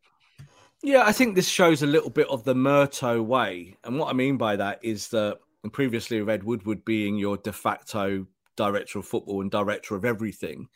Yeah, 0.82 1.02
I 1.04 1.12
think 1.12 1.34
this 1.34 1.48
shows 1.48 1.82
a 1.82 1.86
little 1.86 2.10
bit 2.10 2.28
of 2.28 2.44
the 2.44 2.54
Murtough 2.54 3.24
way. 3.24 3.76
And 3.84 3.98
what 3.98 4.08
I 4.08 4.12
mean 4.12 4.36
by 4.36 4.56
that 4.56 4.78
is 4.82 5.08
that 5.08 5.38
previously 5.72 6.20
with 6.20 6.30
Ed 6.30 6.44
Woodward 6.44 6.84
being 6.84 7.16
your 7.16 7.36
de 7.36 7.52
facto 7.52 8.26
director 8.60 8.98
of 8.98 9.06
football 9.06 9.40
and 9.40 9.50
director 9.50 9.96
of 9.96 10.04
everything, 10.04 10.68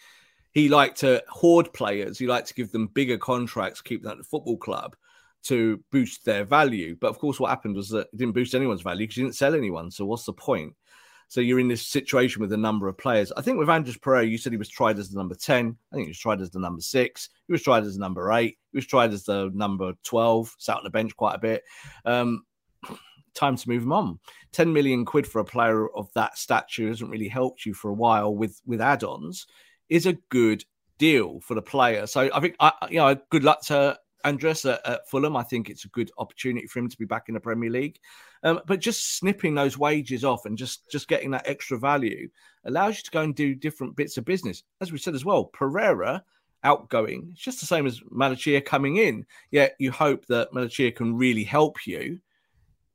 he 0.52 0.68
liked 0.68 0.98
to 1.00 1.22
hoard 1.28 1.72
players. 1.72 2.18
He 2.18 2.26
liked 2.26 2.48
to 2.48 2.54
give 2.54 2.72
them 2.72 2.86
bigger 2.86 3.18
contracts, 3.18 3.82
keep 3.82 4.02
them 4.02 4.12
at 4.12 4.18
the 4.18 4.24
football 4.24 4.56
club 4.56 4.96
to 5.44 5.82
boost 5.92 6.24
their 6.24 6.44
value. 6.44 6.96
But 6.98 7.08
of 7.08 7.18
course, 7.18 7.38
what 7.38 7.50
happened 7.50 7.76
was 7.76 7.90
that 7.90 8.08
it 8.12 8.16
didn't 8.16 8.34
boost 8.34 8.54
anyone's 8.54 8.82
value 8.82 9.04
because 9.04 9.16
he 9.16 9.22
didn't 9.22 9.36
sell 9.36 9.54
anyone. 9.54 9.90
So 9.90 10.06
what's 10.06 10.24
the 10.24 10.32
point? 10.32 10.74
So 11.28 11.40
you're 11.40 11.60
in 11.60 11.68
this 11.68 11.86
situation 11.86 12.40
with 12.40 12.52
a 12.52 12.56
number 12.56 12.88
of 12.88 12.96
players. 12.96 13.32
I 13.36 13.42
think 13.42 13.58
with 13.58 13.68
Andreas 13.68 13.98
Pereira, 13.98 14.26
you 14.26 14.38
said 14.38 14.52
he 14.52 14.58
was 14.58 14.68
tried 14.68 14.98
as 14.98 15.10
the 15.10 15.18
number 15.18 15.34
10. 15.34 15.76
I 15.90 15.94
think 15.94 16.06
he 16.06 16.10
was 16.10 16.18
tried 16.18 16.40
as 16.40 16.50
the 16.50 16.60
number 16.60 16.80
six. 16.80 17.30
He 17.46 17.52
was 17.52 17.62
tried 17.62 17.84
as 17.84 17.94
the 17.94 18.00
number 18.00 18.32
eight. 18.32 18.58
He 18.72 18.78
was 18.78 18.86
tried 18.86 19.12
as 19.12 19.24
the 19.24 19.50
number 19.52 19.92
12, 20.04 20.54
sat 20.58 20.76
on 20.76 20.84
the 20.84 20.90
bench 20.90 21.16
quite 21.16 21.34
a 21.34 21.38
bit. 21.38 21.64
Um, 22.04 22.44
time 23.34 23.56
to 23.56 23.68
move 23.68 23.82
him 23.82 23.92
on. 23.92 24.18
10 24.52 24.72
million 24.72 25.04
quid 25.04 25.26
for 25.26 25.40
a 25.40 25.44
player 25.44 25.88
of 25.90 26.12
that 26.14 26.38
stature 26.38 26.88
hasn't 26.88 27.10
really 27.10 27.28
helped 27.28 27.66
you 27.66 27.74
for 27.74 27.90
a 27.90 27.94
while 27.94 28.34
with, 28.34 28.60
with 28.66 28.80
add 28.80 29.04
ons 29.04 29.46
is 29.88 30.06
a 30.06 30.14
good 30.30 30.64
deal 30.98 31.40
for 31.40 31.54
the 31.54 31.62
player. 31.62 32.06
So 32.06 32.30
I 32.32 32.40
think, 32.40 32.56
I, 32.60 32.72
you 32.90 32.98
know, 32.98 33.16
good 33.30 33.44
luck 33.44 33.62
to 33.62 33.98
Andres 34.24 34.64
at, 34.64 34.80
at, 34.86 35.08
Fulham. 35.08 35.36
I 35.36 35.42
think 35.42 35.68
it's 35.68 35.84
a 35.84 35.88
good 35.88 36.10
opportunity 36.18 36.66
for 36.66 36.78
him 36.78 36.88
to 36.88 36.98
be 36.98 37.04
back 37.04 37.24
in 37.28 37.34
the 37.34 37.40
Premier 37.40 37.70
League. 37.70 37.98
Um, 38.42 38.60
but 38.66 38.80
just 38.80 39.18
snipping 39.18 39.54
those 39.54 39.78
wages 39.78 40.24
off 40.24 40.46
and 40.46 40.58
just 40.58 40.90
just 40.90 41.08
getting 41.08 41.30
that 41.30 41.46
extra 41.46 41.78
value 41.78 42.28
allows 42.64 42.96
you 42.96 43.02
to 43.04 43.10
go 43.10 43.22
and 43.22 43.34
do 43.34 43.54
different 43.54 43.96
bits 43.96 44.16
of 44.16 44.24
business. 44.24 44.62
As 44.80 44.92
we 44.92 44.98
said 44.98 45.14
as 45.14 45.24
well, 45.24 45.44
Pereira 45.44 46.22
outgoing, 46.62 47.30
it's 47.32 47.42
just 47.42 47.60
the 47.60 47.66
same 47.66 47.86
as 47.86 48.00
Malacia 48.10 48.64
coming 48.64 48.96
in. 48.96 49.26
Yet 49.50 49.76
you 49.78 49.92
hope 49.92 50.26
that 50.26 50.52
Malacia 50.52 50.94
can 50.94 51.14
really 51.14 51.44
help 51.44 51.86
you 51.86 52.20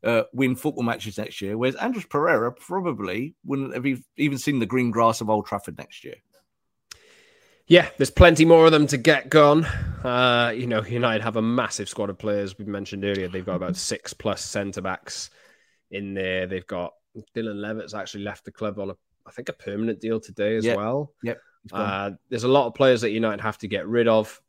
uh, 0.04 0.24
win 0.34 0.56
football 0.56 0.84
matches 0.84 1.18
next 1.18 1.42
year. 1.42 1.58
Whereas 1.58 1.76
Andres 1.76 2.06
Pereira 2.06 2.52
probably 2.52 3.36
wouldn't 3.46 3.74
have 3.74 3.86
even 4.18 4.38
seen 4.38 4.60
the 4.60 4.66
green 4.66 4.92
grass 4.92 5.22
of 5.22 5.30
Old 5.30 5.46
Trafford 5.46 5.78
next 5.78 6.04
year. 6.04 6.16
Yeah, 7.68 7.88
there's 7.98 8.10
plenty 8.10 8.46
more 8.46 8.66
of 8.66 8.72
them 8.72 8.88
to 8.88 8.98
get 8.98 9.30
gone. 9.30 9.64
Uh, 10.04 10.52
you 10.56 10.66
know, 10.66 10.84
United 10.84 11.22
have 11.22 11.36
a 11.36 11.42
massive 11.42 11.88
squad 11.88 12.10
of 12.10 12.18
players. 12.18 12.58
We 12.58 12.66
mentioned 12.66 13.06
earlier 13.06 13.28
they've 13.28 13.46
got 13.46 13.58
about 13.58 13.76
six 13.78 14.12
plus 14.12 14.44
centre 14.44 14.82
backs 14.82 15.30
in 15.92 16.16
there. 16.16 16.48
They've 16.48 16.66
got 16.66 16.94
Dylan 17.36 17.62
Levitt's 17.62 17.94
actually 17.94 18.24
left 18.24 18.46
the 18.46 18.52
club 18.52 18.80
on 18.80 18.90
a, 18.90 18.96
I 19.28 19.32
think, 19.32 19.50
a 19.50 19.54
permanent 19.54 20.00
deal 20.00 20.20
today 20.20 20.56
as 20.56 20.66
yep. 20.66 20.78
well. 20.78 21.14
Yep. 21.22 21.40
Uh, 21.72 22.12
there's 22.30 22.44
a 22.44 22.48
lot 22.48 22.66
of 22.66 22.74
players 22.74 23.02
that 23.02 23.12
United 23.12 23.42
have 23.42 23.60
to 23.60 23.68
get 23.68 23.88
rid 23.88 24.08
of. 24.08 24.42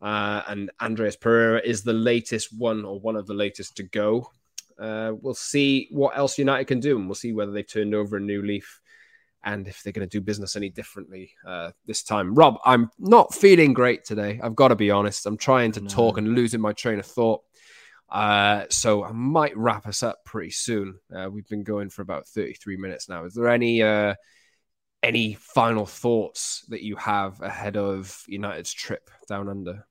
Uh, 0.00 0.42
and 0.46 0.70
Andreas 0.80 1.16
Pereira 1.16 1.60
is 1.64 1.82
the 1.82 1.92
latest 1.92 2.56
one 2.56 2.84
or 2.84 3.00
one 3.00 3.16
of 3.16 3.26
the 3.26 3.34
latest 3.34 3.76
to 3.78 3.82
go. 3.84 4.30
Uh, 4.78 5.12
we'll 5.20 5.34
see 5.34 5.88
what 5.90 6.16
else 6.16 6.38
United 6.38 6.66
can 6.66 6.80
do, 6.80 6.96
and 6.96 7.06
we'll 7.06 7.14
see 7.14 7.32
whether 7.32 7.52
they've 7.52 7.66
turned 7.66 7.94
over 7.94 8.16
a 8.16 8.20
new 8.20 8.42
leaf 8.42 8.80
and 9.44 9.66
if 9.66 9.82
they're 9.82 9.92
going 9.92 10.08
to 10.08 10.18
do 10.18 10.20
business 10.20 10.56
any 10.56 10.68
differently 10.68 11.32
uh, 11.46 11.70
this 11.86 12.02
time. 12.02 12.34
Rob, 12.34 12.58
I'm 12.64 12.90
not 12.98 13.34
feeling 13.34 13.72
great 13.72 14.04
today. 14.04 14.40
I've 14.42 14.54
got 14.54 14.68
to 14.68 14.76
be 14.76 14.90
honest. 14.90 15.26
I'm 15.26 15.36
trying 15.36 15.72
to 15.72 15.80
no. 15.80 15.88
talk 15.88 16.18
and 16.18 16.34
losing 16.34 16.60
my 16.60 16.72
train 16.72 16.98
of 16.98 17.06
thought. 17.06 17.42
Uh, 18.08 18.66
so 18.68 19.02
I 19.02 19.12
might 19.12 19.56
wrap 19.56 19.86
us 19.86 20.02
up 20.02 20.24
pretty 20.24 20.50
soon. 20.50 20.98
Uh, 21.14 21.28
we've 21.30 21.48
been 21.48 21.64
going 21.64 21.88
for 21.88 22.02
about 22.02 22.28
33 22.28 22.76
minutes 22.76 23.08
now. 23.08 23.24
Is 23.24 23.34
there 23.34 23.48
any 23.48 23.82
uh, 23.82 24.14
any 25.02 25.34
final 25.34 25.86
thoughts 25.86 26.64
that 26.68 26.82
you 26.82 26.94
have 26.96 27.40
ahead 27.40 27.76
of 27.76 28.22
United's 28.28 28.72
trip 28.72 29.10
down 29.28 29.48
under? 29.48 29.86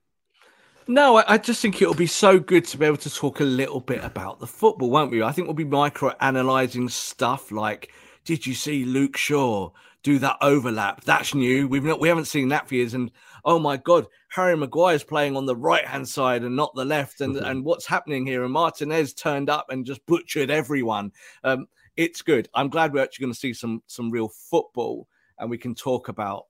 No, 0.88 1.16
I, 1.16 1.34
I 1.34 1.38
just 1.38 1.62
think 1.62 1.80
it'll 1.80 1.94
be 1.94 2.06
so 2.06 2.38
good 2.38 2.64
to 2.66 2.78
be 2.78 2.86
able 2.86 2.96
to 2.98 3.14
talk 3.14 3.40
a 3.40 3.44
little 3.44 3.80
bit 3.80 4.02
about 4.02 4.40
the 4.40 4.46
football, 4.46 4.90
won't 4.90 5.10
we? 5.10 5.22
I 5.22 5.32
think 5.32 5.46
we'll 5.46 5.54
be 5.54 5.64
micro 5.64 6.12
analyzing 6.20 6.88
stuff 6.88 7.52
like 7.52 7.92
did 8.24 8.46
you 8.46 8.54
see 8.54 8.84
Luke 8.84 9.16
Shaw 9.16 9.70
do 10.02 10.18
that 10.18 10.36
overlap? 10.40 11.04
That's 11.04 11.34
new. 11.34 11.68
We've 11.68 11.84
not 11.84 12.00
we 12.00 12.08
haven't 12.08 12.26
seen 12.26 12.48
that 12.48 12.68
for 12.68 12.74
years. 12.74 12.94
And 12.94 13.10
oh 13.44 13.58
my 13.58 13.76
god, 13.76 14.06
Harry 14.28 14.56
Maguire's 14.56 15.04
playing 15.04 15.36
on 15.36 15.46
the 15.46 15.56
right 15.56 15.84
hand 15.84 16.08
side 16.08 16.42
and 16.42 16.56
not 16.56 16.74
the 16.74 16.84
left. 16.84 17.20
And 17.20 17.36
mm-hmm. 17.36 17.44
and 17.44 17.64
what's 17.64 17.86
happening 17.86 18.26
here? 18.26 18.44
And 18.44 18.52
Martinez 18.52 19.14
turned 19.14 19.50
up 19.50 19.66
and 19.70 19.86
just 19.86 20.04
butchered 20.06 20.50
everyone. 20.50 21.12
Um, 21.44 21.66
it's 21.96 22.22
good. 22.22 22.48
I'm 22.54 22.68
glad 22.68 22.92
we're 22.92 23.02
actually 23.02 23.24
going 23.24 23.34
to 23.34 23.38
see 23.38 23.54
some 23.54 23.82
some 23.86 24.10
real 24.10 24.28
football 24.28 25.08
and 25.38 25.50
we 25.50 25.58
can 25.58 25.74
talk 25.74 26.08
about 26.08 26.46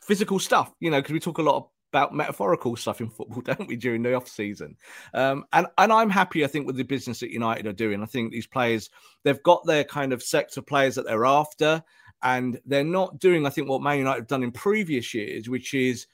physical 0.00 0.38
stuff. 0.38 0.72
You 0.80 0.90
know, 0.90 0.98
because 0.98 1.12
we 1.12 1.20
talk 1.20 1.38
a 1.38 1.42
lot 1.42 1.56
of 1.56 1.68
about 1.92 2.14
metaphorical 2.14 2.76
stuff 2.76 3.00
in 3.00 3.08
football, 3.08 3.40
don't 3.44 3.68
we, 3.68 3.76
during 3.76 4.02
the 4.02 4.14
off 4.14 4.28
season? 4.28 4.76
Um, 5.14 5.44
and 5.52 5.66
and 5.78 5.92
I'm 5.92 6.10
happy. 6.10 6.44
I 6.44 6.48
think 6.48 6.66
with 6.66 6.76
the 6.76 6.84
business 6.84 7.20
that 7.20 7.30
United 7.30 7.66
are 7.66 7.72
doing, 7.72 8.02
I 8.02 8.06
think 8.06 8.32
these 8.32 8.46
players 8.46 8.90
they've 9.24 9.42
got 9.42 9.64
their 9.64 9.84
kind 9.84 10.12
of 10.12 10.22
sector 10.22 10.62
players 10.62 10.94
that 10.96 11.06
they're 11.06 11.26
after, 11.26 11.82
and 12.22 12.60
they're 12.66 12.84
not 12.84 13.18
doing 13.18 13.46
I 13.46 13.50
think 13.50 13.68
what 13.68 13.82
Man 13.82 13.98
United 13.98 14.20
have 14.20 14.28
done 14.28 14.42
in 14.42 14.52
previous 14.52 15.14
years, 15.14 15.48
which 15.48 15.74
is 15.74 16.06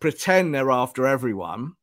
pretend 0.00 0.54
they're 0.54 0.70
after 0.70 1.06
everyone 1.06 1.74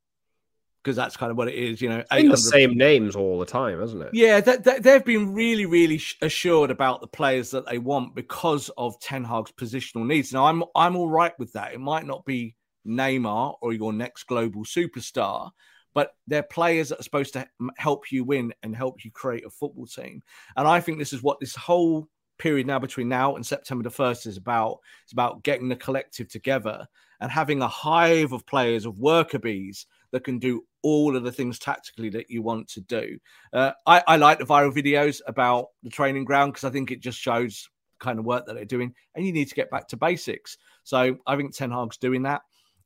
because 0.82 0.96
that's 0.96 1.16
kind 1.16 1.30
of 1.30 1.36
what 1.36 1.48
it 1.48 1.54
is, 1.54 1.82
you 1.82 1.88
know. 1.88 2.02
In 2.10 2.30
the 2.30 2.36
same 2.36 2.76
names 2.76 3.14
all 3.14 3.38
the 3.38 3.46
time, 3.46 3.82
isn't 3.82 4.00
it? 4.00 4.10
Yeah, 4.12 4.40
they, 4.40 4.56
they, 4.56 4.78
they've 4.78 5.04
been 5.04 5.34
really, 5.34 5.66
really 5.66 6.00
assured 6.22 6.70
about 6.70 7.00
the 7.00 7.06
players 7.06 7.50
that 7.50 7.66
they 7.66 7.78
want 7.78 8.14
because 8.14 8.70
of 8.78 8.98
Ten 9.00 9.24
Hag's 9.24 9.52
positional 9.52 10.06
needs. 10.06 10.32
Now, 10.32 10.46
I'm 10.46 10.64
I'm 10.74 10.96
all 10.96 11.10
right 11.10 11.38
with 11.38 11.52
that. 11.52 11.74
It 11.74 11.80
might 11.80 12.06
not 12.06 12.24
be 12.24 12.56
Neymar 12.86 13.56
or 13.60 13.72
your 13.72 13.92
next 13.92 14.24
global 14.24 14.64
superstar, 14.64 15.50
but 15.94 16.12
they're 16.26 16.42
players 16.42 16.88
that 16.88 17.00
are 17.00 17.04
supposed 17.04 17.32
to 17.34 17.46
help 17.76 18.12
you 18.12 18.24
win 18.24 18.52
and 18.62 18.74
help 18.74 19.04
you 19.04 19.10
create 19.10 19.44
a 19.44 19.50
football 19.50 19.86
team. 19.86 20.22
And 20.56 20.66
I 20.66 20.80
think 20.80 20.98
this 20.98 21.12
is 21.12 21.22
what 21.22 21.40
this 21.40 21.56
whole 21.56 22.08
period 22.38 22.66
now 22.66 22.78
between 22.78 23.08
now 23.08 23.36
and 23.36 23.46
September 23.46 23.82
the 23.82 23.94
1st 23.94 24.26
is 24.26 24.36
about. 24.36 24.78
It's 25.04 25.12
about 25.12 25.42
getting 25.42 25.68
the 25.68 25.76
collective 25.76 26.28
together 26.28 26.86
and 27.20 27.30
having 27.30 27.60
a 27.60 27.68
hive 27.68 28.32
of 28.32 28.46
players, 28.46 28.86
of 28.86 28.98
worker 28.98 29.38
bees 29.38 29.86
that 30.12 30.24
can 30.24 30.38
do 30.38 30.64
all 30.82 31.16
of 31.16 31.22
the 31.22 31.32
things 31.32 31.58
tactically 31.58 32.08
that 32.10 32.30
you 32.30 32.42
want 32.42 32.68
to 32.68 32.80
do. 32.80 33.18
Uh, 33.52 33.72
I, 33.86 34.02
I 34.08 34.16
like 34.16 34.38
the 34.38 34.46
viral 34.46 34.74
videos 34.74 35.20
about 35.26 35.66
the 35.82 35.90
training 35.90 36.24
ground 36.24 36.52
because 36.52 36.64
I 36.64 36.70
think 36.70 36.90
it 36.90 37.00
just 37.00 37.18
shows 37.18 37.68
kind 37.98 38.18
of 38.18 38.24
work 38.24 38.46
that 38.46 38.54
they're 38.54 38.64
doing, 38.64 38.94
and 39.14 39.26
you 39.26 39.32
need 39.32 39.48
to 39.48 39.54
get 39.54 39.70
back 39.70 39.86
to 39.88 39.96
basics. 39.96 40.56
So 40.84 41.18
I 41.26 41.36
think 41.36 41.54
Ten 41.54 41.70
Hag's 41.70 41.98
doing 41.98 42.22
that, 42.22 42.40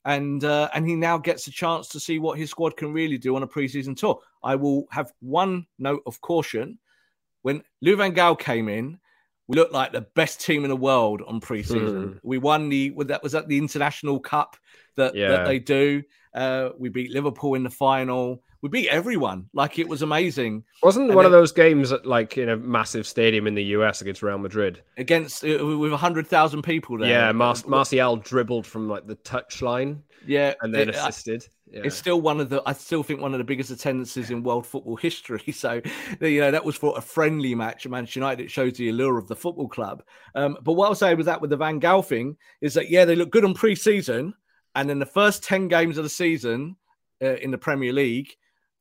and 0.05 0.45
uh, 0.45 0.69
and 0.75 0.87
he 0.87 0.95
now 0.95 1.19
gets 1.19 1.47
a 1.47 1.51
chance 1.51 1.89
to 1.89 2.01
see 2.01 2.19
what 2.19 2.39
his 2.39 2.51
squad 2.51 2.77
can 2.77 2.93
really 2.93 3.19
do 3.19 3.37
on 3.37 3.43
a 3.43 3.49
preseason 3.49 3.97
tour. 3.97 4.21
I 4.43 4.55
will 4.57 4.87
have 4.91 5.13
one 5.21 5.67
note 5.79 6.03
of 6.07 6.21
caution: 6.21 6.79
when 7.43 7.63
Louis 7.81 7.97
Van 7.97 8.15
Gaal 8.15 8.39
came 8.39 8.69
in, 8.69 8.99
we 9.47 9.57
looked 9.57 9.73
like 9.73 9.93
the 9.93 10.03
best 10.03 10.41
team 10.41 10.65
in 10.65 10.71
the 10.71 10.77
world 10.77 11.23
on 11.27 11.41
preseason. 11.41 12.13
Hmm. 12.13 12.19
We 12.23 12.39
won 12.39 12.69
the 12.69 12.95
that 13.07 13.23
was 13.23 13.35
at 13.35 13.49
the 13.49 13.59
International 13.59 14.19
Cup 14.19 14.57
that, 14.97 15.15
yeah. 15.15 15.29
that 15.29 15.47
they 15.47 15.59
do. 15.59 16.03
Uh, 16.35 16.71
we 16.79 16.89
beat 16.89 17.11
Liverpool 17.11 17.55
in 17.55 17.63
the 17.63 17.71
final. 17.71 18.43
We 18.63 18.69
beat 18.71 18.89
everyone. 18.89 19.49
Like 19.53 19.79
it 19.79 19.89
was 19.89 20.03
amazing. 20.03 20.65
Wasn't 20.83 21.07
and 21.07 21.15
one 21.15 21.27
of 21.27 21.33
those 21.33 21.53
games 21.53 21.93
at, 21.93 22.07
like 22.07 22.39
in 22.39 22.49
a 22.49 22.57
massive 22.57 23.07
stadium 23.07 23.47
in 23.47 23.55
the 23.55 23.65
US 23.65 24.01
against 24.01 24.23
Real 24.23 24.39
Madrid? 24.39 24.83
Against 24.97 25.45
uh, 25.45 25.65
with 25.65 25.93
hundred 25.93 26.27
thousand 26.27 26.63
people 26.63 26.99
there. 26.99 27.09
Yeah, 27.09 27.33
Mar- 27.33 27.55
Martial 27.67 28.17
dribbled 28.17 28.67
from 28.67 28.89
like 28.89 29.07
the 29.07 29.17
touchline. 29.17 29.99
Yeah, 30.27 30.55
and 30.63 30.75
then 30.75 30.89
it, 30.89 30.95
assisted. 30.95 31.47
Yeah. 31.71 31.83
It's 31.85 31.97
still 31.97 32.21
one 32.21 32.41
of 32.41 32.51
the. 32.51 32.63
I 32.67 32.73
still 32.75 33.03
think 33.03 33.21
one 33.21 33.33
of 33.33 33.39
the 33.39 33.45
biggest 33.45 33.71
attendances 33.71 34.31
in 34.31 34.43
world 34.43 34.67
football 34.67 34.97
history. 34.97 35.43
So, 35.55 35.81
you 36.21 36.41
know, 36.41 36.51
that 36.51 36.65
was 36.65 36.77
for 36.77 36.97
a 36.99 37.01
friendly 37.01 37.55
match 37.55 37.87
at 37.87 37.93
Manchester 37.93 38.21
United. 38.21 38.45
It 38.45 38.51
shows 38.51 38.75
the 38.75 38.91
allure 38.91 39.17
of 39.17 39.29
the 39.29 39.37
football 39.37 39.69
club. 39.69 40.03
Um, 40.35 40.59
but 40.63 40.75
what 40.75 40.89
I'll 40.89 40.95
say 40.95 41.15
with 41.15 41.27
that, 41.27 41.41
with 41.41 41.51
the 41.51 41.57
Van 41.57 41.81
Gaal 41.81 42.05
thing, 42.05 42.37
is 42.61 42.75
that 42.75 42.91
yeah, 42.91 43.05
they 43.05 43.17
look 43.17 43.31
good 43.31 43.45
on 43.45 43.55
pre-season, 43.55 44.35
and 44.75 44.91
in 44.91 44.99
the 44.99 45.07
first 45.07 45.43
ten 45.43 45.69
games 45.69 45.97
of 45.97 46.05
the 46.05 46.11
season 46.11 46.77
uh, 47.23 47.37
in 47.37 47.51
the 47.51 47.59
Premier 47.59 47.93
League, 47.93 48.35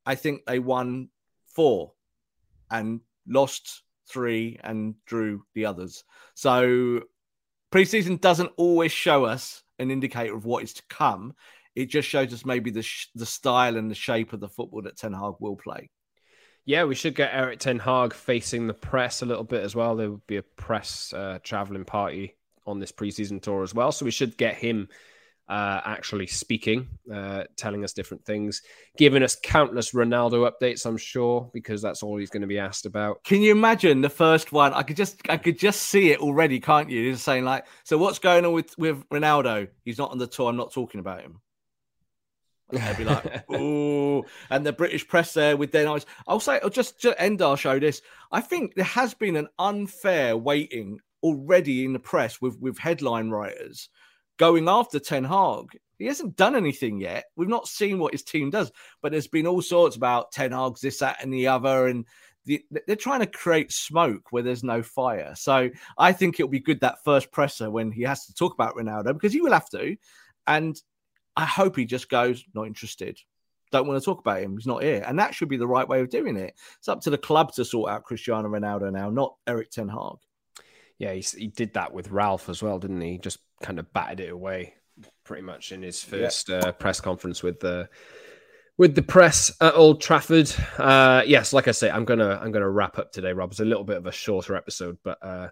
I 0.04 0.14
think 0.14 0.44
they 0.44 0.58
won 0.58 1.08
four, 1.46 1.92
and 2.70 3.00
lost 3.26 3.82
three, 4.08 4.58
and 4.62 4.94
drew 5.06 5.44
the 5.54 5.64
others. 5.64 6.04
So, 6.34 7.00
pre-season 7.70 8.16
doesn't 8.18 8.52
always 8.56 8.92
show 8.92 9.24
us 9.24 9.62
an 9.78 9.90
indicator 9.90 10.34
of 10.34 10.44
what 10.44 10.62
is 10.62 10.72
to 10.74 10.82
come. 10.88 11.34
It 11.74 11.86
just 11.86 12.08
shows 12.08 12.32
us 12.32 12.44
maybe 12.44 12.70
the 12.70 12.82
sh- 12.82 13.08
the 13.14 13.26
style 13.26 13.76
and 13.76 13.90
the 13.90 13.94
shape 13.94 14.32
of 14.32 14.40
the 14.40 14.48
football 14.48 14.82
that 14.82 14.96
Ten 14.96 15.12
Hag 15.12 15.34
will 15.40 15.56
play. 15.56 15.90
Yeah, 16.66 16.84
we 16.84 16.94
should 16.94 17.14
get 17.14 17.34
Erik 17.34 17.58
Ten 17.58 17.78
Hag 17.78 18.14
facing 18.14 18.66
the 18.66 18.74
press 18.74 19.22
a 19.22 19.26
little 19.26 19.44
bit 19.44 19.62
as 19.62 19.74
well. 19.74 19.96
There 19.96 20.10
would 20.10 20.26
be 20.26 20.36
a 20.36 20.42
press 20.42 21.12
uh, 21.12 21.38
traveling 21.42 21.84
party 21.84 22.36
on 22.66 22.80
this 22.80 22.92
preseason 22.92 23.42
tour 23.42 23.62
as 23.62 23.74
well, 23.74 23.92
so 23.92 24.04
we 24.04 24.10
should 24.10 24.38
get 24.38 24.54
him 24.54 24.88
uh, 25.48 25.80
actually 25.84 26.26
speaking, 26.26 26.88
uh, 27.12 27.44
telling 27.56 27.84
us 27.84 27.92
different 27.92 28.24
things, 28.24 28.62
giving 28.96 29.22
us 29.22 29.36
countless 29.42 29.92
Ronaldo 29.92 30.50
updates. 30.50 30.86
I'm 30.86 30.96
sure 30.96 31.50
because 31.52 31.82
that's 31.82 32.02
all 32.02 32.16
he's 32.16 32.30
going 32.30 32.40
to 32.42 32.46
be 32.46 32.58
asked 32.58 32.86
about. 32.86 33.22
Can 33.24 33.42
you 33.42 33.52
imagine 33.52 34.00
the 34.00 34.08
first 34.08 34.52
one? 34.52 34.72
I 34.72 34.82
could 34.82 34.96
just, 34.96 35.20
I 35.28 35.36
could 35.36 35.58
just 35.58 35.82
see 35.82 36.10
it 36.10 36.20
already, 36.20 36.60
can't 36.60 36.88
you? 36.88 37.12
Just 37.12 37.24
saying 37.24 37.44
like, 37.44 37.66
so 37.84 37.98
what's 37.98 38.18
going 38.18 38.46
on 38.46 38.52
with 38.52 38.76
with 38.78 39.06
Ronaldo? 39.10 39.68
He's 39.84 39.98
not 39.98 40.12
on 40.12 40.18
the 40.18 40.26
tour. 40.26 40.48
I'm 40.48 40.56
not 40.56 40.72
talking 40.72 41.00
about 41.00 41.20
him. 41.20 41.40
They'd 42.74 42.96
be 42.98 43.04
like, 43.04 43.50
"Ooh!" 43.50 44.24
And 44.50 44.64
the 44.64 44.72
British 44.72 45.06
press 45.06 45.34
there 45.34 45.56
with 45.56 45.72
their 45.72 45.88
eyes. 45.88 46.06
I'll 46.26 46.40
say, 46.40 46.60
I'll 46.62 46.70
just 46.70 47.00
to 47.02 47.20
end 47.20 47.42
our 47.42 47.56
show. 47.56 47.78
This, 47.78 48.02
I 48.32 48.40
think 48.40 48.74
there 48.74 48.84
has 48.84 49.14
been 49.14 49.36
an 49.36 49.48
unfair 49.58 50.36
weighting 50.36 51.00
already 51.22 51.84
in 51.84 51.92
the 51.92 51.98
press 51.98 52.40
with 52.40 52.58
with 52.60 52.78
headline 52.78 53.30
writers 53.30 53.88
going 54.36 54.68
after 54.68 54.98
Ten 54.98 55.24
Hag. 55.24 55.78
He 55.98 56.06
hasn't 56.06 56.36
done 56.36 56.56
anything 56.56 56.98
yet. 57.00 57.26
We've 57.36 57.48
not 57.48 57.68
seen 57.68 57.98
what 57.98 58.12
his 58.12 58.22
team 58.22 58.50
does, 58.50 58.72
but 59.00 59.12
there's 59.12 59.28
been 59.28 59.46
all 59.46 59.62
sorts 59.62 59.96
about 59.96 60.32
Ten 60.32 60.52
Hag's 60.52 60.80
this, 60.80 60.98
that, 60.98 61.22
and 61.22 61.32
the 61.32 61.46
other, 61.46 61.86
and 61.86 62.04
the, 62.44 62.64
they're 62.86 62.96
trying 62.96 63.20
to 63.20 63.26
create 63.26 63.72
smoke 63.72 64.26
where 64.30 64.42
there's 64.42 64.64
no 64.64 64.82
fire. 64.82 65.34
So 65.36 65.70
I 65.96 66.12
think 66.12 66.38
it'll 66.38 66.50
be 66.50 66.60
good 66.60 66.80
that 66.80 67.02
first 67.04 67.30
presser 67.30 67.70
when 67.70 67.92
he 67.92 68.02
has 68.02 68.26
to 68.26 68.34
talk 68.34 68.54
about 68.54 68.76
Ronaldo 68.76 69.14
because 69.14 69.32
he 69.32 69.40
will 69.40 69.52
have 69.52 69.70
to, 69.70 69.96
and 70.46 70.80
I 71.36 71.44
hope 71.44 71.76
he 71.76 71.84
just 71.84 72.08
goes 72.08 72.44
not 72.54 72.66
interested. 72.66 73.18
Don't 73.72 73.88
want 73.88 74.00
to 74.00 74.04
talk 74.04 74.20
about 74.20 74.40
him. 74.40 74.56
He's 74.56 74.66
not 74.66 74.82
here, 74.82 75.02
and 75.06 75.18
that 75.18 75.34
should 75.34 75.48
be 75.48 75.56
the 75.56 75.66
right 75.66 75.88
way 75.88 76.00
of 76.00 76.10
doing 76.10 76.36
it. 76.36 76.54
It's 76.78 76.88
up 76.88 77.00
to 77.02 77.10
the 77.10 77.18
club 77.18 77.52
to 77.54 77.64
sort 77.64 77.90
out 77.90 78.04
Cristiano 78.04 78.48
Ronaldo 78.48 78.92
now, 78.92 79.10
not 79.10 79.34
Erik 79.46 79.70
Ten 79.70 79.88
Hag. 79.88 80.18
Yeah, 80.98 81.12
he, 81.12 81.20
he 81.20 81.48
did 81.48 81.74
that 81.74 81.92
with 81.92 82.10
Ralf 82.10 82.48
as 82.48 82.62
well, 82.62 82.78
didn't 82.78 83.00
he? 83.00 83.18
Just 83.18 83.38
kind 83.62 83.78
of 83.78 83.92
batted 83.92 84.20
it 84.20 84.30
away 84.30 84.74
pretty 85.24 85.42
much 85.42 85.72
in 85.72 85.82
his 85.82 86.02
first 86.02 86.48
yeah. 86.48 86.58
uh, 86.58 86.72
press 86.72 87.00
conference 87.00 87.42
with 87.42 87.58
the 87.60 87.88
with 88.76 88.94
the 88.94 89.02
press 89.02 89.52
at 89.60 89.74
Old 89.74 90.00
Trafford. 90.00 90.52
Uh, 90.78 91.22
yes, 91.26 91.52
like 91.52 91.68
I 91.68 91.72
say, 91.72 91.90
I'm 91.90 92.04
gonna 92.04 92.38
I'm 92.40 92.52
gonna 92.52 92.70
wrap 92.70 92.98
up 92.98 93.12
today, 93.12 93.32
Rob. 93.32 93.50
It's 93.50 93.60
a 93.60 93.64
little 93.64 93.84
bit 93.84 93.96
of 93.96 94.06
a 94.06 94.12
shorter 94.12 94.56
episode, 94.56 94.98
but 95.02 95.18
uh, 95.22 95.48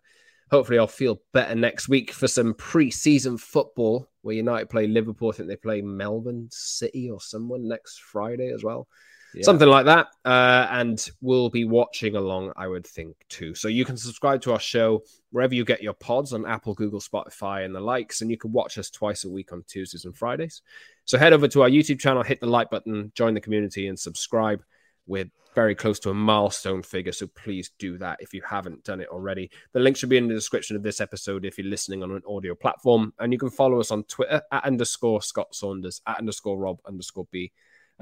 hopefully 0.52 0.78
I'll 0.78 0.86
feel 0.86 1.20
better 1.32 1.56
next 1.56 1.88
week 1.88 2.12
for 2.12 2.28
some 2.28 2.54
pre-season 2.54 3.38
football 3.38 4.08
where 4.20 4.36
United 4.36 4.68
play 4.68 4.86
Liverpool. 4.86 5.30
I 5.30 5.32
think 5.32 5.48
they 5.48 5.56
play 5.56 5.82
Melbourne 5.82 6.48
City 6.52 7.10
or 7.10 7.20
someone 7.20 7.66
next 7.66 8.00
Friday 8.00 8.52
as 8.52 8.62
well 8.62 8.86
yeah. 9.34 9.42
something 9.42 9.68
like 9.68 9.86
that. 9.86 10.08
Uh, 10.24 10.66
and 10.70 11.08
we'll 11.20 11.50
be 11.50 11.64
watching 11.64 12.16
along, 12.16 12.52
I 12.56 12.68
would 12.68 12.86
think, 12.86 13.16
too. 13.28 13.54
So 13.54 13.68
you 13.68 13.84
can 13.84 13.96
subscribe 13.96 14.40
to 14.42 14.52
our 14.52 14.60
show 14.60 15.02
wherever 15.30 15.54
you 15.54 15.64
get 15.64 15.82
your 15.82 15.94
pods 15.94 16.32
on 16.32 16.46
Apple, 16.46 16.74
Google, 16.74 17.00
Spotify, 17.00 17.64
and 17.64 17.74
the 17.74 17.80
likes. 17.80 18.20
And 18.20 18.30
you 18.30 18.36
can 18.36 18.52
watch 18.52 18.78
us 18.78 18.90
twice 18.90 19.24
a 19.24 19.30
week 19.30 19.52
on 19.52 19.64
Tuesdays 19.66 20.04
and 20.04 20.16
Fridays. 20.16 20.62
So 21.04 21.18
head 21.18 21.32
over 21.32 21.48
to 21.48 21.62
our 21.62 21.68
YouTube 21.68 22.00
channel, 22.00 22.22
hit 22.22 22.40
the 22.40 22.46
like 22.46 22.70
button, 22.70 23.12
join 23.14 23.34
the 23.34 23.40
community, 23.40 23.88
and 23.88 23.98
subscribe. 23.98 24.62
We're 25.06 25.30
very 25.54 25.74
close 25.74 25.98
to 26.00 26.10
a 26.10 26.14
milestone 26.14 26.82
figure, 26.82 27.12
so 27.12 27.26
please 27.26 27.70
do 27.78 27.98
that 27.98 28.18
if 28.20 28.32
you 28.32 28.42
haven't 28.42 28.84
done 28.84 29.00
it 29.00 29.08
already. 29.08 29.50
The 29.72 29.80
link 29.80 29.96
should 29.96 30.08
be 30.08 30.16
in 30.16 30.28
the 30.28 30.34
description 30.34 30.76
of 30.76 30.82
this 30.82 31.00
episode 31.00 31.44
if 31.44 31.58
you're 31.58 31.66
listening 31.66 32.02
on 32.02 32.10
an 32.10 32.22
audio 32.28 32.54
platform. 32.54 33.12
And 33.18 33.32
you 33.32 33.38
can 33.38 33.50
follow 33.50 33.80
us 33.80 33.90
on 33.90 34.04
Twitter 34.04 34.42
at 34.50 34.64
underscore 34.64 35.22
Scott 35.22 35.54
Saunders, 35.54 36.00
at 36.06 36.18
underscore 36.18 36.58
Rob 36.58 36.78
underscore 36.86 37.26
B 37.30 37.52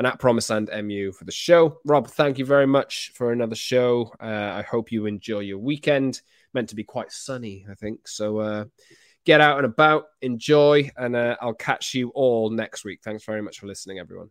and 0.01 0.07
at 0.07 0.18
Promise 0.18 0.51
and 0.51 0.70
MU 0.86 1.12
for 1.12 1.24
the 1.24 1.32
show. 1.32 1.78
Rob, 1.84 2.09
thank 2.09 2.38
you 2.38 2.46
very 2.46 2.66
much 2.66 3.12
for 3.14 3.32
another 3.32 3.55
show. 3.55 4.12
Uh, 4.20 4.53
I 4.55 4.62
hope 4.62 4.92
you 4.92 5.07
enjoy 5.07 5.40
your 5.40 5.59
weekend. 5.59 6.22
Meant 6.55 6.70
to 6.70 6.74
be 6.74 6.84
quite 6.84 7.12
sunny, 7.12 7.66
I 7.70 7.74
think. 7.74 8.09
So 8.09 8.38
uh, 8.38 8.64
get 9.24 9.40
out 9.40 9.59
and 9.59 9.66
about, 9.66 10.05
enjoy, 10.22 10.90
and 10.96 11.14
uh, 11.14 11.36
I'll 11.40 11.55
catch 11.55 11.94
you 11.94 12.11
all 12.14 12.51
next 12.51 12.84
week. 12.84 13.01
Thanks 13.05 13.24
very 13.24 13.42
much 13.42 13.59
for 13.59 13.66
listening, 13.66 13.98
everyone. 13.98 14.30